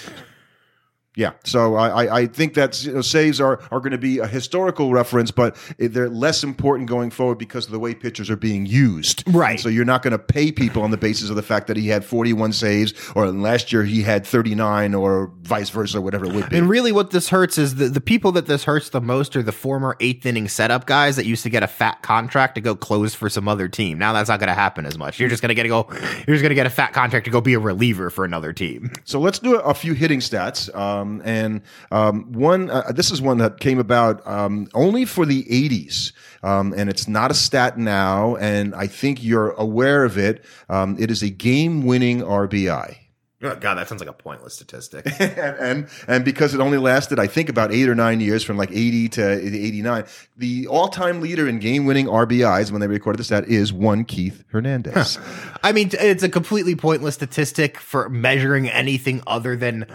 Yeah, 1.17 1.31
so 1.43 1.75
I 1.75 2.19
I, 2.19 2.27
think 2.27 2.53
that 2.53 2.83
you 2.83 2.93
know, 2.93 3.01
saves 3.01 3.41
are 3.41 3.59
are 3.71 3.79
going 3.79 3.91
to 3.91 3.97
be 3.97 4.19
a 4.19 4.27
historical 4.27 4.91
reference, 4.91 5.31
but 5.31 5.57
they're 5.79 6.09
less 6.09 6.43
important 6.43 6.87
going 6.87 7.09
forward 7.09 7.39
because 7.39 7.65
of 7.65 7.71
the 7.71 7.79
way 7.79 7.95
pitchers 7.95 8.29
are 8.29 8.35
being 8.35 8.67
used. 8.67 9.23
Right. 9.27 9.59
So 9.59 9.67
you're 9.67 9.83
not 9.83 10.03
going 10.03 10.11
to 10.11 10.19
pay 10.19 10.51
people 10.51 10.83
on 10.83 10.91
the 10.91 10.97
basis 10.97 11.31
of 11.31 11.35
the 11.35 11.41
fact 11.41 11.65
that 11.67 11.77
he 11.77 11.87
had 11.87 12.05
41 12.05 12.53
saves, 12.53 12.93
or 13.15 13.31
last 13.31 13.73
year 13.73 13.83
he 13.83 14.03
had 14.03 14.27
39, 14.27 14.93
or 14.93 15.31
vice 15.41 15.71
versa, 15.71 15.99
whatever 15.99 16.25
it 16.25 16.33
would 16.33 16.49
be. 16.49 16.57
And 16.57 16.69
really, 16.69 16.91
what 16.91 17.09
this 17.09 17.29
hurts 17.29 17.57
is 17.57 17.75
the, 17.75 17.89
the 17.89 17.99
people 17.99 18.31
that 18.33 18.45
this 18.45 18.65
hurts 18.65 18.89
the 18.89 19.01
most 19.01 19.35
are 19.35 19.41
the 19.41 19.51
former 19.51 19.97
eighth 19.99 20.23
inning 20.23 20.47
setup 20.47 20.85
guys 20.85 21.15
that 21.15 21.25
used 21.25 21.41
to 21.41 21.49
get 21.49 21.63
a 21.63 21.67
fat 21.67 22.03
contract 22.03 22.53
to 22.55 22.61
go 22.61 22.75
close 22.75 23.15
for 23.15 23.27
some 23.27 23.47
other 23.47 23.67
team. 23.67 23.97
Now 23.97 24.13
that's 24.13 24.29
not 24.29 24.39
going 24.39 24.49
to 24.49 24.53
happen 24.53 24.85
as 24.85 24.99
much. 24.99 25.19
You're 25.19 25.29
just 25.29 25.41
going 25.41 25.49
to 25.49 25.55
get 25.55 25.63
to 25.63 25.69
go. 25.69 25.87
You're 25.89 26.35
just 26.35 26.43
going 26.43 26.49
to 26.49 26.55
get 26.55 26.67
a 26.67 26.69
fat 26.69 26.93
contract 26.93 27.25
to 27.25 27.31
go 27.31 27.41
be 27.41 27.55
a 27.55 27.59
reliever 27.59 28.11
for 28.11 28.23
another 28.23 28.53
team. 28.53 28.91
So 29.03 29.19
let's 29.19 29.39
do 29.39 29.55
a, 29.55 29.59
a 29.69 29.73
few 29.73 29.93
hitting 29.93 30.19
stats. 30.19 30.73
Um, 30.75 31.06
and 31.23 31.61
um, 31.91 32.31
one, 32.31 32.69
uh, 32.69 32.91
this 32.93 33.11
is 33.11 33.21
one 33.21 33.37
that 33.39 33.59
came 33.59 33.79
about 33.79 34.25
um, 34.27 34.67
only 34.73 35.05
for 35.05 35.25
the 35.25 35.43
80s. 35.43 36.13
Um, 36.43 36.73
and 36.75 36.89
it's 36.89 37.07
not 37.07 37.31
a 37.31 37.33
stat 37.33 37.77
now. 37.77 38.35
And 38.37 38.75
I 38.75 38.87
think 38.87 39.23
you're 39.23 39.51
aware 39.51 40.03
of 40.03 40.17
it. 40.17 40.45
Um, 40.69 40.95
it 40.99 41.11
is 41.11 41.23
a 41.23 41.29
game 41.29 41.85
winning 41.85 42.21
RBI. 42.21 42.97
Oh, 43.43 43.55
God, 43.55 43.75
that 43.75 43.87
sounds 43.87 44.01
like 44.01 44.09
a 44.09 44.13
pointless 44.13 44.55
statistic. 44.55 45.05
and, 45.19 45.57
and 45.59 45.89
and 46.07 46.25
because 46.25 46.55
it 46.55 46.59
only 46.59 46.79
lasted, 46.79 47.19
I 47.19 47.27
think, 47.27 47.49
about 47.49 47.71
eight 47.71 47.87
or 47.87 47.93
nine 47.93 48.19
years, 48.19 48.43
from 48.43 48.57
like 48.57 48.71
eighty 48.71 49.07
to 49.09 49.31
eighty 49.31 49.83
nine, 49.83 50.05
the 50.35 50.65
all 50.65 50.87
time 50.87 51.21
leader 51.21 51.47
in 51.47 51.59
game 51.59 51.85
winning 51.85 52.07
RBIs 52.07 52.71
when 52.71 52.81
they 52.81 52.87
recorded 52.87 53.19
the 53.19 53.23
stat 53.23 53.47
is 53.47 53.71
one 53.71 54.05
Keith 54.05 54.43
Hernandez. 54.51 55.19
I 55.63 55.71
mean, 55.71 55.91
it's 55.93 56.23
a 56.23 56.29
completely 56.29 56.75
pointless 56.75 57.13
statistic 57.13 57.77
for 57.77 58.09
measuring 58.09 58.69
anything 58.69 59.21
other 59.27 59.55
than, 59.55 59.85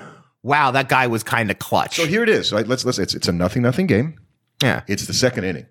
wow, 0.42 0.70
that 0.72 0.88
guy 0.88 1.06
was 1.06 1.22
kind 1.22 1.50
of 1.50 1.58
clutch. 1.58 1.96
so 1.96 2.06
here 2.06 2.22
it 2.22 2.28
is. 2.28 2.52
Right? 2.52 2.66
Let's 2.66 2.84
let's. 2.84 2.98
It's 2.98 3.14
it's 3.14 3.28
a 3.28 3.32
nothing 3.32 3.62
nothing 3.62 3.86
game. 3.86 4.18
yeah. 4.62 4.82
It's 4.88 5.06
the 5.06 5.14
second 5.14 5.44
inning. 5.44 5.66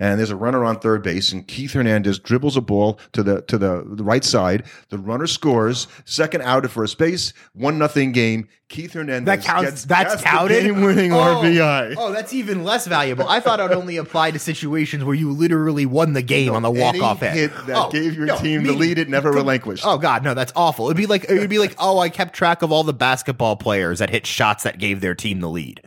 And 0.00 0.18
there's 0.18 0.30
a 0.30 0.36
runner 0.36 0.64
on 0.64 0.80
third 0.80 1.02
base, 1.02 1.30
and 1.30 1.46
Keith 1.46 1.74
Hernandez 1.74 2.18
dribbles 2.18 2.56
a 2.56 2.62
ball 2.62 2.98
to 3.12 3.22
the 3.22 3.42
to 3.42 3.58
the, 3.58 3.84
the 3.86 4.02
right 4.02 4.24
side. 4.24 4.64
The 4.88 4.96
runner 4.98 5.26
scores. 5.26 5.86
Second 6.06 6.40
out 6.42 6.64
at 6.64 6.70
first 6.70 6.96
base. 6.96 7.34
One 7.52 7.78
nothing 7.78 8.12
game. 8.12 8.48
Keith 8.70 8.94
Hernandez. 8.94 9.26
That 9.26 9.42
counts. 9.44 9.70
gets- 9.70 9.84
that's 9.84 10.14
gets 10.14 10.24
counted. 10.24 10.62
Game-winning 10.62 11.12
oh, 11.12 11.16
RBI. 11.42 11.96
Oh, 11.98 12.12
that's 12.12 12.32
even 12.32 12.64
less 12.64 12.86
valuable. 12.86 13.28
I 13.28 13.40
thought 13.40 13.60
it 13.60 13.64
would 13.64 13.72
only 13.76 13.98
apply 13.98 14.30
to 14.30 14.38
situations 14.38 15.04
where 15.04 15.14
you 15.14 15.32
literally 15.32 15.84
won 15.86 16.14
the 16.14 16.22
game 16.22 16.54
on 16.54 16.62
the 16.62 16.70
walk 16.70 16.96
off 17.02 17.20
hit. 17.20 17.50
that 17.66 17.76
Oh, 17.76 17.90
gave 17.90 18.16
your 18.16 18.26
no, 18.26 18.38
team 18.38 18.62
the 18.62 18.72
lead, 18.72 18.98
it 18.98 19.08
never 19.08 19.30
relinquished. 19.30 19.84
Oh 19.84 19.98
God, 19.98 20.24
no, 20.24 20.32
that's 20.32 20.52
awful. 20.56 20.86
It'd 20.86 20.96
be 20.96 21.06
like 21.06 21.24
it 21.28 21.38
would 21.38 21.50
be 21.50 21.58
like, 21.58 21.74
oh, 21.78 21.98
I 21.98 22.08
kept 22.08 22.32
track 22.34 22.62
of 22.62 22.72
all 22.72 22.84
the 22.84 22.94
basketball 22.94 23.56
players 23.56 23.98
that 23.98 24.08
hit 24.08 24.26
shots 24.26 24.62
that 24.62 24.78
gave 24.78 25.00
their 25.02 25.14
team 25.14 25.40
the 25.40 25.50
lead. 25.50 25.82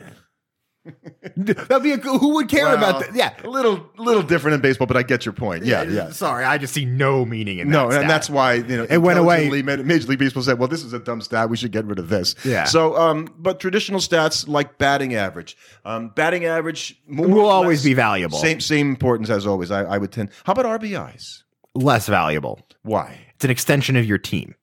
That'd 1.38 1.84
be 1.84 1.91
a 1.93 1.98
who 1.98 2.36
would 2.36 2.50
care 2.50 2.65
Well, 2.65 2.78
about 2.78 3.00
that? 3.00 3.15
Yeah, 3.15 3.34
a 3.43 3.48
little 3.50 3.89
little 3.98 4.22
different 4.22 4.56
in 4.56 4.62
baseball, 4.62 4.86
but 4.88 4.98
I 4.98 5.04
get 5.04 5.26
your 5.26 5.32
point. 5.34 5.63
Yeah, 5.65 5.84
yeah. 5.84 6.12
Sorry, 6.12 6.43
I 6.43 6.58
just 6.58 6.74
see 6.74 6.84
no 6.86 7.26
meaning 7.26 7.60
in 7.60 7.69
No, 7.69 7.89
that. 7.89 8.02
and 8.02 8.10
that's 8.10 8.30
why 8.30 8.56
you 8.56 8.78
know 8.78 8.86
It 8.89 8.98
went 8.98 9.17
away. 9.19 9.46
intelligently, 9.46 9.84
Major 9.84 10.08
League 10.08 10.19
Baseball 10.19 10.43
said, 10.43 10.60
"Well, 10.60 10.67
this 10.67 10.84
is 10.84 10.91
a 10.93 11.00
dumb 11.00 11.22
stat. 11.22 11.50
We 11.50 11.56
should 11.58 11.72
get 11.72 11.86
rid 11.86 12.00
of 12.00 12.10
this." 12.10 12.36
Yeah. 12.43 12.65
So, 12.65 12.98
um, 12.98 13.34
but 13.38 13.60
traditional 13.60 14.00
stats 14.02 14.48
like 14.48 14.78
batting 14.78 15.15
average, 15.15 15.56
um, 15.86 16.10
batting 16.10 16.43
average 16.46 17.00
more 17.08 17.28
Will 17.28 17.46
or 17.46 17.52
always 17.52 17.80
less- 17.80 17.86
be 17.86 17.93
valuable. 17.93 18.38
Same 18.38 18.60
same 18.60 18.89
importance 18.89 19.30
as 19.30 19.48
always. 19.48 19.72
I, 19.72 19.84
I 19.84 19.98
would 19.98 20.12
tend. 20.12 20.30
How 20.43 20.52
about 20.54 20.65
RBIs? 20.82 21.43
less 21.76 22.08
valuable. 22.08 22.60
Why? 22.84 23.19
It's 23.36 23.46
an 23.46 23.50
extension 23.52 23.96
of 23.96 24.06
your 24.06 24.19
team. 24.19 24.54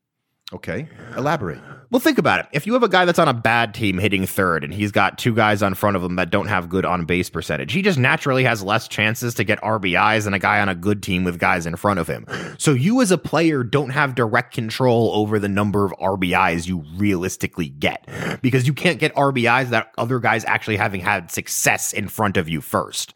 Okay, 0.53 0.89
elaborate. 1.17 1.61
Well, 1.91 2.01
think 2.01 2.19
about 2.19 2.41
it. 2.41 2.47
If 2.53 2.67
you 2.67 2.73
have 2.73 2.83
a 2.83 2.89
guy 2.89 3.05
that's 3.05 3.21
on 3.21 3.29
a 3.29 3.35
bad 3.35 3.73
team 3.73 3.99
hitting 3.99 4.27
third 4.27 4.65
and 4.65 4.75
he's 4.75 4.91
got 4.91 5.17
two 5.17 5.33
guys 5.33 5.63
on 5.63 5.75
front 5.75 5.97
of 5.97 6.03
him 6.03 6.17
that 6.17 6.31
don't 6.31 6.49
have 6.49 6.69
good 6.69 6.85
on 6.85 7.05
base 7.05 7.31
percentage, 7.31 7.73
he 7.73 7.83
just 7.83 7.99
naturally 7.99 8.43
has 8.43 8.61
less 8.61 8.89
chances 8.89 9.35
to 9.35 9.45
get 9.45 9.61
RBIs 9.61 10.25
than 10.25 10.35
a 10.35 10.41
guy 10.41 10.61
on 10.61 10.69
a 10.69 10.75
good 10.75 11.05
team 11.05 11.23
with 11.23 11.39
guys 11.39 11.67
in 11.67 11.77
front 11.77 12.01
of 12.01 12.09
him. 12.09 12.27
So 12.59 12.73
you 12.73 13.01
as 13.01 13.13
a 13.13 13.19
player 13.19 13.63
don't 13.63 13.91
have 13.91 14.17
direct 14.17 14.53
control 14.53 15.13
over 15.15 15.39
the 15.39 15.49
number 15.49 15.85
of 15.85 15.93
RBIs 16.01 16.67
you 16.67 16.85
realistically 16.97 17.69
get 17.69 18.09
because 18.43 18.67
you 18.67 18.75
can't 18.75 18.99
get 18.99 19.15
RBIs 19.15 19.71
that 19.71 19.93
other 19.99 20.19
guys 20.19 20.45
actually 20.47 20.77
having 20.79 21.01
had 21.01 21.31
success 21.31 21.93
in 21.93 22.09
front 22.09 22.37
of 22.37 22.49
you 22.49 22.61
first. 22.61 23.15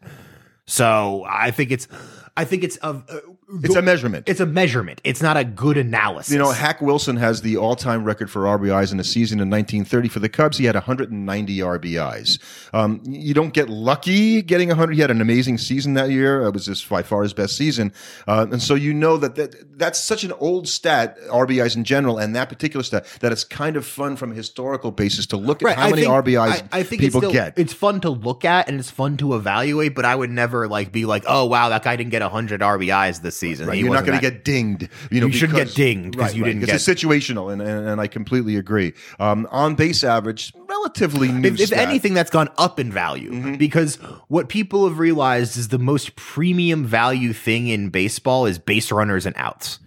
So 0.67 1.25
I 1.27 1.51
think 1.51 1.71
it's, 1.71 1.89
I 2.37 2.45
think 2.45 2.63
it's 2.63 2.77
of 2.77 3.03
uh, 3.09 3.19
It's 3.61 3.75
a 3.75 3.81
measurement. 3.81 4.27
it's 4.27 4.39
a 4.39 4.45
measurement. 4.45 5.01
It's 5.03 5.21
not 5.21 5.37
a 5.37 5.43
good 5.43 5.77
analysis. 5.77 6.33
You 6.33 6.39
know, 6.39 6.51
Hack 6.51 6.81
Wilson 6.81 7.17
has 7.17 7.41
the 7.41 7.57
all-time 7.57 8.03
record 8.03 8.31
for 8.31 8.43
RBIs 8.43 8.91
in 8.91 8.99
a 8.99 9.03
season 9.03 9.39
in 9.39 9.49
1930 9.49 10.09
for 10.09 10.19
the 10.19 10.29
Cubs. 10.29 10.57
He 10.57 10.65
had 10.65 10.73
190 10.75 11.57
RBIs. 11.59 12.39
Um, 12.73 13.01
you 13.05 13.33
don't 13.33 13.53
get 13.53 13.69
lucky 13.69 14.41
getting 14.41 14.69
100. 14.69 14.93
He 14.95 15.01
had 15.01 15.11
an 15.11 15.21
amazing 15.21 15.57
season 15.59 15.93
that 15.93 16.09
year. 16.09 16.41
It 16.43 16.53
was 16.53 16.65
just 16.65 16.87
by 16.89 17.03
far 17.03 17.21
his 17.23 17.33
best 17.33 17.55
season, 17.55 17.93
uh, 18.27 18.47
and 18.51 18.61
so 18.61 18.73
you 18.75 18.93
know 18.93 19.17
that, 19.17 19.35
that 19.35 19.77
that's 19.77 19.99
such 19.99 20.23
an 20.23 20.31
old 20.33 20.67
stat, 20.67 21.17
RBIs 21.29 21.75
in 21.75 21.83
general, 21.83 22.17
and 22.17 22.35
that 22.35 22.49
particular 22.49 22.83
stat 22.83 23.05
that 23.19 23.31
it's 23.31 23.43
kind 23.43 23.75
of 23.77 23.85
fun 23.85 24.15
from 24.15 24.31
a 24.31 24.35
historical 24.35 24.91
basis 24.91 25.27
to 25.27 25.37
look 25.37 25.61
at 25.61 25.75
how 25.75 25.83
I 25.83 25.89
many 25.91 26.01
think- 26.03 26.13
RBIs 26.13 26.67
I, 26.71 26.79
I 26.79 26.83
think 26.83 27.01
people 27.01 27.19
it's 27.19 27.27
still, 27.27 27.31
get. 27.31 27.59
It's 27.59 27.73
fun 27.73 28.01
to 28.01 28.09
look 28.09 28.43
at 28.43 28.67
and 28.67 28.79
it's 28.79 28.89
fun 28.89 29.17
to 29.17 29.35
evaluate, 29.35 29.93
but 29.93 30.03
I 30.05 30.15
would 30.15 30.31
never 30.31 30.67
like 30.67 30.91
be 30.91 31.05
like, 31.05 31.25
oh 31.27 31.45
wow, 31.45 31.69
that 31.69 31.83
guy 31.83 31.95
didn't 31.95 32.11
get 32.11 32.21
hundred 32.23 32.61
RBIs 32.61 33.21
this 33.21 33.34
season. 33.35 33.67
Right, 33.67 33.77
you're 33.77 33.93
not 33.93 34.05
going 34.05 34.17
to 34.17 34.21
get 34.21 34.43
dinged. 34.43 34.89
You 35.11 35.21
know, 35.21 35.27
You 35.27 35.33
shouldn't 35.33 35.57
get 35.57 35.73
dinged 35.75 36.11
because- 36.11 36.27
'cause 36.31 36.35
you 36.35 36.43
didn't 36.43 36.63
It's 36.63 36.85
get- 36.85 36.97
situational, 36.97 37.51
and, 37.51 37.61
and, 37.61 37.87
and 37.87 38.01
I 38.01 38.07
completely 38.07 38.55
agree. 38.55 38.93
Um, 39.19 39.47
on 39.51 39.75
base 39.75 40.03
average, 40.03 40.53
relatively 40.69 41.31
new. 41.31 41.49
If, 41.49 41.59
if 41.59 41.71
anything, 41.71 42.13
that's 42.13 42.31
gone 42.31 42.49
up 42.57 42.79
in 42.79 42.91
value 42.91 43.31
Mm-hmm. 43.31 43.55
because 43.55 43.95
what 44.27 44.49
people 44.49 44.87
have 44.87 44.99
realized 44.99 45.57
is 45.57 45.67
the 45.69 45.79
most 45.79 46.15
premium 46.15 46.85
value 46.85 47.33
thing 47.33 47.67
in 47.67 47.89
baseball 47.89 48.45
is 48.45 48.57
base 48.59 48.91
runners 48.91 49.25
and 49.25 49.35
outs. 49.37 49.79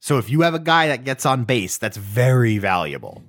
So 0.00 0.18
if 0.18 0.28
you 0.30 0.42
have 0.42 0.54
a 0.54 0.58
guy 0.58 0.88
that 0.88 1.04
gets 1.04 1.24
on 1.24 1.44
base, 1.44 1.78
that's 1.78 1.96
very 1.96 2.58
valuable. 2.58 3.22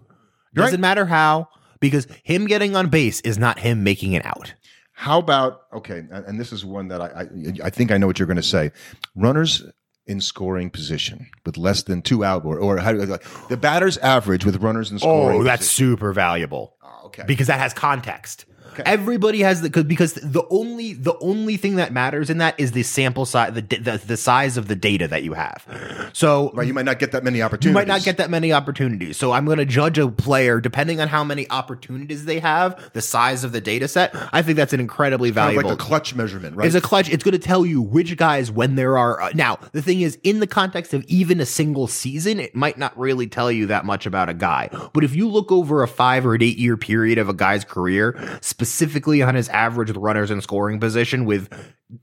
Doesn't 0.54 0.82
matter 0.82 1.06
how, 1.06 1.50
because 1.80 2.08
him 2.24 2.48
getting 2.48 2.76
on 2.76 2.88
base 2.90 3.20
is 3.22 3.38
not 3.38 3.60
him 3.60 3.84
making 3.84 4.16
an 4.16 4.22
out. 4.26 4.54
How 4.98 5.20
about 5.20 5.64
okay? 5.74 6.04
And, 6.10 6.40
this 6.40 6.54
is 6.54 6.64
one 6.64 6.88
that 6.88 7.02
I, 7.02 7.06
I 7.06 7.28
I 7.66 7.70
think 7.70 7.92
I 7.92 7.98
know 7.98 8.08
what 8.08 8.18
you're 8.18 8.28
going 8.28 8.38
to 8.38 8.44
say. 8.44 8.72
Runners 9.14 9.64
in 10.08 10.22
scoring 10.22 10.70
position 10.70 11.28
with 11.46 11.58
less 11.58 11.84
than 11.84 12.02
two 12.02 12.24
out, 12.24 12.46
or 12.46 12.58
or 12.58 12.78
how 12.78 12.94
the 12.94 13.58
batter's 13.58 13.98
average 13.98 14.46
with 14.46 14.56
runners 14.64 14.92
in 14.92 14.96
oh, 14.98 15.00
scoring. 15.00 15.42
Oh, 15.42 15.44
that's 15.44 15.64
position. 15.64 15.96
super 15.98 16.14
valuable. 16.14 16.78
Oh, 16.82 17.08
okay. 17.08 17.24
because 17.28 17.48
that 17.48 17.60
has 17.60 17.74
context. 17.74 18.46
Everybody 18.86 19.42
has 19.42 19.62
the 19.62 19.70
cause, 19.70 19.84
because 19.84 20.14
the 20.14 20.44
only 20.50 20.94
the 20.94 21.18
only 21.20 21.58
thing 21.58 21.76
that 21.76 21.94
matters 21.94 22.30
in 22.30 22.40
that 22.40 22.60
is 22.60 22.72
the 22.72 22.84
sample 22.84 23.26
size 23.26 23.54
the, 23.54 23.62
the 23.62 24.02
the 24.06 24.18
size 24.18 24.58
of 24.58 24.68
the 24.68 24.76
data 24.76 25.08
that 25.08 25.24
you 25.24 25.34
have. 25.34 25.66
So 26.14 26.52
right, 26.54 26.68
you 26.68 26.74
might 26.74 26.86
not 26.86 27.00
get 27.00 27.12
that 27.12 27.24
many 27.24 27.42
opportunities. 27.42 27.70
you 27.70 27.74
might 27.74 27.88
not 27.88 28.04
get 28.04 28.18
that 28.18 28.30
many 28.30 28.52
opportunities. 28.54 29.18
So 29.18 29.32
I'm 29.32 29.46
going 29.46 29.58
to 29.58 29.66
judge 29.66 29.98
a 29.98 30.08
player 30.08 30.60
depending 30.60 31.00
on 31.02 31.08
how 31.08 31.24
many 31.24 31.50
opportunities 31.50 32.26
they 32.26 32.40
have, 32.40 32.92
the 32.94 33.02
size 33.02 33.44
of 33.44 33.52
the 33.52 33.62
data 33.62 33.88
set. 33.88 34.16
I 34.34 34.42
think 34.42 34.58
that's 34.58 34.74
an 34.74 34.80
incredibly 34.80 35.30
Kind 35.32 35.38
of 35.38 35.44
valuable. 35.56 35.70
like 35.72 35.80
a 35.80 35.84
clutch 35.84 36.16
measurement, 36.16 36.56
right? 36.56 36.66
It's 36.66 36.76
a 36.76 36.82
clutch. 36.82 37.10
It's 37.10 37.24
going 37.24 37.34
to 37.34 37.40
tell 37.40 37.66
you 37.66 37.82
which 37.82 38.16
guys 38.18 38.52
when 38.52 38.76
there 38.76 38.98
are. 38.98 39.22
Uh, 39.22 39.32
now, 39.34 39.58
the 39.72 39.82
thing 39.82 40.02
is, 40.02 40.18
in 40.24 40.40
the 40.40 40.48
context 40.48 40.94
of 40.94 41.04
even 41.06 41.40
a 41.40 41.46
single 41.46 41.88
season, 41.88 42.40
it 42.40 42.56
might 42.56 42.78
not 42.78 42.98
really 42.98 43.28
tell 43.28 43.52
you 43.52 43.68
that 43.68 43.86
much 43.86 44.06
about 44.06 44.30
a 44.30 44.34
guy. 44.34 44.70
But 44.94 45.04
if 45.04 45.16
you 45.16 45.28
look 45.28 45.52
over 45.52 45.84
a 45.84 45.88
five 45.88 46.26
or 46.26 46.36
an 46.36 46.44
eight 46.44 46.58
year 46.58 46.78
period 46.78 47.18
of 47.18 47.30
a 47.30 47.34
guy's 47.34 47.64
career, 47.64 48.18
specifically 48.42 48.65
on 48.66 49.36
his 49.36 49.50
average 49.50 49.92
runners 49.92 50.32
in 50.32 50.42
scoring 50.42 50.80
position 50.80 51.26
with 51.26 51.50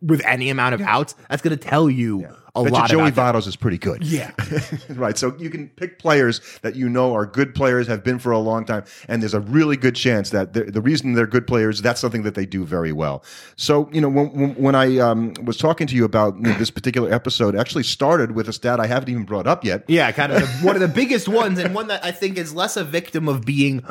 with 0.00 0.24
any 0.24 0.48
amount 0.48 0.74
of 0.74 0.80
outs, 0.80 1.14
that's 1.28 1.42
going 1.42 1.56
to 1.56 1.68
tell 1.68 1.90
you 1.90 2.26
a 2.54 2.64
Bet 2.64 2.72
lot 2.72 2.90
Joey. 2.90 3.10
Votto's 3.10 3.46
is 3.46 3.56
pretty 3.56 3.78
good. 3.78 4.04
Yeah. 4.04 4.30
right. 4.90 5.16
So 5.16 5.34
you 5.38 5.48
can 5.48 5.68
pick 5.70 5.98
players 5.98 6.40
that 6.60 6.76
you 6.76 6.88
know 6.88 7.14
are 7.14 7.24
good 7.24 7.54
players, 7.54 7.86
have 7.86 8.04
been 8.04 8.18
for 8.18 8.30
a 8.30 8.38
long 8.38 8.64
time, 8.64 8.84
and 9.08 9.22
there's 9.22 9.34
a 9.34 9.40
really 9.40 9.76
good 9.76 9.96
chance 9.96 10.30
that 10.30 10.52
the 10.52 10.64
the 10.64 10.80
reason 10.80 11.14
they're 11.14 11.26
good 11.26 11.46
players, 11.46 11.80
that's 11.80 12.00
something 12.00 12.22
that 12.22 12.34
they 12.34 12.44
do 12.44 12.64
very 12.64 12.92
well. 12.92 13.24
So 13.56 13.88
you 13.92 14.00
know, 14.00 14.08
when 14.08 14.32
when, 14.32 14.54
when 14.54 14.74
I 14.74 14.98
um, 14.98 15.34
was 15.44 15.56
talking 15.56 15.86
to 15.86 15.96
you 15.96 16.04
about 16.04 16.36
you 16.36 16.42
know, 16.42 16.54
this 16.54 16.70
particular 16.70 17.12
episode, 17.12 17.56
actually 17.56 17.84
started 17.84 18.32
with 18.32 18.48
a 18.48 18.52
stat 18.52 18.80
I 18.80 18.86
haven't 18.86 19.08
even 19.08 19.24
brought 19.24 19.46
up 19.46 19.64
yet. 19.64 19.84
Yeah, 19.88 20.12
kind 20.12 20.32
of 20.32 20.40
the, 20.40 20.46
one 20.66 20.76
of 20.76 20.82
the 20.82 20.88
biggest 20.88 21.28
ones, 21.28 21.58
and 21.58 21.74
one 21.74 21.88
that 21.88 22.04
I 22.04 22.12
think 22.12 22.36
is 22.36 22.54
less 22.54 22.76
a 22.76 22.84
victim 22.84 23.28
of 23.28 23.44
being 23.44 23.82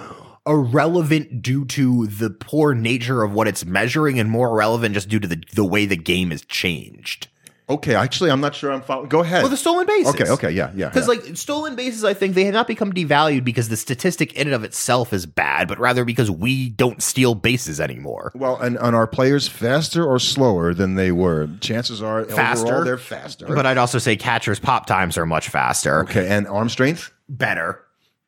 irrelevant 0.47 1.41
due 1.41 1.65
to 1.65 2.08
the 2.08 2.30
poor 2.30 2.73
nature 2.73 3.23
of 3.23 3.34
what 3.34 3.47
it's 3.47 3.65
measuring, 3.65 4.19
and 4.19 4.30
more 4.30 4.56
relevant 4.56 4.93
just 4.93 5.10
due 5.10 5.19
to 5.19 5.27
the 5.27 5.43
the 5.54 5.65
way 5.65 5.86
the 5.86 5.97
game 5.97 6.32
has 6.32 6.43
changed. 6.45 7.27
Okay, 7.69 7.95
actually, 7.95 8.32
I'm 8.32 8.41
not 8.41 8.54
sure 8.54 8.69
I'm 8.69 8.82
following. 8.82 9.08
Go 9.08 9.21
ahead. 9.21 9.43
Well, 9.43 9.49
the 9.49 9.56
stolen 9.56 9.86
bases. 9.88 10.13
okay, 10.13 10.30
okay, 10.30 10.51
yeah, 10.51 10.71
yeah. 10.75 10.89
Because 10.89 11.08
yeah. 11.08 11.23
like 11.23 11.38
stolen 11.38 11.75
bases, 11.77 12.04
I 12.04 12.13
think 12.13 12.36
they 12.36 12.43
have 12.43 12.54
not 12.54 12.67
become 12.67 12.91
devalued 12.91 13.45
because 13.45 13.69
the 13.69 13.77
statistic 13.77 14.34
in 14.34 14.47
and 14.47 14.54
of 14.54 14.65
itself 14.65 15.13
is 15.13 15.25
bad, 15.25 15.69
but 15.69 15.80
rather 15.80 16.04
because 16.04 16.30
we 16.30 16.67
don't 16.69 17.01
steal 17.01 17.34
bases 17.34 17.80
anymore. 17.80 18.34
well, 18.36 18.58
and, 18.58 18.77
and 18.77 18.93
are 18.93 19.08
players 19.08 19.47
faster 19.47 20.04
or 20.04 20.19
slower 20.19 20.73
than 20.73 20.95
they 20.95 21.13
were? 21.13 21.47
Chances 21.62 22.01
are, 22.01 22.25
Faster. 22.25 22.67
overall, 22.67 22.84
they're 22.84 22.97
faster. 22.97 23.45
But 23.45 23.65
I'd 23.65 23.77
also 23.77 23.99
say 23.99 24.17
catchers' 24.17 24.60
pop 24.60 24.86
times 24.86 25.17
are 25.17 25.25
much 25.25 25.47
faster, 25.47 26.01
okay, 26.01 26.27
and 26.27 26.47
arm 26.49 26.67
strength. 26.67 27.13
better, 27.30 27.82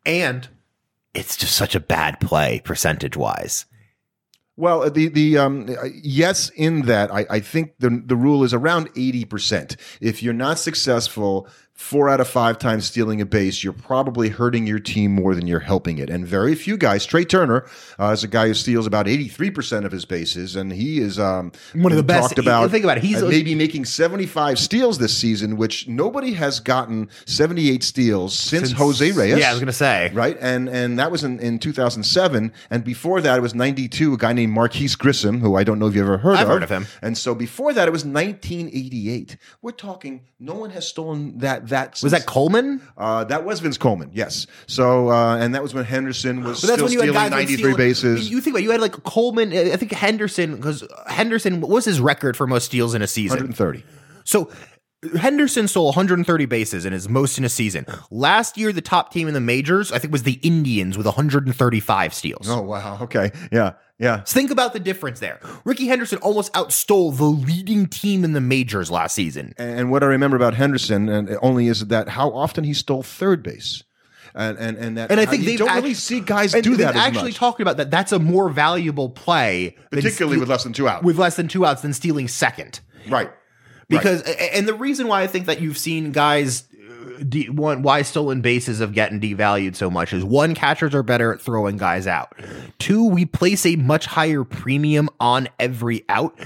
and 0.06 0.47
it's 1.13 1.38
just 1.38 1.56
such 1.56 1.76
a 1.76 1.80
bad 1.80 2.19
play 2.19 2.62
percentage 2.63 3.17
wise. 3.17 3.65
Well, 4.56 4.89
the 4.91 5.08
the 5.08 5.38
um, 5.39 5.76
yes, 6.04 6.49
in 6.49 6.84
that 6.84 7.12
I, 7.12 7.26
I 7.30 7.39
think 7.39 7.73
the 7.80 8.04
the 8.06 8.15
rule 8.15 8.43
is 8.43 8.54
around 8.54 8.89
eighty 8.95 9.26
percent. 9.26 9.78
If 9.99 10.21
you're 10.21 10.34
not 10.34 10.60
successful 10.60 11.47
four 11.76 12.08
out 12.08 12.20
of 12.22 12.28
five 12.28 12.58
times 12.60 12.86
stealing 12.86 13.20
a 13.20 13.26
base, 13.26 13.64
you're 13.64 13.74
probably 13.74 14.30
hurting 14.30 14.66
your 14.68 14.80
team 14.80 15.12
more 15.12 15.34
than 15.36 15.48
you're 15.48 15.60
helping 15.60 15.98
it. 15.98 16.10
And 16.10 16.26
very 16.26 16.56
few 16.56 16.78
guys. 16.78 17.06
Trea 17.06 17.26
Turner 17.26 17.66
uh, 18.00 18.12
is 18.12 18.24
a 18.24 18.28
guy 18.28 18.48
who 18.48 18.54
steals 18.54 18.86
about 18.88 19.08
eighty 19.08 19.28
three 19.28 19.50
percent 19.52 19.86
of 19.86 19.92
his 19.92 20.06
bases, 20.06 20.56
and 20.56 20.72
he 20.72 21.00
is 21.00 21.20
um, 21.20 21.52
One 21.74 21.92
of 21.92 21.98
the 21.98 22.04
best- 22.04 22.30
Talked 22.30 22.40
about. 22.40 22.70
think 22.72 22.84
about 22.86 22.98
it, 22.98 23.04
he's- 23.04 23.22
uh, 23.22 23.28
maybe 23.28 23.56
making 23.56 23.86
seventy 23.86 24.26
five 24.26 24.60
steals 24.60 24.98
this 25.00 25.18
season, 25.18 25.58
which 25.58 25.88
nobody 25.88 26.34
has 26.34 26.60
gotten 26.60 27.10
seventy 27.26 27.70
eight 27.70 27.84
steals 27.84 28.34
since, 28.38 28.72
Jose 28.72 29.12
Reyes. 29.12 29.38
Yeah, 29.40 29.50
I 29.50 29.52
was 29.52 29.60
gonna 29.60 29.74
say. 29.74 30.12
Right, 30.14 30.38
and 30.40 30.70
and 30.70 31.00
that 31.00 31.12
was 31.12 31.24
in, 31.24 31.40
in 31.40 31.60
2007, 31.60 32.54
and 32.70 32.84
before 32.84 33.20
that 33.22 33.38
it 33.38 33.42
was 33.42 33.54
92. 33.56 34.14
A 34.14 34.18
guy 34.18 34.32
named 34.34 34.54
Marquise 34.54 34.96
Grissom, 34.96 35.40
who 35.42 35.56
I 35.56 35.64
don't 35.64 35.80
know 35.80 35.88
if 35.88 35.96
you 35.96 36.02
ever 36.02 36.18
heard 36.20 36.36
I've 36.38 36.44
of. 36.44 36.48
heard 36.50 36.64
of 36.64 36.70
him. 36.70 36.86
And 37.02 37.18
so 37.18 37.34
before 37.36 37.74
that 37.74 37.88
it 37.88 37.92
was 37.92 38.06
1988. 38.06 39.38
We're 39.62 39.72
talking. 39.72 40.22
No 40.40 40.54
one 40.56 40.70
has 40.72 40.88
stolen 40.88 41.40
that. 41.40 41.62
That 41.69 41.99
Was 42.04 42.12
that 42.12 42.26
Coleman? 42.26 42.82
Uh, 42.97 43.23
that 43.26 43.45
was 43.45 43.60
Vince 43.60 43.78
Coleman. 43.78 44.12
Yes. 44.13 44.47
So 44.67 45.10
uh, 45.10 45.38
and 45.38 45.56
that 45.56 45.63
was 45.63 45.73
when 45.73 45.86
Henderson 45.86 46.43
was 46.43 46.60
still 46.60 46.78
when 46.78 46.91
you 46.91 47.02
had 47.02 47.10
stealing 47.10 47.32
93 47.32 47.76
bases. 47.76 48.30
You 48.30 48.41
think 48.41 48.54
about 48.56 48.62
it, 48.62 48.63
you 48.63 48.71
had 48.71 48.82
like 48.82 49.04
Coleman. 49.04 49.54
I 49.54 49.76
think 49.78 49.91
Henderson 49.91 50.56
because 50.56 50.84
Henderson 51.08 51.62
what 51.62 51.69
was 51.69 51.86
his 51.86 51.99
record 51.99 52.38
for 52.38 52.47
most 52.47 52.65
steals 52.65 52.93
in 52.93 53.02
a 53.02 53.08
season. 53.08 53.38
130. 53.38 53.84
So 54.26 54.52
Henderson 55.18 55.68
stole 55.68 55.86
130 55.86 56.46
bases 56.46 56.86
in 56.86 56.94
his 56.94 57.08
most 57.10 57.38
in 57.38 57.44
a 57.44 57.50
season. 57.50 57.86
Last 58.12 58.58
year, 58.58 58.72
the 58.72 58.82
top 58.82 59.12
team 59.12 59.28
in 59.28 59.34
the 59.34 59.42
majors, 59.42 59.92
I 59.92 60.00
think, 60.00 60.12
was 60.12 60.24
the 60.24 60.39
Indians 60.44 60.98
with 60.98 61.06
135 61.06 62.13
steals. 62.13 62.50
Oh 62.50 62.62
wow. 62.62 62.98
Okay. 63.02 63.32
Yeah. 63.52 63.74
Yeah. 64.00 64.24
So 64.24 64.34
think 64.34 64.52
about 64.52 64.74
the 64.74 64.80
difference 64.80 65.20
there. 65.20 65.39
Rickey 65.66 65.88
Henderson 65.88 66.18
almost 66.20 66.52
outstole 66.54 67.16
the 67.16 67.24
leading 67.26 67.86
team 67.88 68.24
in 68.24 68.34
the 68.34 68.42
majors 68.42 68.89
last 68.92 69.13
season. 69.16 69.54
And 69.58 69.92
what 69.92 70.04
I 70.04 70.08
remember 70.08 70.36
about 70.36 70.56
Henderson, 70.56 71.10
and 71.10 71.38
only 71.42 71.68
is 71.68 71.88
that 71.88 72.10
how 72.10 72.32
often 72.32 72.63
he 72.63 72.74
stole 72.74 73.04
third 73.04 73.44
base. 73.44 73.84
And 74.36 74.58
and 74.58 74.78
and 74.78 74.98
that 74.98 75.12
And 75.12 75.20
I 75.20 75.26
think 75.28 75.46
they've 75.46 75.60
don't 75.60 75.70
act- 75.70 75.84
really 75.84 75.94
see 75.94 76.20
guys 76.20 76.56
and 76.56 76.63
do 76.63 76.76
that 76.78 76.96
actually 76.96 77.30
much. 77.32 77.36
talking 77.36 77.63
about 77.63 77.78
that. 77.78 77.92
That's 77.92 78.12
a 78.12 78.18
more 78.20 78.50
valuable 78.50 79.10
play, 79.10 79.76
particularly 79.92 80.38
ste- 80.38 80.39
with 80.39 80.50
less 80.50 80.63
than 80.63 80.74
two 80.74 80.88
outs. 80.89 81.04
with 81.04 81.20
less 81.20 81.36
than 81.36 81.48
two 81.48 81.66
outs 81.66 81.84
than 81.84 81.94
stealing 81.94 82.28
second. 82.28 82.80
right. 83.10 83.30
Because 83.89 84.22
a- 84.24 84.56
and 84.56 84.67
the 84.67 84.74
reason 84.74 85.08
why 85.08 85.22
I 85.24 85.28
think 85.28 85.46
that 85.48 85.62
you've 85.62 85.78
seen 85.78 86.12
guys 86.12 86.63
uh, 86.74 87.24
de- 87.24 87.50
one 87.50 87.82
why 87.82 88.02
stolen 88.02 88.41
bases 88.41 88.80
have 88.80 88.93
gotten 88.96 89.19
devalued 89.19 89.76
so 89.76 89.89
much 89.89 90.13
is 90.13 90.24
one 90.24 90.56
catchers 90.56 90.93
are 90.96 91.04
better 91.04 91.34
at 91.34 91.41
throwing 91.41 91.78
guys 91.78 92.08
out. 92.08 92.34
Two, 92.80 93.06
we 93.08 93.26
place 93.26 93.65
a 93.65 93.76
much 93.76 94.06
higher 94.06 94.43
premium 94.43 95.10
on 95.19 95.48
every 95.60 96.04
out 96.10 96.38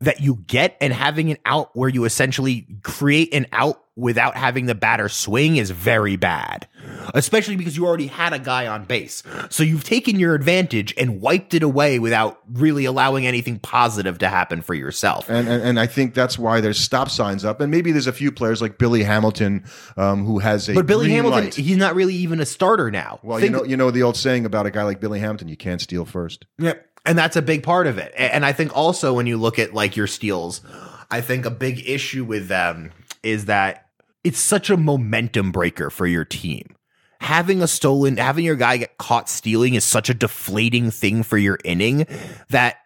that 0.00 0.20
you 0.20 0.36
get 0.46 0.76
and 0.80 0.92
having 0.92 1.30
an 1.30 1.38
out 1.46 1.74
where 1.74 1.88
you 1.88 2.04
essentially 2.04 2.66
create 2.82 3.32
an 3.32 3.46
out 3.52 3.82
without 3.96 4.36
having 4.36 4.66
the 4.66 4.74
batter 4.74 5.08
swing 5.08 5.56
is 5.56 5.70
very 5.70 6.16
bad, 6.16 6.68
especially 7.14 7.56
because 7.56 7.76
you 7.76 7.86
already 7.86 8.06
had 8.06 8.32
a 8.34 8.38
guy 8.38 8.66
on 8.66 8.84
base. 8.84 9.22
So 9.48 9.62
you've 9.64 9.84
taken 9.84 10.20
your 10.20 10.34
advantage 10.34 10.92
and 10.98 11.20
wiped 11.20 11.54
it 11.54 11.62
away 11.62 11.98
without 11.98 12.38
really 12.52 12.84
allowing 12.84 13.26
anything 13.26 13.58
positive 13.58 14.18
to 14.18 14.28
happen 14.28 14.60
for 14.60 14.74
yourself. 14.74 15.28
And, 15.30 15.48
and 15.48 15.62
and 15.62 15.80
I 15.80 15.86
think 15.86 16.12
that's 16.14 16.38
why 16.38 16.60
there's 16.60 16.78
stop 16.78 17.10
signs 17.10 17.44
up, 17.44 17.60
and 17.60 17.70
maybe 17.70 17.90
there's 17.90 18.06
a 18.06 18.12
few 18.12 18.30
players 18.30 18.60
like 18.60 18.76
Billy 18.78 19.02
Hamilton 19.02 19.64
um, 19.96 20.24
who 20.26 20.38
has 20.40 20.68
a 20.68 20.74
But 20.74 20.86
Billy 20.86 21.10
Hamilton, 21.10 21.44
light. 21.44 21.54
he's 21.54 21.76
not 21.78 21.94
really 21.94 22.14
even 22.14 22.40
a 22.40 22.46
starter 22.46 22.90
now. 22.90 23.18
Well, 23.22 23.38
Think- 23.38 23.50
you 23.52 23.56
know, 23.56 23.64
you 23.64 23.76
know 23.76 23.90
the 23.90 24.02
old 24.02 24.16
saying 24.16 24.44
about 24.44 24.66
a 24.66 24.70
guy 24.70 24.82
like 24.82 25.00
Billy 25.00 25.20
Hamilton: 25.20 25.48
you 25.48 25.56
can't 25.56 25.80
steal 25.80 26.04
first. 26.04 26.44
Yeah. 26.58 26.74
And 27.06 27.16
that's 27.16 27.36
a 27.36 27.42
big 27.42 27.62
part 27.62 27.86
of 27.86 27.98
it. 27.98 28.12
And 28.16 28.44
I 28.44 28.52
think 28.52 28.76
also 28.76 29.14
when 29.14 29.28
you 29.28 29.36
look 29.36 29.60
at 29.60 29.72
like 29.72 29.96
your 29.96 30.08
steals, 30.08 30.60
I 31.08 31.20
think 31.20 31.46
a 31.46 31.50
big 31.50 31.88
issue 31.88 32.24
with 32.24 32.48
them 32.48 32.90
is 33.22 33.44
that 33.44 33.85
it's 34.26 34.40
such 34.40 34.70
a 34.70 34.76
momentum 34.76 35.52
breaker 35.52 35.88
for 35.88 36.04
your 36.04 36.24
team. 36.24 36.74
Having 37.20 37.62
a 37.62 37.68
stolen, 37.68 38.16
having 38.16 38.44
your 38.44 38.56
guy 38.56 38.76
get 38.78 38.98
caught 38.98 39.28
stealing 39.28 39.74
is 39.74 39.84
such 39.84 40.10
a 40.10 40.14
deflating 40.14 40.90
thing 40.90 41.22
for 41.22 41.38
your 41.38 41.58
inning 41.64 42.06
that 42.50 42.76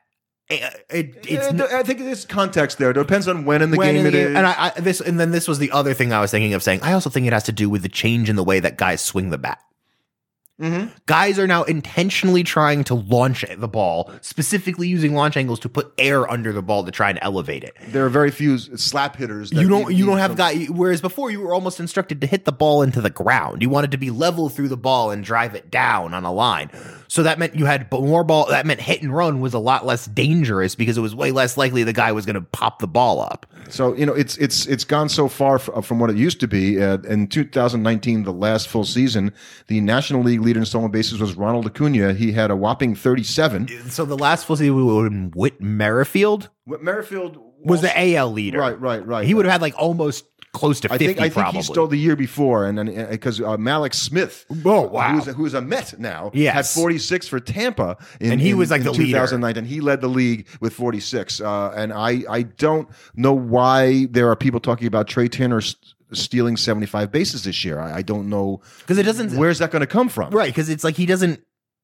eh, 0.51 0.57
eh, 0.61 0.71
it, 0.91 1.17
it, 1.17 1.27
it's 1.27 1.73
I 1.73 1.83
think 1.83 2.01
there's 2.01 2.27
context 2.27 2.77
there. 2.77 2.91
It 2.91 2.95
depends 2.95 3.27
on 3.27 3.47
when 3.47 3.63
in 3.63 3.71
the 3.71 3.79
when 3.79 3.95
game 3.95 4.07
in 4.07 4.13
the- 4.13 4.19
is. 4.19 4.37
And 4.37 4.47
I, 4.47 4.73
I 4.77 4.81
this 4.81 5.01
and 5.01 5.19
then 5.19 5.31
this 5.31 5.49
was 5.49 5.59
the 5.59 5.71
other 5.71 5.95
thing 5.95 6.13
I 6.13 6.21
was 6.21 6.31
thinking 6.31 6.53
of 6.53 6.63
saying. 6.63 6.81
I 6.83 6.93
also 6.93 7.09
think 7.09 7.27
it 7.27 7.33
has 7.33 7.45
to 7.45 7.53
do 7.53 7.71
with 7.71 7.83
the 7.83 7.89
change 7.89 8.29
in 8.29 8.37
the 8.37 8.45
way 8.45 8.61
that 8.61 8.77
guys 8.77 9.01
swing 9.01 9.31
the 9.31 9.39
bat. 9.39 9.59
Mhm. 10.61 10.91
Guys 11.07 11.39
are 11.39 11.47
now 11.47 11.63
intentionally 11.63 12.43
trying 12.43 12.85
to 12.85 12.95
launch 12.95 13.45
the 13.57 13.69
ball, 13.69 14.11
specifically 14.21 14.89
using 14.89 15.15
launch 15.15 15.37
angles 15.37 15.59
to 15.61 15.69
put 15.69 15.93
air 15.97 16.31
under 16.31 16.53
the 16.53 16.63
ball 16.63 16.85
to 16.85 16.91
try 16.91 17.09
and 17.11 17.19
elevate 17.23 17.65
it. 17.65 17.75
There 17.89 18.05
are 18.05 18.11
very 18.11 18.31
few 18.31 18.59
slap 18.59 19.17
hitters. 19.17 19.51
That 19.51 19.63
You 19.63 19.69
don't 19.69 19.95
you 19.95 20.05
don't 20.07 20.19
have 20.19 20.37
guy 20.37 20.65
whereas 20.67 21.01
before 21.01 21.31
you 21.31 21.41
were 21.41 21.55
almost 21.55 21.81
instructed 21.81 22.21
to 22.21 22.27
hit 22.27 22.45
the 22.45 22.53
ball 22.53 22.83
into 22.83 23.01
the 23.01 23.11
ground. 23.11 23.63
You 23.63 23.71
wanted 23.71 23.91
to 23.93 23.99
be 23.99 24.11
level 24.11 24.49
through 24.49 24.69
the 24.69 24.77
ball 24.77 25.11
and 25.11 25.25
drive 25.25 25.55
it 25.55 25.71
down 25.71 26.13
on 26.15 26.25
a 26.25 26.33
line. 26.33 26.71
So 27.09 27.23
that 27.23 27.39
meant 27.39 27.57
you 27.57 27.65
had 27.65 27.91
more 27.91 28.23
ball 28.23 28.47
that 28.51 28.67
meant 28.67 28.81
hit 28.81 29.03
and 29.03 29.15
run 29.15 29.41
was 29.41 29.55
a 29.55 29.59
lot 29.59 29.87
less 29.87 30.07
dangerous 30.07 30.75
because 30.75 30.99
it 30.99 31.01
was 31.01 31.15
way 31.15 31.33
less 31.33 31.57
likely 31.57 31.83
the 31.85 31.93
guy 31.93 32.13
was 32.13 32.27
going 32.27 32.35
to 32.35 32.43
pop 32.43 32.81
the 32.81 32.87
ball 32.87 33.21
up. 33.21 33.47
So 33.71 33.95
you 33.95 34.05
know, 34.05 34.15
it's 34.15 34.37
it's 34.37 34.67
it's 34.67 34.85
gone 34.85 35.09
so 35.09 35.27
far 35.29 35.59
from 35.59 35.99
what 35.99 36.11
it 36.11 36.17
used 36.17 36.41
to 36.41 36.49
be. 36.49 36.81
Uh, 36.83 36.99
in 37.09 37.27
2019, 37.27 38.25
the 38.25 38.33
last 38.33 38.69
full 38.69 38.85
season, 38.85 39.33
the 39.69 39.81
National 39.81 40.23
League 40.23 40.41
leader 40.51 40.61
in 40.61 40.67
stolen 40.67 40.91
bases 40.91 41.21
was 41.21 41.35
Ronald 41.35 41.67
Acuna. 41.67 42.13
He 42.13 42.33
had 42.33 42.51
a 42.51 42.57
whopping 42.57 42.95
37. 42.97 43.69
So 43.91 44.05
the 44.05 44.19
last 44.19 44.47
full 44.47 44.57
season 44.57 44.75
we 44.77 44.83
were 44.83 45.07
in 45.07 45.31
Whit 45.35 45.61
Merrifield 45.61 46.51
Whit 46.67 46.83
Merrifield 46.83 47.37
was 47.65 47.85
also- 47.85 47.95
the 47.95 48.17
AL 48.17 48.33
leader. 48.33 48.59
right, 48.59 48.81
right, 48.81 49.07
right. 49.07 49.27
He 49.27 49.35
would 49.35 49.45
have 49.45 49.53
had 49.53 49.63
like 49.63 49.75
almost 49.79 50.25
close 50.53 50.81
to 50.81 50.89
I 50.93 50.99
50 50.99 51.07
think 51.07 51.19
I 51.19 51.23
think 51.23 51.35
probably. 51.35 51.59
he 51.59 51.63
stole 51.63 51.87
the 51.87 51.97
year 51.97 52.17
before, 52.17 52.67
and 52.67 52.77
then 52.77 53.09
because 53.09 53.41
uh, 53.41 53.57
Mallex 53.57 53.95
Smith, 53.95 54.45
Oh, 54.65 54.89
wow. 54.89 55.13
who's 55.15 55.29
a, 55.29 55.33
who's 55.33 55.55
a 55.55 55.61
Met 55.61 55.95
now, 56.01 56.33
Yes. 56.35 56.55
had 56.55 56.67
46 56.67 57.29
for 57.29 57.39
Tampa, 57.39 57.97
in, 58.19 58.33
And 58.33 58.41
he 58.41 58.51
in- 58.51 58.59
was 58.59 58.69
like 58.73 58.83
the 58.83 58.91
leader. 58.91 59.05
2009, 59.13 59.57
and 59.59 59.67
he 59.69 59.81
led 59.81 60.01
the 60.01 60.09
league 60.09 60.49
with 60.61 60.73
46. 60.73 61.41
Uh, 61.41 61.73
and 61.77 61.93
I 61.93 62.25
I 62.29 62.43
don't 62.43 62.89
know 63.15 63.33
why 63.33 64.07
there 64.11 64.29
are 64.29 64.35
people 64.35 64.59
talking 64.59 64.89
about 64.89 65.07
Trea 65.07 65.29
Turner 65.29 65.61
stealing 66.13 66.57
75 66.57 67.11
bases 67.11 67.45
this 67.45 67.65
year. 67.65 67.79
I, 67.79 67.99
I 67.99 68.03
don't 68.03 68.29
know 68.29 68.61
Because 68.81 68.99
it 68.99 69.05
doesn't 69.05 69.37
where's 69.37 69.59
that 69.59 69.71
going 69.71 69.81
to 69.81 69.87
come 69.87 70.09
from. 70.09 70.31
Right, 70.31 70.49
because 70.49 70.69
it's 70.69 70.85
like 70.85 70.97
he 70.97 71.07
doesn't. 71.07 71.41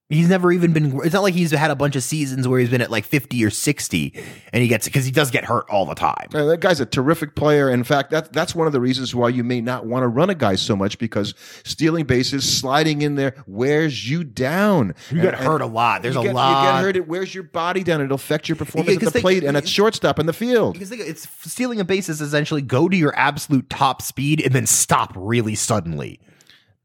He's 0.08 0.28
never 0.28 0.52
even 0.52 0.72
been. 0.72 1.00
It's 1.02 1.14
not 1.14 1.24
like 1.24 1.34
he's 1.34 1.50
had 1.50 1.72
a 1.72 1.74
bunch 1.74 1.96
of 1.96 2.02
seasons 2.04 2.46
where 2.46 2.60
he's 2.60 2.70
been 2.70 2.80
at 2.80 2.92
like 2.92 3.04
fifty 3.04 3.44
or 3.44 3.50
sixty, 3.50 4.14
and 4.52 4.62
he 4.62 4.68
gets 4.68 4.86
because 4.86 5.04
he 5.04 5.10
does 5.10 5.32
get 5.32 5.44
hurt 5.44 5.64
all 5.68 5.84
the 5.84 5.96
time. 5.96 6.28
Uh, 6.32 6.44
that 6.44 6.60
guy's 6.60 6.78
a 6.78 6.86
terrific 6.86 7.34
player. 7.34 7.68
In 7.68 7.82
fact, 7.82 8.12
that 8.12 8.32
that's 8.32 8.54
one 8.54 8.68
of 8.68 8.72
the 8.72 8.80
reasons 8.80 9.16
why 9.16 9.30
you 9.30 9.42
may 9.42 9.60
not 9.60 9.84
want 9.84 10.04
to 10.04 10.08
run 10.08 10.30
a 10.30 10.36
guy 10.36 10.54
so 10.54 10.76
much 10.76 10.98
because 10.98 11.34
stealing 11.64 12.04
bases, 12.04 12.48
sliding 12.48 13.02
in 13.02 13.16
there, 13.16 13.34
wears 13.48 14.08
you 14.08 14.22
down. 14.22 14.94
You 15.10 15.22
get 15.22 15.34
And- 15.34 15.42
hurt 15.42 15.60
a 15.60 15.66
lot. 15.66 16.02
There's 16.02 16.14
a 16.14 16.22
get, 16.22 16.36
lot. 16.36 16.60
You 16.62 16.68
get 16.78 16.80
hurt. 16.84 16.96
It 16.96 17.08
wears 17.08 17.34
your 17.34 17.42
body 17.44 17.82
down. 17.82 18.00
It'll 18.00 18.14
affect 18.14 18.48
your 18.48 18.54
performance 18.54 18.90
Yeah, 18.90 19.08
at 19.08 19.12
the 19.12 19.18
they- 19.18 19.20
plate 19.20 19.42
and 19.42 19.56
at 19.56 19.66
shortstop 19.66 20.20
in 20.20 20.26
the 20.26 20.32
field. 20.32 20.74
Because 20.74 20.88
think, 20.90 21.02
it's 21.02 21.26
stealing 21.50 21.80
a 21.80 21.84
base 21.84 22.08
is 22.08 22.20
essentially 22.20 22.62
go 22.62 22.88
to 22.88 22.96
your 22.96 23.12
absolute 23.18 23.68
top 23.70 24.02
speed 24.02 24.40
and 24.40 24.54
then 24.54 24.66
stop 24.66 25.12
really 25.16 25.56
suddenly. 25.56 26.20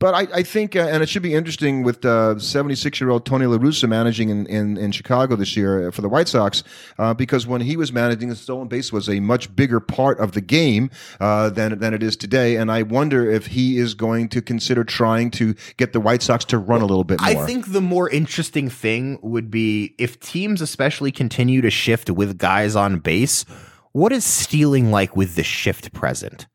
But 0.02 0.16
I, 0.16 0.40
I 0.40 0.42
think, 0.42 0.76
uh, 0.76 0.80
and 0.80 1.04
it 1.04 1.10
should 1.10 1.22
be 1.22 1.36
interesting 1.36 1.84
with 1.84 2.02
76 2.02 3.00
year 3.00 3.12
old 3.12 3.24
Tony 3.24 3.46
La 3.46 3.60
Russa 3.60 3.88
managing 3.88 4.30
in, 4.30 4.48
in, 4.48 4.76
in 4.76 4.92
Chicago 4.92 5.36
this 5.36 5.56
year 5.56 5.88
uh, 5.88 5.92
for 5.92 6.02
the 6.02 6.10
White 6.10 6.28
Sox, 6.28 6.64
uh, 6.98 7.14
because 7.14 7.46
when 7.46 7.62
he 7.62 7.78
was 7.78 7.94
managing, 7.94 8.30
the 8.30 8.36
stolen 8.36 8.68
base 8.68 8.92
was 8.92 9.08
a 9.08 9.20
much 9.20 9.56
bigger 9.56 9.80
part 9.80 10.20
of 10.20 10.32
the 10.32 10.42
game 10.42 10.90
uh, 11.20 11.52
than, 11.52 11.78
than 11.78 11.94
it 11.94 12.02
is 12.02 12.18
today. 12.18 12.56
And 12.56 12.72
I 12.72 12.82
wonder 12.82 13.30
if 13.30 13.46
he 13.46 13.78
is 13.78 13.94
going 13.94 14.30
to 14.30 14.42
consider 14.42 14.84
trying 14.84 15.30
to 15.32 15.54
get 15.78 15.94
the 15.94 16.00
White 16.00 16.24
Sox 16.24 16.46
to 16.46 16.58
run 16.58 16.82
a 16.82 16.88
little 16.88 17.04
bit 17.04 17.22
more. 17.22 17.30
I 17.30 17.46
think 17.46 17.72
the 17.72 17.80
more 17.80 18.10
interesting 18.10 18.72
thing 18.72 19.20
would 19.22 19.52
be 19.52 19.94
if 20.00 20.20
teams, 20.20 20.62
especially, 20.62 21.12
continue 21.12 21.62
to 21.62 21.70
shift 21.70 22.10
with 22.10 22.40
guys 22.40 22.76
on 22.76 22.98
base. 22.98 23.46
What 23.92 24.12
is 24.12 24.26
stealing 24.26 24.90
like 24.90 25.16
with 25.16 25.36
the 25.36 25.44
shift 25.44 25.94
present? 25.94 26.48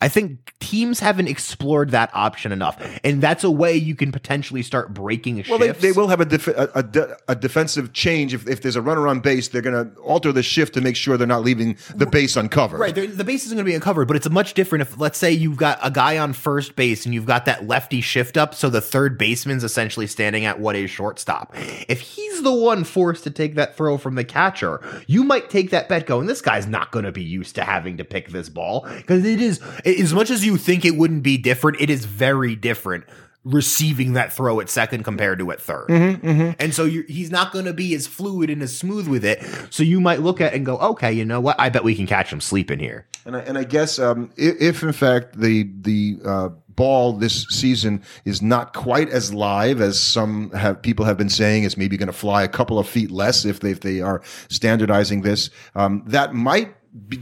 I 0.00 0.08
think 0.08 0.54
teams 0.60 1.00
haven't 1.00 1.28
explored 1.28 1.90
that 1.90 2.10
option 2.14 2.52
enough, 2.52 2.76
and 3.02 3.20
that's 3.20 3.42
a 3.44 3.50
way 3.50 3.74
you 3.74 3.94
can 3.94 4.12
potentially 4.12 4.62
start 4.62 4.94
breaking 4.94 5.38
shifts. 5.38 5.50
Well, 5.50 5.58
they, 5.58 5.72
they 5.72 5.92
will 5.92 6.08
have 6.08 6.20
a, 6.20 6.24
def- 6.24 6.48
a, 6.48 6.70
a, 6.74 6.82
de- 6.82 7.16
a 7.26 7.34
defensive 7.34 7.92
change 7.92 8.34
if, 8.34 8.46
if 8.48 8.62
there's 8.62 8.76
a 8.76 8.82
runner 8.82 9.08
on 9.08 9.20
base. 9.20 9.48
They're 9.48 9.62
going 9.62 9.92
to 9.92 10.00
alter 10.00 10.30
the 10.32 10.42
shift 10.42 10.74
to 10.74 10.80
make 10.80 10.96
sure 10.96 11.16
they're 11.16 11.26
not 11.26 11.42
leaving 11.42 11.76
the 11.94 12.06
base 12.06 12.36
uncovered. 12.36 12.80
Right, 12.80 12.94
the 12.94 13.24
base 13.24 13.44
isn't 13.46 13.56
going 13.56 13.64
to 13.64 13.70
be 13.70 13.74
uncovered, 13.74 14.06
but 14.06 14.16
it's 14.16 14.28
much 14.30 14.54
different 14.54 14.82
if, 14.82 14.98
let's 15.00 15.18
say, 15.18 15.32
you've 15.32 15.56
got 15.56 15.78
a 15.82 15.90
guy 15.90 16.18
on 16.18 16.32
first 16.32 16.76
base 16.76 17.04
and 17.04 17.14
you've 17.14 17.26
got 17.26 17.44
that 17.46 17.66
lefty 17.66 18.00
shift 18.00 18.36
up, 18.36 18.54
so 18.54 18.70
the 18.70 18.80
third 18.80 19.18
baseman's 19.18 19.64
essentially 19.64 20.06
standing 20.06 20.44
at 20.44 20.60
what 20.60 20.76
is 20.76 20.90
shortstop. 20.90 21.52
If 21.88 22.00
he's 22.00 22.42
the 22.42 22.52
one 22.52 22.84
forced 22.84 23.24
to 23.24 23.30
take 23.30 23.56
that 23.56 23.76
throw 23.76 23.98
from 23.98 24.14
the 24.14 24.24
catcher, 24.24 24.80
you 25.06 25.24
might 25.24 25.50
take 25.50 25.70
that 25.70 25.88
bet 25.88 26.06
going, 26.06 26.26
this 26.26 26.40
guy's 26.40 26.66
not 26.66 26.92
going 26.92 27.04
to 27.04 27.12
be 27.12 27.24
used 27.24 27.56
to 27.56 27.64
having 27.64 27.96
to 27.96 28.04
pick 28.04 28.28
this 28.28 28.48
ball 28.48 28.86
because 28.96 29.24
it 29.24 29.40
is, 29.40 29.60
as 29.88 30.12
much 30.12 30.30
as 30.30 30.44
you 30.44 30.56
think 30.56 30.84
it 30.84 30.96
wouldn't 30.96 31.22
be 31.22 31.36
different, 31.38 31.80
it 31.80 31.90
is 31.90 32.04
very 32.04 32.56
different 32.56 33.04
receiving 33.44 34.12
that 34.12 34.32
throw 34.32 34.60
at 34.60 34.68
second 34.68 35.04
compared 35.04 35.38
to 35.38 35.50
at 35.50 35.58
3rd 35.58 36.56
And 36.58 36.74
so 36.74 36.84
you're, 36.84 37.04
he's 37.04 37.30
not 37.30 37.52
going 37.52 37.64
to 37.64 37.72
be 37.72 37.94
as 37.94 38.06
fluid 38.06 38.50
and 38.50 38.62
as 38.62 38.76
smooth 38.76 39.08
with 39.08 39.24
it. 39.24 39.42
So 39.70 39.82
you 39.82 40.00
might 40.00 40.20
look 40.20 40.40
at 40.40 40.52
it 40.52 40.56
and 40.56 40.66
go, 40.66 40.76
okay, 40.78 41.12
you 41.12 41.24
know 41.24 41.40
what? 41.40 41.56
I 41.58 41.68
bet 41.70 41.84
we 41.84 41.94
can 41.94 42.06
catch 42.06 42.32
him 42.32 42.40
sleeping 42.40 42.78
here. 42.78 43.06
And 43.24 43.36
I, 43.36 43.40
and 43.40 43.56
I 43.56 43.64
guess 43.64 43.98
um, 43.98 44.30
if, 44.36 44.60
if 44.60 44.82
in 44.82 44.92
fact 44.92 45.38
the 45.38 45.68
the 45.80 46.18
uh, 46.24 46.48
ball 46.68 47.12
this 47.12 47.44
season 47.50 48.02
is 48.24 48.40
not 48.40 48.72
quite 48.72 49.08
as 49.10 49.34
live 49.34 49.80
as 49.80 50.00
some 50.00 50.50
have 50.52 50.80
people 50.80 51.04
have 51.04 51.16
been 51.16 51.28
saying, 51.28 51.64
it's 51.64 51.76
maybe 51.76 51.96
going 51.96 52.06
to 52.06 52.12
fly 52.12 52.42
a 52.42 52.48
couple 52.48 52.78
of 52.78 52.88
feet 52.88 53.10
less 53.10 53.44
if 53.44 53.60
they 53.60 53.70
if 53.70 53.80
they 53.80 54.00
are 54.00 54.22
standardizing 54.48 55.22
this. 55.22 55.50
Um, 55.74 56.02
that 56.06 56.34
might 56.34 56.68
be 56.68 56.77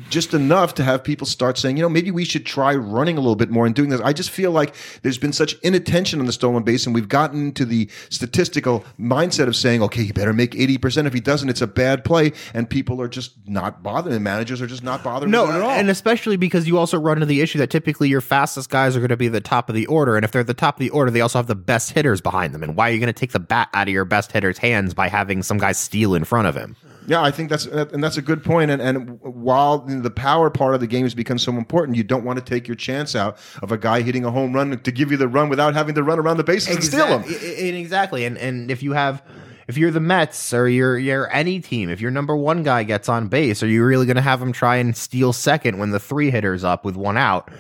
just 0.09 0.35
enough 0.35 0.75
to 0.75 0.85
have 0.85 1.05
people 1.05 1.27
start 1.27 1.59
saying, 1.59 1.77
you 1.77 1.83
know, 1.83 1.89
maybe 1.89 2.11
we 2.11 2.25
should 2.25 2.47
try 2.47 2.75
running 2.75 3.17
a 3.17 3.21
little 3.21 3.37
bit 3.37 3.51
more 3.51 3.67
and 3.67 3.75
doing 3.75 3.89
this. 3.91 4.01
I 4.01 4.13
just 4.13 4.31
feel 4.31 4.51
like 4.51 4.75
there's 5.03 5.19
been 5.19 5.33
such 5.33 5.55
inattention 5.63 6.21
on 6.21 6.27
the 6.27 6.33
stolen 6.33 6.63
base, 6.63 6.87
and 6.87 6.95
we've 6.95 7.09
gotten 7.09 7.53
to 7.53 7.65
the 7.65 7.89
statistical 8.09 8.85
mindset 8.99 9.49
of 9.49 9.57
saying, 9.57 9.83
okay, 9.83 10.05
he 10.05 10.13
better 10.13 10.33
make 10.33 10.53
80%. 10.53 11.07
If 11.07 11.13
he 11.13 11.21
doesn't, 11.21 11.49
it's 11.49 11.61
a 11.61 11.67
bad 11.67 12.05
play. 12.05 12.33
And 12.55 12.69
people 12.69 13.01
are 13.01 13.09
just 13.09 13.33
not 13.47 13.83
bothering. 13.83 14.15
And 14.17 14.25
managers 14.25 14.63
are 14.63 14.67
just 14.67 14.83
not 14.83 15.03
bothering 15.05 15.31
No, 15.31 15.51
at 15.51 15.61
all. 15.61 15.71
and 15.71 15.91
especially 15.91 16.37
because 16.37 16.67
you 16.67 16.79
also 16.79 16.99
run 16.99 17.19
into 17.19 17.27
the 17.27 17.41
issue 17.41 17.59
that 17.59 17.71
typically 17.71 18.09
your 18.09 18.21
fastest 18.21 18.71
guys 18.71 18.97
are 18.97 19.01
going 19.01 19.09
to 19.11 19.17
be 19.17 19.29
the 19.29 19.41
top 19.41 19.69
of 19.69 19.75
the 19.75 19.87
order, 19.87 20.17
and 20.17 20.25
if 20.25 20.33
they're 20.33 20.41
at 20.41 20.47
the 20.47 20.55
top 20.55 20.77
of 20.77 20.81
the 20.81 20.91
order, 20.91 21.11
they 21.11 21.21
also 21.21 21.39
have 21.39 21.47
the 21.47 21.55
best 21.55 21.91
hitters 21.91 22.21
behind 22.21 22.55
them. 22.55 22.63
And 22.63 22.77
why 22.77 22.89
are 22.89 22.93
you 22.93 22.99
going 22.99 23.07
to 23.09 23.13
take 23.13 23.33
the 23.33 23.41
bat 23.41 23.69
out 23.75 23.89
of 23.89 23.93
your 23.93 24.05
best 24.05 24.33
hitter's 24.33 24.59
hands 24.59 24.95
by 24.95 25.09
having 25.09 25.43
some 25.43 25.59
guy 25.59 25.73
steal 25.73 26.15
in 26.15 26.25
front 26.25 26.49
of 26.49 26.55
him? 26.57 26.77
Yeah, 27.07 27.23
I 27.23 27.31
think 27.31 27.51
that's 27.51 27.67
and 27.67 28.03
that's 28.03 28.17
a 28.17 28.23
good 28.23 28.43
point. 28.45 28.71
And 28.71 28.83
and 28.83 29.21
while 29.23 29.79
the 29.79 30.11
power 30.11 30.51
part 30.51 30.75
of 30.75 30.81
the 30.81 30.87
game 30.87 31.05
has 31.05 31.15
become 31.15 31.39
so 31.39 31.53
important, 31.57 31.97
you 31.97 32.03
don't 32.05 32.25
want 32.25 32.39
to 32.39 32.45
take 32.45 32.67
your 32.67 32.75
chance 32.75 33.15
out 33.15 33.39
of 33.63 33.71
a 33.73 33.79
guy 33.79 34.03
hitting 34.03 34.25
a 34.25 34.31
home 34.31 34.53
run 34.53 34.79
to 34.79 34.93
give 34.93 35.11
you 35.11 35.17
the 35.17 35.29
run 35.29 35.49
without 35.49 35.75
having 35.75 35.95
to 35.95 36.03
run 36.03 36.19
around 36.19 36.37
the 36.39 36.45
bases 36.45 36.75
and 36.75 36.85
steal 36.85 37.07
him. 37.07 37.23
Exact- 37.23 37.43
i- 37.45 37.47
i- 37.47 37.79
Exactly, 37.87 38.25
and 38.25 38.37
and 38.39 38.71
if 38.71 38.83
you 38.83 38.93
have. 38.93 39.23
If 39.69 39.77
you're 39.77 39.91
the 39.91 39.99
Mets 39.99 40.55
or 40.55 40.69
you're 40.69 40.97
you're 40.97 41.29
any 41.35 41.59
team, 41.59 41.91
if 41.91 42.01
your 42.01 42.13
number 42.13 42.37
one 42.37 42.63
guy 42.63 42.85
gets 42.85 43.09
on 43.09 43.27
base, 43.27 43.65
are 43.65 43.67
you 43.67 43.85
really 43.85 44.07
going 44.07 44.15
to 44.15 44.23
have 44.23 44.41
him 44.41 44.53
try 44.53 44.77
and 44.77 44.97
steal 44.97 45.33
second 45.33 45.79
when 45.79 45.91
the 45.91 45.99
three 45.99 46.31
hitter's 46.31 46.63
up 46.63 46.85
with 46.85 46.95
one 46.97 47.17
out? 47.17 47.51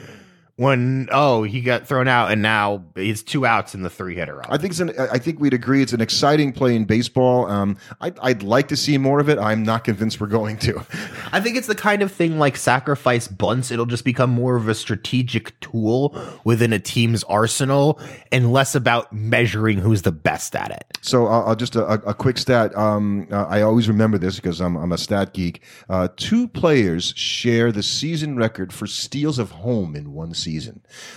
When 0.56 1.06
oh 1.12 1.42
he 1.42 1.60
got 1.60 1.86
thrown 1.86 2.08
out 2.08 2.32
and 2.32 2.40
now 2.40 2.82
it's 2.96 3.22
two 3.22 3.44
outs 3.44 3.74
in 3.74 3.82
the 3.82 3.90
three 3.90 4.14
hitter. 4.14 4.40
I 4.50 4.56
think 4.56 4.70
it's 4.70 4.80
an. 4.80 4.92
I 4.98 5.18
think 5.18 5.38
we'd 5.38 5.52
agree 5.52 5.82
it's 5.82 5.92
an 5.92 6.00
exciting 6.00 6.52
play 6.52 6.74
in 6.74 6.86
baseball. 6.86 7.46
Um, 7.46 7.76
I'd, 8.00 8.18
I'd 8.20 8.42
like 8.42 8.68
to 8.68 8.76
see 8.76 8.96
more 8.96 9.20
of 9.20 9.28
it. 9.28 9.38
I'm 9.38 9.62
not 9.62 9.84
convinced 9.84 10.18
we're 10.18 10.28
going 10.28 10.56
to. 10.58 10.78
I 11.32 11.40
think 11.40 11.58
it's 11.58 11.66
the 11.66 11.74
kind 11.74 12.00
of 12.00 12.10
thing 12.10 12.38
like 12.38 12.56
sacrifice 12.56 13.28
bunts. 13.28 13.70
It'll 13.70 13.84
just 13.84 14.04
become 14.04 14.30
more 14.30 14.56
of 14.56 14.66
a 14.66 14.74
strategic 14.74 15.58
tool 15.60 16.18
within 16.44 16.72
a 16.72 16.78
team's 16.78 17.22
arsenal 17.24 18.00
and 18.32 18.50
less 18.50 18.74
about 18.74 19.12
measuring 19.12 19.78
who's 19.78 20.02
the 20.02 20.12
best 20.12 20.56
at 20.56 20.70
it. 20.70 20.98
So 21.02 21.26
uh, 21.26 21.44
I'll 21.44 21.56
just 21.56 21.76
a, 21.76 21.84
a 21.86 22.14
quick 22.14 22.38
stat. 22.38 22.74
Um, 22.76 23.28
uh, 23.30 23.44
I 23.44 23.60
always 23.60 23.88
remember 23.88 24.16
this 24.16 24.36
because 24.36 24.62
I'm, 24.62 24.76
I'm 24.76 24.92
a 24.92 24.98
stat 24.98 25.34
geek. 25.34 25.62
Uh, 25.90 26.08
two 26.16 26.48
players 26.48 27.12
share 27.14 27.72
the 27.72 27.82
season 27.82 28.36
record 28.36 28.72
for 28.72 28.86
steals 28.86 29.38
of 29.38 29.50
home 29.50 29.94
in 29.94 30.14
one 30.14 30.32
season. 30.32 30.45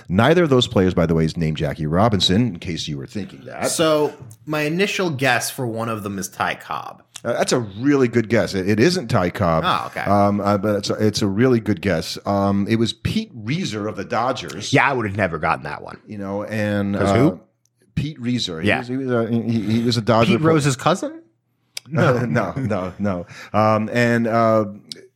Neither 0.08 0.44
of 0.44 0.50
those 0.50 0.68
players, 0.68 0.94
by 0.94 1.06
the 1.06 1.14
way, 1.16 1.26
is 1.26 1.38
named 1.38 1.58
Jackie 1.58 1.86
Robinson. 1.88 2.48
In 2.48 2.60
case 2.60 2.88
you 2.88 2.98
were 2.98 3.08
thinking 3.08 3.46
that. 3.46 3.68
So 3.68 4.14
my 4.46 4.62
initial 4.62 5.10
guess 5.10 5.50
for 5.52 5.66
one 5.68 5.90
of 5.90 6.04
them 6.04 6.18
is 6.20 6.28
Ty 6.30 6.56
Cobb. 6.56 7.04
Uh, 7.24 7.34
that's 7.34 7.52
a 7.52 7.60
really 7.60 8.08
good 8.08 8.30
guess. 8.30 8.54
It, 8.54 8.70
it 8.70 8.80
isn't 8.80 9.10
Ty 9.10 9.32
Cobb. 9.32 9.64
Oh, 9.66 9.88
okay. 9.88 10.10
Um, 10.10 10.40
uh, 10.40 10.58
but 10.58 10.76
it's 10.78 10.90
a, 10.90 10.94
it's 11.06 11.22
a 11.22 11.28
really 11.28 11.60
good 11.60 11.82
guess. 11.82 12.18
Um, 12.26 12.66
it 12.70 12.78
was 12.78 12.94
Pete 12.94 13.34
Reiser 13.36 13.90
of 13.90 13.98
the 13.98 14.06
Dodgers. 14.06 14.72
Yeah, 14.72 14.90
I 14.90 14.94
would 14.94 15.06
have 15.06 15.18
never 15.18 15.38
gotten 15.38 15.64
that 15.66 15.82
one. 15.84 16.00
You 16.08 16.18
know, 16.18 16.44
and 16.46 16.96
uh, 16.96 17.14
who? 17.16 17.42
Pete 17.96 18.18
Reiser. 18.22 18.62
He 18.62 18.70
Yeah. 18.70 18.80
was, 18.80 18.88
he 18.88 18.96
was 18.98 19.12
a 19.12 19.30
he, 19.30 19.42
he 19.60 19.84
was 19.84 19.98
a 19.98 20.02
Dodger. 20.02 20.38
Pete 20.38 20.42
Rose's 20.42 20.76
cousin? 20.78 21.24
No, 21.92 22.24
no, 22.24 22.54
no, 22.54 22.94
no. 23.00 23.26
Um, 23.52 23.90
and 23.92 24.28
uh, 24.28 24.66
it- 24.96 25.06
it's 25.06 25.09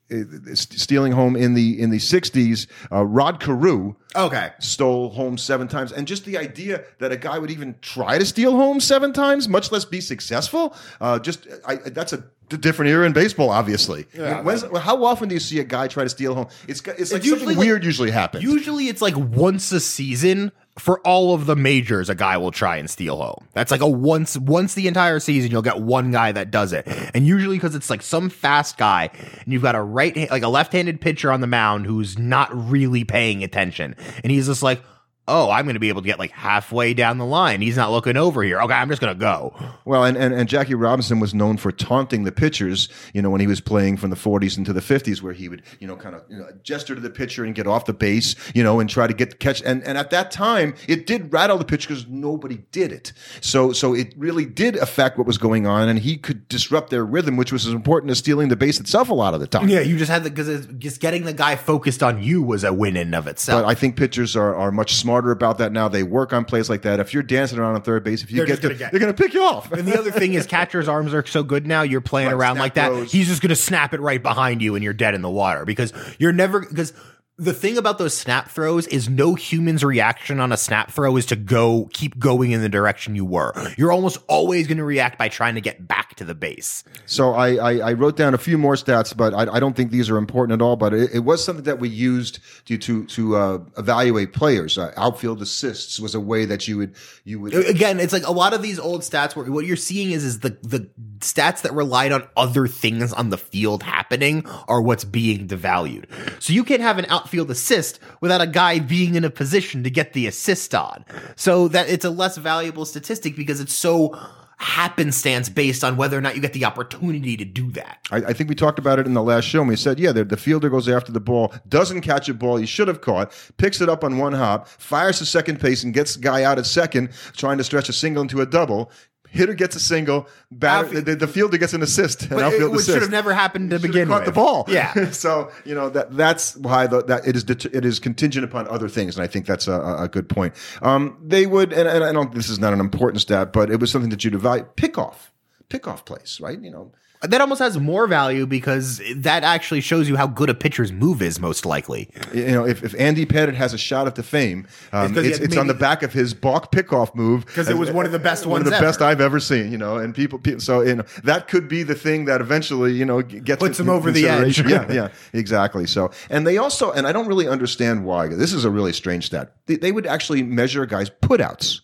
stealing 0.53 1.11
home 1.11 1.35
in 1.35 1.53
the 1.53 1.79
in 1.81 1.89
the 1.89 1.97
'60s, 1.97 2.67
uh, 2.91 3.03
Rod 3.05 3.39
Carew 3.39 3.95
Okay. 4.15 4.51
stole 4.59 5.09
home 5.09 5.37
seven 5.37 5.67
times, 5.67 5.91
and 5.91 6.07
just 6.07 6.25
the 6.25 6.37
idea 6.37 6.83
that 6.99 7.11
a 7.11 7.17
guy 7.17 7.39
would 7.39 7.49
even 7.51 7.75
try 7.81 8.17
to 8.17 8.25
steal 8.25 8.51
home 8.55 8.79
seven 8.79 9.13
times, 9.13 9.47
much 9.49 9.71
less 9.71 9.85
be 9.85 10.01
successful, 10.01 10.75
uh, 11.01 11.19
just 11.19 11.47
I, 11.65 11.75
that's 11.75 12.13
a 12.13 12.23
different 12.49 12.91
era 12.91 13.05
in 13.07 13.13
baseball. 13.13 13.49
Obviously, 13.49 14.05
Yeah. 14.13 14.43
How 14.79 15.03
often 15.03 15.29
do 15.29 15.33
you 15.35 15.39
see 15.39 15.59
a 15.59 15.63
guy 15.63 15.87
try 15.87 16.03
to 16.03 16.09
steal 16.09 16.35
home? 16.35 16.47
It's 16.67 16.81
it's 16.81 17.11
like 17.11 17.23
usually 17.23 17.39
something 17.39 17.47
like- 17.47 17.57
weird 17.57 17.83
usually 17.83 18.11
happens. 18.11 18.43
Usually 18.43 18.89
it's 18.89 19.01
like 19.01 19.15
once 19.17 19.71
a 19.71 19.79
season 19.79 20.51
for 20.77 20.99
all 21.01 21.35
of 21.35 21.45
the 21.45 21.55
majors 21.55 22.09
a 22.09 22.15
guy 22.15 22.37
will 22.37 22.51
try 22.51 22.77
and 22.77 22.89
steal 22.89 23.17
home. 23.17 23.47
That's 23.53 23.71
like 23.71 23.81
a 23.81 23.87
once 23.87 24.37
once 24.37 24.73
the 24.73 24.87
entire 24.87 25.19
season 25.19 25.51
you'll 25.51 25.61
get 25.61 25.79
one 25.79 26.11
guy 26.11 26.31
that 26.31 26.49
does 26.49 26.73
it. 26.73 26.87
And 27.13 27.27
usually 27.27 27.59
cuz 27.59 27.75
it's 27.75 27.89
like 27.89 28.01
some 28.01 28.29
fast 28.29 28.77
guy 28.77 29.09
and 29.43 29.53
you've 29.53 29.61
got 29.61 29.75
a 29.75 29.81
right 29.81 30.29
like 30.31 30.43
a 30.43 30.47
left-handed 30.47 30.99
pitcher 30.99 31.31
on 31.31 31.41
the 31.41 31.47
mound 31.47 31.85
who's 31.85 32.17
not 32.17 32.49
really 32.69 33.03
paying 33.03 33.43
attention. 33.43 33.95
And 34.23 34.31
he's 34.31 34.47
just 34.47 34.63
like 34.63 34.81
Oh, 35.25 35.49
I'm 35.49 35.63
going 35.63 35.75
to 35.75 35.79
be 35.79 35.87
able 35.87 36.01
to 36.01 36.05
get 36.05 36.19
like 36.19 36.31
halfway 36.31 36.93
down 36.93 37.17
the 37.17 37.25
line. 37.25 37.61
He's 37.61 37.77
not 37.77 37.91
looking 37.91 38.17
over 38.17 38.43
here. 38.43 38.59
Okay, 38.61 38.73
I'm 38.73 38.89
just 38.89 38.99
going 38.99 39.15
to 39.15 39.19
go. 39.19 39.55
Well, 39.85 40.03
and, 40.03 40.17
and, 40.17 40.33
and 40.33 40.49
Jackie 40.49 40.75
Robinson 40.75 41.21
was 41.21 41.33
known 41.33 41.55
for 41.55 41.71
taunting 41.71 42.25
the 42.25 42.31
pitchers, 42.33 42.89
you 43.13 43.21
know, 43.21 43.29
when 43.29 43.39
he 43.39 43.47
was 43.47 43.61
playing 43.61 43.95
from 43.95 44.09
the 44.09 44.17
40s 44.17 44.57
into 44.57 44.73
the 44.73 44.81
50s, 44.81 45.21
where 45.21 45.31
he 45.31 45.47
would, 45.47 45.63
you 45.79 45.87
know, 45.87 45.95
kind 45.95 46.13
of 46.13 46.23
you 46.27 46.37
know, 46.37 46.49
gesture 46.61 46.93
to 46.93 46.99
the 46.99 47.09
pitcher 47.09 47.45
and 47.45 47.55
get 47.55 47.67
off 47.67 47.85
the 47.85 47.93
base, 47.93 48.35
you 48.53 48.63
know, 48.63 48.81
and 48.81 48.89
try 48.89 49.07
to 49.07 49.13
get 49.13 49.29
the 49.29 49.35
catch. 49.37 49.61
And, 49.61 49.81
and 49.83 49.97
at 49.97 50.09
that 50.09 50.29
time, 50.29 50.75
it 50.89 51.07
did 51.07 51.31
rattle 51.31 51.57
the 51.57 51.63
pitcher 51.63 51.87
because 51.87 52.05
nobody 52.07 52.57
did 52.73 52.91
it. 52.91 53.13
So, 53.39 53.71
so 53.71 53.93
it 53.93 54.13
really 54.17 54.45
did 54.45 54.75
affect 54.75 55.17
what 55.17 55.25
was 55.25 55.37
going 55.37 55.65
on, 55.65 55.87
and 55.87 55.99
he 55.99 56.17
could 56.17 56.49
disrupt 56.49 56.89
their 56.89 57.05
rhythm, 57.05 57.37
which 57.37 57.53
was 57.53 57.65
as 57.65 57.71
important 57.71 58.11
as 58.11 58.17
stealing 58.17 58.49
the 58.49 58.57
base 58.57 58.77
itself 58.77 59.07
a 59.07 59.13
lot 59.13 59.33
of 59.33 59.39
the 59.39 59.47
time. 59.47 59.69
Yeah, 59.69 59.79
you 59.79 59.97
just 59.97 60.11
had 60.11 60.25
the 60.25 60.29
because 60.29 60.67
just 60.79 60.99
getting 60.99 61.23
the 61.23 61.33
guy 61.33 61.55
focused 61.55 62.03
on 62.03 62.21
you 62.21 62.41
was 62.43 62.65
a 62.65 62.73
win 62.73 62.97
in 62.97 63.13
of 63.13 63.27
itself. 63.27 63.63
But 63.63 63.69
I 63.69 63.73
think 63.73 63.95
pitchers 63.95 64.35
are, 64.35 64.53
are 64.53 64.71
much 64.71 64.95
smarter 64.95 65.12
about 65.31 65.57
that 65.59 65.71
now. 65.71 65.87
They 65.87 66.03
work 66.03 66.33
on 66.33 66.45
plays 66.45 66.69
like 66.69 66.81
that. 66.83 66.99
If 66.99 67.13
you're 67.13 67.23
dancing 67.23 67.59
around 67.59 67.75
on 67.75 67.81
third 67.81 68.03
base, 68.03 68.23
if 68.23 68.31
you 68.31 68.37
They're 68.37 68.45
get, 68.45 68.61
to, 68.61 68.73
get- 68.73 68.91
they're 68.91 68.99
going 68.99 69.13
to 69.13 69.21
pick 69.23 69.33
you 69.33 69.43
off. 69.43 69.71
And 69.71 69.87
the 69.87 69.97
other 69.97 70.11
thing 70.11 70.33
is, 70.33 70.45
catcher's 70.47 70.87
arms 70.87 71.13
are 71.13 71.25
so 71.25 71.43
good 71.43 71.65
now. 71.67 71.81
You're 71.83 72.01
playing 72.01 72.27
Right, 72.29 72.35
around 72.35 72.57
like 72.57 72.73
that. 72.75 72.89
throws. 72.89 73.11
He's 73.11 73.27
just 73.27 73.41
going 73.41 73.49
to 73.49 73.55
snap 73.55 73.93
it 73.93 73.99
right 74.01 74.21
behind 74.21 74.61
you, 74.61 74.75
and 74.75 74.83
you're 74.83 74.93
dead 74.93 75.13
in 75.15 75.21
the 75.21 75.29
water 75.29 75.65
because 75.65 75.93
you're 76.19 76.33
never 76.33 76.61
because. 76.61 76.93
The 77.39 77.53
thing 77.53 77.79
about 77.79 77.97
those 77.97 78.15
snap 78.15 78.51
throws 78.51 78.85
is 78.85 79.09
no 79.09 79.33
human's 79.33 79.83
reaction 79.83 80.39
on 80.39 80.51
a 80.51 80.57
snap 80.57 80.91
throw 80.91 81.17
is 81.17 81.25
to 81.27 81.35
go 81.35 81.89
keep 81.91 82.19
going 82.19 82.51
in 82.51 82.61
the 82.61 82.69
direction 82.69 83.15
you 83.15 83.25
were. 83.25 83.53
You're 83.75 83.91
almost 83.91 84.19
always 84.27 84.67
going 84.67 84.77
to 84.77 84.83
react 84.83 85.17
by 85.17 85.29
trying 85.29 85.55
to 85.55 85.61
get 85.61 85.87
back 85.87 86.13
to 86.17 86.25
the 86.25 86.35
base. 86.35 86.83
So 87.07 87.33
I, 87.33 87.55
I, 87.55 87.89
I 87.89 87.93
wrote 87.93 88.17
down 88.17 88.35
a 88.35 88.37
few 88.37 88.59
more 88.59 88.75
stats, 88.75 89.17
but 89.17 89.33
I, 89.33 89.55
I 89.55 89.59
don't 89.59 89.75
think 89.75 89.89
these 89.89 90.11
are 90.11 90.17
important 90.17 90.61
at 90.61 90.63
all. 90.63 90.75
But 90.75 90.93
it, 90.93 91.09
it 91.11 91.19
was 91.21 91.43
something 91.43 91.65
that 91.65 91.79
we 91.79 91.89
used 91.89 92.37
to 92.65 92.77
to 92.77 93.05
to 93.07 93.35
uh, 93.35 93.59
evaluate 93.79 94.33
players. 94.33 94.77
Uh, 94.77 94.93
outfield 94.95 95.41
assists 95.41 95.99
was 95.99 96.13
a 96.13 96.19
way 96.19 96.45
that 96.45 96.67
you 96.67 96.77
would 96.77 96.95
you 97.23 97.39
would. 97.39 97.55
Again, 97.55 97.99
it's 97.99 98.13
like 98.13 98.27
a 98.27 98.31
lot 98.31 98.53
of 98.53 98.61
these 98.61 98.77
old 98.77 99.01
stats 99.01 99.35
where 99.35 99.51
what 99.51 99.65
you're 99.65 99.75
seeing 99.75 100.11
is 100.11 100.23
is 100.23 100.41
the 100.41 100.55
the 100.61 100.87
stats 101.17 101.61
that 101.63 101.73
relied 101.73 102.11
on 102.11 102.27
other 102.37 102.67
things 102.67 103.11
on 103.11 103.31
the 103.31 103.39
field 103.39 103.81
happening 103.81 104.45
are 104.67 104.83
what's 104.83 105.03
being 105.03 105.47
devalued. 105.47 106.05
So 106.39 106.53
you 106.53 106.63
can't 106.63 106.81
have 106.81 106.99
an 106.99 107.05
outfield 107.23 107.49
assist 107.49 107.99
without 108.21 108.41
a 108.41 108.47
guy 108.47 108.79
being 108.79 109.15
in 109.15 109.23
a 109.23 109.29
position 109.29 109.83
to 109.83 109.89
get 109.89 110.13
the 110.13 110.27
assist 110.27 110.75
on. 110.75 111.05
So 111.35 111.67
that 111.69 111.89
it's 111.89 112.05
a 112.05 112.09
less 112.09 112.37
valuable 112.37 112.85
statistic 112.85 113.35
because 113.35 113.59
it's 113.59 113.73
so 113.73 114.17
happenstance 114.57 115.49
based 115.49 115.83
on 115.83 115.97
whether 115.97 116.17
or 116.17 116.21
not 116.21 116.35
you 116.35 116.41
get 116.41 116.53
the 116.53 116.63
opportunity 116.63 117.35
to 117.35 117.43
do 117.43 117.71
that. 117.71 117.99
I, 118.11 118.17
I 118.17 118.33
think 118.33 118.49
we 118.49 118.55
talked 118.55 118.79
about 118.79 118.99
it 118.99 119.05
in 119.05 119.13
the 119.13 119.23
last 119.23 119.45
show. 119.45 119.59
And 119.59 119.69
we 119.69 119.75
said, 119.75 119.99
yeah, 119.99 120.11
the, 120.11 120.23
the 120.23 120.37
fielder 120.37 120.69
goes 120.69 120.87
after 120.87 121.11
the 121.11 121.19
ball, 121.19 121.53
doesn't 121.67 122.01
catch 122.01 122.29
a 122.29 122.33
ball 122.33 122.57
he 122.57 122.65
should 122.65 122.87
have 122.87 123.01
caught, 123.01 123.33
picks 123.57 123.81
it 123.81 123.89
up 123.89 124.03
on 124.03 124.17
one 124.17 124.33
hop, 124.33 124.67
fires 124.67 125.19
to 125.19 125.25
second 125.25 125.59
base, 125.59 125.83
and 125.83 125.93
gets 125.93 126.15
the 126.15 126.21
guy 126.21 126.43
out 126.43 126.59
at 126.59 126.65
second, 126.65 127.09
trying 127.35 127.57
to 127.57 127.63
stretch 127.63 127.89
a 127.89 127.93
single 127.93 128.21
into 128.21 128.41
a 128.41 128.45
double. 128.45 128.91
Hitter 129.33 129.53
gets 129.55 129.75
a 129.75 129.79
single, 129.79 130.27
batter, 130.51 130.85
Outfield- 130.85 131.05
the, 131.05 131.15
the 131.15 131.27
fielder 131.27 131.57
gets 131.57 131.73
an 131.73 131.81
assist, 131.81 132.21
an 132.23 132.29
But 132.29 132.37
it, 132.37 132.43
outfield 132.43 132.71
which 132.71 132.81
assist. 132.81 132.93
should 132.95 133.01
have 133.01 133.11
never 133.11 133.33
happened 133.33 133.71
to 133.71 133.79
begin 133.79 134.07
caught 134.07 134.19
with. 134.21 134.25
the 134.27 134.31
ball. 134.31 134.65
Yeah. 134.67 135.09
so 135.11 135.51
you 135.65 135.73
know 135.75 135.89
that 135.89 136.15
that's 136.15 136.55
why 136.57 136.85
the, 136.87 137.03
that 137.05 137.27
it 137.27 137.35
is 137.35 137.43
det- 137.43 137.65
it 137.73 137.83
is 137.83 137.99
contingent 137.99 138.45
upon 138.45 138.67
other 138.67 138.87
things, 138.87 139.15
and 139.17 139.23
I 139.23 139.27
think 139.27 139.45
that's 139.45 139.67
a, 139.67 139.73
a- 139.99 140.07
good 140.07 140.29
point. 140.29 140.53
Um, 140.81 141.17
they 141.23 141.47
would, 141.47 141.73
and, 141.73 141.87
and 141.89 142.03
I 142.03 142.11
don't. 142.13 142.33
This 142.35 142.49
is 142.49 142.59
not 142.59 142.73
an 142.73 142.79
important 142.79 143.21
stat, 143.21 143.51
but 143.53 143.69
it 143.71 143.79
was 143.79 143.89
something 143.91 144.11
that 144.11 144.23
you'd 144.23 144.35
evaluate. 144.35 144.75
Pick 144.75 144.97
off, 144.97 145.31
pick 145.69 145.87
off 145.87 146.05
place, 146.05 146.39
right? 146.39 146.59
You 146.61 146.69
know, 146.71 146.91
That 147.23 147.41
almost 147.41 147.59
has 147.59 147.77
more 147.79 148.05
value 148.07 148.45
because 148.45 149.01
that 149.15 149.43
actually 149.43 149.81
shows 149.81 150.09
you 150.09 150.15
how 150.17 150.27
good 150.27 150.49
a 150.49 150.53
pitcher's 150.53 150.91
move 150.91 151.21
is 151.21 151.39
most 151.39 151.65
likely. 151.65 152.09
you 152.33 152.47
know, 152.51 152.65
if, 152.65 152.83
if 152.83 152.93
Andy 152.99 153.25
Pettitte 153.25 153.53
has 153.55 153.73
a 153.73 153.77
shot 153.77 154.07
at 154.07 154.15
the 154.15 154.23
fame, 154.23 154.67
um, 154.91 155.13
'cause 155.13 155.23
he 155.23 155.31
it's, 155.31 155.39
it's 155.39 155.57
on 155.57 155.67
the 155.67 155.73
back 155.73 156.03
of 156.03 156.11
his 156.11 156.33
balk 156.33 156.71
pickoff 156.71 157.15
move 157.15 157.45
because 157.45 157.69
it 157.69 157.77
was 157.77 157.91
one 157.91 158.05
of 158.05 158.11
the 158.11 158.19
best 158.19 158.45
one 158.45 158.61
of 158.61 158.65
ones 158.67 158.77
the 158.77 158.81
best. 158.85 159.01
I've 159.01 159.21
ever 159.21 159.39
seen. 159.39 159.71
You 159.71 159.77
know, 159.77 159.97
and 159.97 160.13
people, 160.13 160.37
people 160.37 160.59
so 160.61 160.81
you 160.81 160.95
know 160.95 161.03
that 161.23 161.47
could 161.47 161.67
be 161.69 161.83
the 161.83 161.95
thing 161.95 162.25
that 162.25 162.41
eventually 162.41 162.93
you 162.93 163.05
know 163.05 163.21
gets 163.21 163.59
Puts 163.59 163.79
him 163.79 163.89
over 163.89 164.11
the 164.11 164.27
edge. 164.27 164.59
yeah, 164.67 164.91
yeah, 164.91 165.07
exactly. 165.31 165.87
So, 165.87 166.11
and 166.29 166.45
they 166.45 166.57
also, 166.57 166.91
and 166.91 167.07
I 167.07 167.11
don't 167.13 167.27
really 167.27 167.47
understand 167.47 168.03
why. 168.05 168.27
This 168.27 168.51
is 168.53 168.65
a 168.65 168.69
really 168.69 168.91
strange 168.93 169.27
stat. 169.27 169.53
They, 169.65 169.77
they 169.77 169.91
would 169.91 170.05
actually 170.05 170.43
measure 170.43 170.85
guys' 170.85 171.09
putouts. 171.09 171.81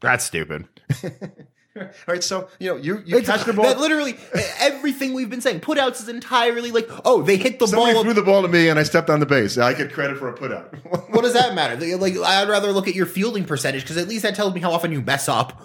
That's 0.00 0.24
stupid. 0.24 0.66
All 1.80 1.88
right, 2.06 2.22
so 2.22 2.48
you 2.60 2.70
know 2.70 2.76
you 2.76 3.02
you 3.04 3.18
It's, 3.18 3.28
catch 3.28 3.44
the 3.44 3.52
ball. 3.52 3.64
That 3.64 3.80
literally 3.80 4.16
everything 4.60 5.12
we've 5.12 5.28
been 5.30 5.40
saying. 5.40 5.60
Putouts 5.60 6.00
is 6.00 6.08
entirely 6.08 6.70
like, 6.70 6.88
oh, 7.04 7.22
they 7.22 7.36
hit 7.36 7.58
the 7.58 7.66
Somebody 7.66 7.94
ball. 7.94 8.04
threw 8.04 8.12
the 8.12 8.22
ball 8.22 8.42
to 8.42 8.48
me 8.48 8.68
and 8.68 8.78
I 8.78 8.84
stepped 8.84 9.10
on 9.10 9.18
the 9.20 9.26
base. 9.26 9.58
I 9.58 9.74
get 9.74 9.92
credit 9.92 10.18
for 10.18 10.28
a 10.28 10.34
putout. 10.34 10.72
what 11.12 11.22
does 11.22 11.32
that 11.32 11.54
matter? 11.54 11.74
Like, 11.96 12.16
I'd 12.16 12.48
rather 12.48 12.70
look 12.72 12.86
at 12.86 12.94
your 12.94 13.06
fielding 13.06 13.44
percentage 13.44 13.82
because 13.82 13.96
at 13.96 14.06
least 14.06 14.22
that 14.22 14.34
tells 14.36 14.54
me 14.54 14.60
how 14.60 14.72
often 14.72 14.92
you 14.92 15.02
mess 15.02 15.28
up. 15.28 15.60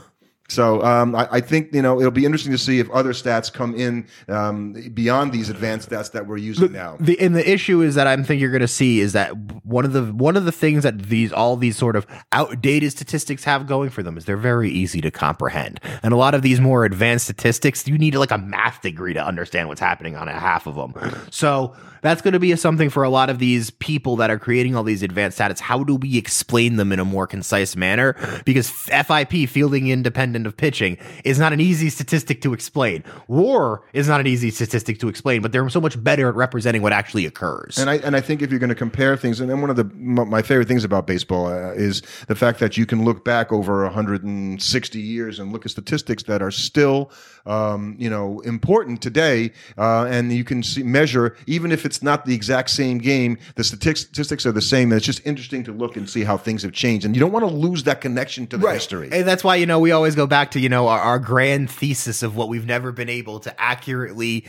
So 0.50 0.84
um, 0.84 1.16
I, 1.16 1.28
I 1.32 1.42
think 1.42 1.74
you 1.74 1.82
know 1.82 2.00
it'll 2.00 2.12
be 2.12 2.26
interesting 2.26 2.52
to 2.52 2.58
see 2.58 2.80
if 2.80 2.90
other 2.92 3.14
stats 3.14 3.52
come 3.52 3.76
in 3.76 4.08
um, 4.28 4.74
beyond 4.94 5.32
these 5.32 5.50
advanced 5.50 5.90
stats 5.90 6.12
that 6.12 6.26
we're 6.26 6.38
using 6.38 6.72
now. 6.72 6.98
The 7.00 7.20
and 7.20 7.36
the 7.36 7.50
issue 7.50 7.82
is 7.82 7.96
that 7.96 8.08
I'm 8.08 8.24
think 8.30 8.42
you're 8.42 8.52
going 8.52 8.62
to 8.62 8.68
see 8.68 9.00
is 9.00 9.14
that 9.14 9.32
one 9.66 9.86
of 9.86 9.94
the 9.94 10.04
one 10.06 10.38
of 10.38 10.46
the 10.46 10.52
things 10.52 10.84
that 10.84 11.04
these 11.04 11.34
all 11.34 11.56
these 11.56 11.78
sort 11.78 11.96
of 11.96 12.06
outdated 12.32 12.92
statistics 12.92 13.44
have 13.44 13.68
going 13.68 13.90
for 13.90 14.04
them 14.04 14.18
is 14.18 14.26
they're 14.26 14.38
very 14.38 14.70
easy 14.70 15.02
to 15.02 15.12
comprehend. 15.12 15.80
And 16.04 16.14
a 16.14 16.18
lot 16.18 16.36
of 16.36 16.42
these 16.44 16.62
more 16.62 16.86
advanced 16.86 17.26
statistics, 17.26 17.88
you 17.88 17.98
need 17.98 18.16
like 18.16 18.32
a 18.32 18.38
math 18.38 18.82
degree 18.82 19.14
to 19.14 19.26
understand 19.26 19.68
what's 19.68 19.82
happening 19.82 20.16
on 20.16 20.28
a 20.28 20.40
half 20.40 20.68
of 20.68 20.76
them. 20.76 20.94
So 21.32 21.76
that's 22.02 22.22
going 22.22 22.34
to 22.34 22.40
be 22.40 22.52
a, 22.52 22.58
something 22.58 22.90
for 22.90 23.04
a 23.04 23.10
lot 23.10 23.30
of 23.30 23.40
these 23.40 23.70
people 23.70 24.16
that 24.18 24.30
are 24.30 24.40
creating 24.40 24.76
all 24.76 24.84
these 24.84 25.04
advanced 25.04 25.40
stats. 25.40 25.60
How 25.60 25.84
do 25.84 25.96
we 25.96 26.18
explain 26.18 26.76
them 26.76 26.92
in 26.92 27.00
a 27.00 27.06
more 27.06 27.28
concise 27.28 27.76
manner? 27.76 28.16
Because 28.46 28.70
FIP, 28.70 29.50
fielding 29.50 29.88
independent 29.88 30.48
of 30.48 30.58
pitching 30.58 30.98
is 31.24 31.40
not 31.40 31.54
an 31.54 31.60
easy 31.60 31.90
statistic 31.90 32.42
to 32.42 32.54
explain. 32.54 33.04
War 33.28 33.84
is 33.94 34.08
not 34.08 34.20
an 34.20 34.28
easy 34.28 34.52
statistic 34.52 35.00
to 35.00 35.08
explain, 35.08 35.42
but 35.42 35.52
they're 35.52 35.70
so 35.70 35.82
much 35.82 36.02
better 36.02 36.30
at 36.30 36.36
representing 36.36 36.82
what 36.82 36.94
actually 36.94 37.26
occurs. 37.26 37.78
And 37.78 37.90
I 37.90 37.98
and 37.98 38.16
I 38.16 38.22
think 38.22 38.42
if 38.42 38.50
you're 38.50 38.60
going 38.60 38.70
to 38.70 38.76
compare 38.76 39.16
things, 39.18 39.40
and 39.40 39.50
then 39.50 39.62
one 39.62 39.70
of 39.70 39.76
the 39.76 39.86
my 39.96 40.42
favorite 40.42 40.68
things 40.68 40.84
about 40.84 41.08
baseball 41.08 41.48
uh, 41.48 41.72
is 41.72 42.02
the 42.28 42.36
fact 42.36 42.60
that 42.60 42.78
you 42.78 42.86
can 42.86 43.04
look 43.04 43.24
back 43.26 43.52
over 43.52 43.84
160 43.84 45.00
years 45.00 45.40
and 45.40 45.52
look 45.52 45.66
at 45.66 45.72
statistics 45.72 46.24
that 46.24 46.42
are 46.42 46.52
still, 46.52 47.12
um, 47.46 47.96
you 48.00 48.10
know, 48.10 48.40
important 48.42 49.02
today, 49.02 49.52
uh, 49.78 50.06
and 50.06 50.32
you 50.32 50.44
can 50.44 50.64
see 50.64 50.84
measure 50.84 51.36
even 51.46 51.72
if 51.72 51.86
it's 51.90 52.04
not 52.04 52.26
the 52.26 52.36
exact 52.36 52.70
same 52.70 53.00
game, 53.00 53.38
the 53.56 53.64
statistics 53.64 54.46
are 54.46 54.52
the 54.52 54.62
same. 54.62 54.92
And 54.92 54.98
it's 54.98 55.06
just 55.06 55.26
interesting 55.26 55.64
to 55.64 55.72
look 55.72 55.98
and 55.98 56.08
see 56.08 56.24
how 56.24 56.38
things 56.38 56.62
have 56.62 56.72
changed, 56.72 57.06
and 57.06 57.16
you 57.16 57.20
don't 57.20 57.32
want 57.32 57.48
to 57.48 57.54
lose 57.54 57.84
that 57.84 58.02
connection 58.02 58.46
to 58.48 58.58
the 58.58 58.72
history. 58.72 59.10
And 59.12 59.28
that's 59.28 59.44
why, 59.44 59.56
you 59.56 59.66
know, 59.66 59.80
we 59.80 59.92
always 59.92 60.16
go 60.16 60.28
back 60.28 60.52
to, 60.52 60.60
you 60.60 60.70
know, 60.70 60.88
our, 60.88 61.00
our 61.00 61.20
grand 61.20 61.72
thesis 61.72 62.22
of 62.22 62.36
what 62.36 62.48
we've 62.48 62.66
never 62.66 62.92
been 62.92 63.10
able 63.10 63.40
to 63.40 63.62
accurately 63.62 64.46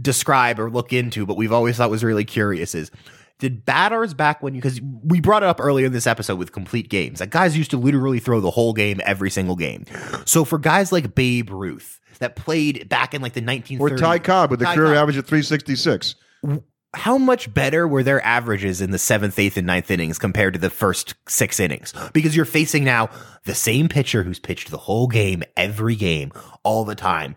describe 0.00 0.58
or 0.58 0.70
look 0.70 0.92
into, 0.92 1.26
but 1.26 1.36
we've 1.36 1.52
always 1.52 1.76
thought 1.76 1.90
was 1.90 2.04
really 2.04 2.24
curious 2.24 2.74
is 2.74 2.90
did 3.38 3.64
batters 3.64 4.14
back 4.14 4.42
when 4.42 4.54
you, 4.54 4.60
because 4.60 4.80
we 5.02 5.20
brought 5.20 5.42
it 5.42 5.48
up 5.48 5.60
earlier 5.60 5.86
in 5.86 5.92
this 5.92 6.06
episode 6.06 6.38
with 6.38 6.52
complete 6.52 6.88
games, 6.88 7.18
that 7.18 7.30
guys 7.30 7.56
used 7.56 7.70
to 7.70 7.76
literally 7.76 8.20
throw 8.20 8.40
the 8.40 8.50
whole 8.50 8.72
game 8.72 9.00
every 9.04 9.30
single 9.30 9.56
game. 9.56 9.86
So 10.26 10.44
for 10.44 10.58
guys 10.58 10.92
like 10.92 11.14
Babe 11.14 11.50
Ruth 11.50 12.00
that 12.20 12.36
played 12.36 12.88
back 12.88 13.14
in 13.14 13.22
like 13.22 13.32
the 13.32 13.40
1930s. 13.40 13.80
Or 13.80 13.96
Ty 13.96 14.18
Cobb 14.20 14.50
with 14.50 14.62
a 14.62 14.66
career 14.66 14.88
Cobb. 14.88 14.96
average 14.96 15.16
of 15.16 15.26
366. 15.26 16.14
How 16.94 17.16
much 17.16 17.52
better 17.52 17.86
were 17.86 18.02
their 18.02 18.24
averages 18.24 18.80
in 18.80 18.90
the 18.90 18.98
seventh, 18.98 19.38
eighth, 19.38 19.56
and 19.56 19.66
ninth 19.66 19.90
innings 19.90 20.18
compared 20.18 20.54
to 20.54 20.60
the 20.60 20.70
first 20.70 21.14
six 21.28 21.60
innings? 21.60 21.94
Because 22.12 22.34
you're 22.34 22.44
facing 22.44 22.84
now 22.84 23.10
the 23.44 23.54
same 23.54 23.88
pitcher 23.88 24.22
who's 24.22 24.40
pitched 24.40 24.70
the 24.70 24.78
whole 24.78 25.06
game, 25.06 25.42
every 25.56 25.94
game, 25.94 26.32
all 26.64 26.84
the 26.84 26.96
time. 26.96 27.36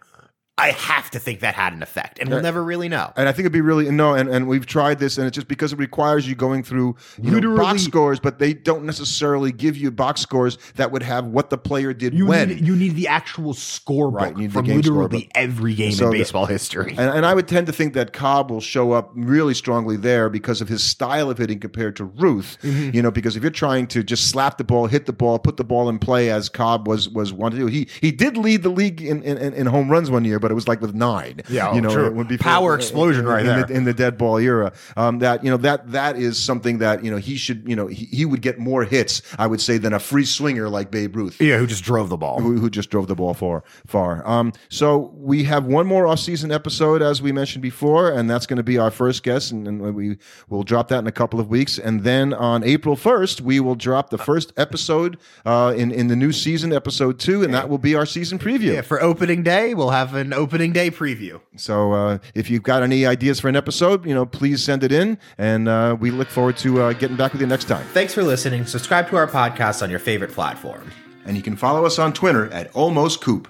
I 0.56 0.70
have 0.70 1.10
to 1.12 1.20
think 1.20 1.40
that 1.40 1.56
had 1.56 1.74
an 1.74 1.82
effect, 1.82 2.20
and 2.20 2.30
we'll 2.30 2.40
never 2.42 2.64
really 2.64 2.88
know. 2.88 3.12
And 3.18 3.28
I 3.28 3.32
think 3.32 3.42
it'd 3.46 3.52
be 3.54 3.62
really 3.62 3.90
no, 3.90 4.14
and, 4.14 4.30
and 4.30 4.48
we've 4.48 4.68
tried 4.68 5.00
this, 5.00 5.18
and 5.18 5.26
it's 5.26 5.34
just 5.34 5.48
because 5.48 5.74
it 5.74 5.80
requires 5.80 6.28
you 6.28 6.36
going 6.36 6.62
through 6.64 6.96
you 7.20 7.42
know, 7.42 7.58
box 7.58 7.82
scores, 7.82 8.20
but 8.20 8.38
they 8.38 8.54
don't 8.54 8.84
necessarily 8.84 9.52
give 9.52 9.76
you 9.76 9.90
box 9.90 10.22
scores 10.22 10.60
that 10.76 10.92
would 10.92 11.02
have 11.02 11.26
what 11.26 11.50
the 11.50 11.58
player 11.58 11.92
did 11.92 12.14
You 12.14 12.28
when. 12.28 12.50
need, 12.50 12.68
you 12.68 12.76
need 12.76 12.96
the 12.96 13.08
actual 13.08 13.56
scorebook 13.56 14.14
Right, 14.14 14.32
you 14.34 14.42
need 14.42 14.50
the 14.52 14.54
from 14.54 14.66
game 14.66 14.76
literally 14.78 15.22
scorebook. 15.24 15.32
every 15.34 15.74
game 15.74 15.92
So 15.94 16.06
in 16.06 16.12
the- 16.12 16.18
baseball 16.20 16.46
history. 16.46 16.92
and, 17.00 17.10
and 17.10 17.26
I 17.26 17.34
would 17.34 17.48
tend 17.48 17.66
to 17.66 17.74
think 17.74 17.96
that 17.96 18.14
Cobb 18.14 18.52
will 18.52 18.62
show 18.62 18.92
up 18.92 19.10
really 19.16 19.56
strongly 19.56 19.98
there 19.98 20.30
because 20.30 20.62
of 20.62 20.68
his 20.68 20.84
style 20.84 21.32
of 21.32 21.40
hitting 21.40 21.60
compared 21.60 21.96
to 21.96 22.06
Ruth. 22.06 22.60
Mm-hmm. 22.62 22.96
You 22.96 23.02
know, 23.02 23.10
because 23.12 23.36
if 23.36 23.42
you're 23.42 23.50
trying 23.52 23.88
to 23.88 24.04
just 24.04 24.30
slap 24.30 24.60
the 24.60 24.64
ball, 24.64 24.86
hit 24.86 25.08
the 25.08 25.14
ball, 25.14 25.40
put 25.40 25.58
the 25.58 25.64
ball 25.64 25.90
in 25.90 25.98
play 25.98 26.30
as 26.30 26.48
Cobb 26.48 26.88
was 26.88 27.10
was 27.10 27.34
wanted 27.34 27.56
to 27.56 27.62
do, 27.64 27.68
he 27.68 27.88
he 28.02 28.12
did 28.12 28.38
lead 28.38 28.62
the 28.62 28.70
league 28.70 29.02
in, 29.02 29.24
in, 29.24 29.38
in 29.40 29.66
home 29.66 29.90
runs 29.90 30.12
one 30.12 30.24
year, 30.26 30.40
but 30.44 30.52
it 30.52 30.56
was 30.56 30.68
like 30.68 30.82
with 30.82 30.94
nine. 30.94 31.42
Yeah, 31.50 31.74
you 31.74 31.82
know, 31.82 31.90
true. 31.90 32.06
it 32.06 32.14
would 32.14 32.28
be 32.28 32.38
Power 32.38 32.76
explosion 32.76 33.26
right 33.26 33.40
in 33.40 33.48
there. 33.48 33.66
The, 33.66 33.74
in 33.74 33.84
the 33.86 33.94
dead 33.94 34.18
ball 34.18 34.38
era. 34.38 34.74
Um, 34.98 35.20
that 35.20 35.44
you 35.44 35.50
know 35.50 35.58
that 35.58 35.92
that 35.94 36.18
is 36.18 36.38
something 36.38 36.80
that 36.80 37.04
you 37.04 37.10
know 37.10 37.18
he 37.18 37.38
should 37.38 37.64
you 37.66 37.76
know 37.76 37.88
he, 37.88 38.06
he 38.06 38.26
would 38.26 38.42
get 38.42 38.60
more 38.60 38.84
hits, 38.84 39.22
I 39.40 39.48
would 39.48 39.62
say, 39.62 39.78
than 39.78 39.94
a 39.94 40.00
free 40.00 40.26
swinger 40.26 40.68
like 40.70 40.92
Babe 40.92 41.16
Ruth 41.16 41.42
yeah, 41.42 41.58
who 41.58 41.66
just 41.66 41.84
drove 41.84 42.10
the 42.10 42.18
ball. 42.18 42.42
who, 42.42 42.60
who 42.60 42.70
just 42.70 42.90
drove 42.90 43.08
the 43.08 43.16
ball 43.16 43.34
far, 43.34 43.64
far. 43.88 44.28
Um, 44.28 44.52
so 44.70 45.14
we 45.16 45.46
have 45.46 45.66
one 45.66 45.88
more 45.88 46.08
off-season 46.08 46.52
episode, 46.52 47.02
as 47.02 47.22
we 47.22 47.32
mentioned 47.32 47.62
before, 47.62 48.12
and 48.12 48.30
that's 48.30 48.46
going 48.46 48.58
to 48.58 48.64
be 48.64 48.78
our 48.78 48.92
first 48.92 49.24
guest, 49.24 49.52
and, 49.52 49.68
and 49.68 49.96
we 49.96 50.18
will 50.50 50.64
drop 50.64 50.90
that 50.90 51.00
in 51.00 51.08
a 51.08 51.12
couple 51.12 51.40
of 51.40 51.50
weeks. 51.50 51.78
And 51.78 52.04
then 52.04 52.34
on 52.34 52.64
April 52.64 52.96
first, 52.96 53.42
we 53.42 53.60
will 53.60 53.76
drop 53.76 54.10
the 54.10 54.18
first 54.18 54.52
episode 54.58 55.18
uh, 55.46 55.74
in 55.76 55.92
in 55.92 56.08
the 56.08 56.16
new 56.16 56.32
season, 56.32 56.74
episode 56.74 57.20
two, 57.20 57.44
and 57.44 57.54
that 57.54 57.70
will 57.70 57.78
be 57.78 57.96
our 57.96 58.06
season 58.06 58.40
preview. 58.40 58.74
Yeah, 58.74 58.82
for 58.82 59.02
opening 59.02 59.44
day, 59.44 59.74
we'll 59.74 59.92
have 59.92 60.16
an 60.34 60.40
opening 60.40 60.74
day 60.74 60.92
preview. 60.92 61.40
So 61.56 61.94
uh, 61.94 62.18
if 62.36 62.50
you've 62.50 62.64
got 62.64 62.84
any 62.84 63.06
ideas 63.06 63.40
for 63.40 63.48
an 63.48 63.56
episode, 63.56 64.06
you 64.06 64.14
know, 64.14 64.26
please 64.26 64.64
send 64.64 64.84
it 64.84 64.92
in, 64.92 65.18
and 65.38 65.68
uh, 65.68 65.96
we 66.00 66.12
look 66.12 66.28
forward 66.28 66.58
to 66.58 66.82
uh, 66.82 66.94
getting 66.94 67.16
back 67.18 67.32
with 67.34 67.42
you 67.42 67.48
next 67.48 67.66
time. 67.66 67.86
Thanks 67.94 68.14
for 68.14 68.24
listening. 68.24 68.66
Subscribe 68.66 69.10
to 69.10 69.16
our 69.16 69.28
podcast 69.28 69.82
on 69.82 69.90
your 69.90 70.00
favorite 70.00 70.32
platform. 70.32 70.92
And 71.26 71.38
you 71.38 71.44
can 71.44 71.56
follow 71.56 71.86
us 71.86 72.00
on 72.00 72.12
Twitter 72.12 72.52
at 72.52 72.76
Almost 72.76 73.22
Coop. 73.22 73.48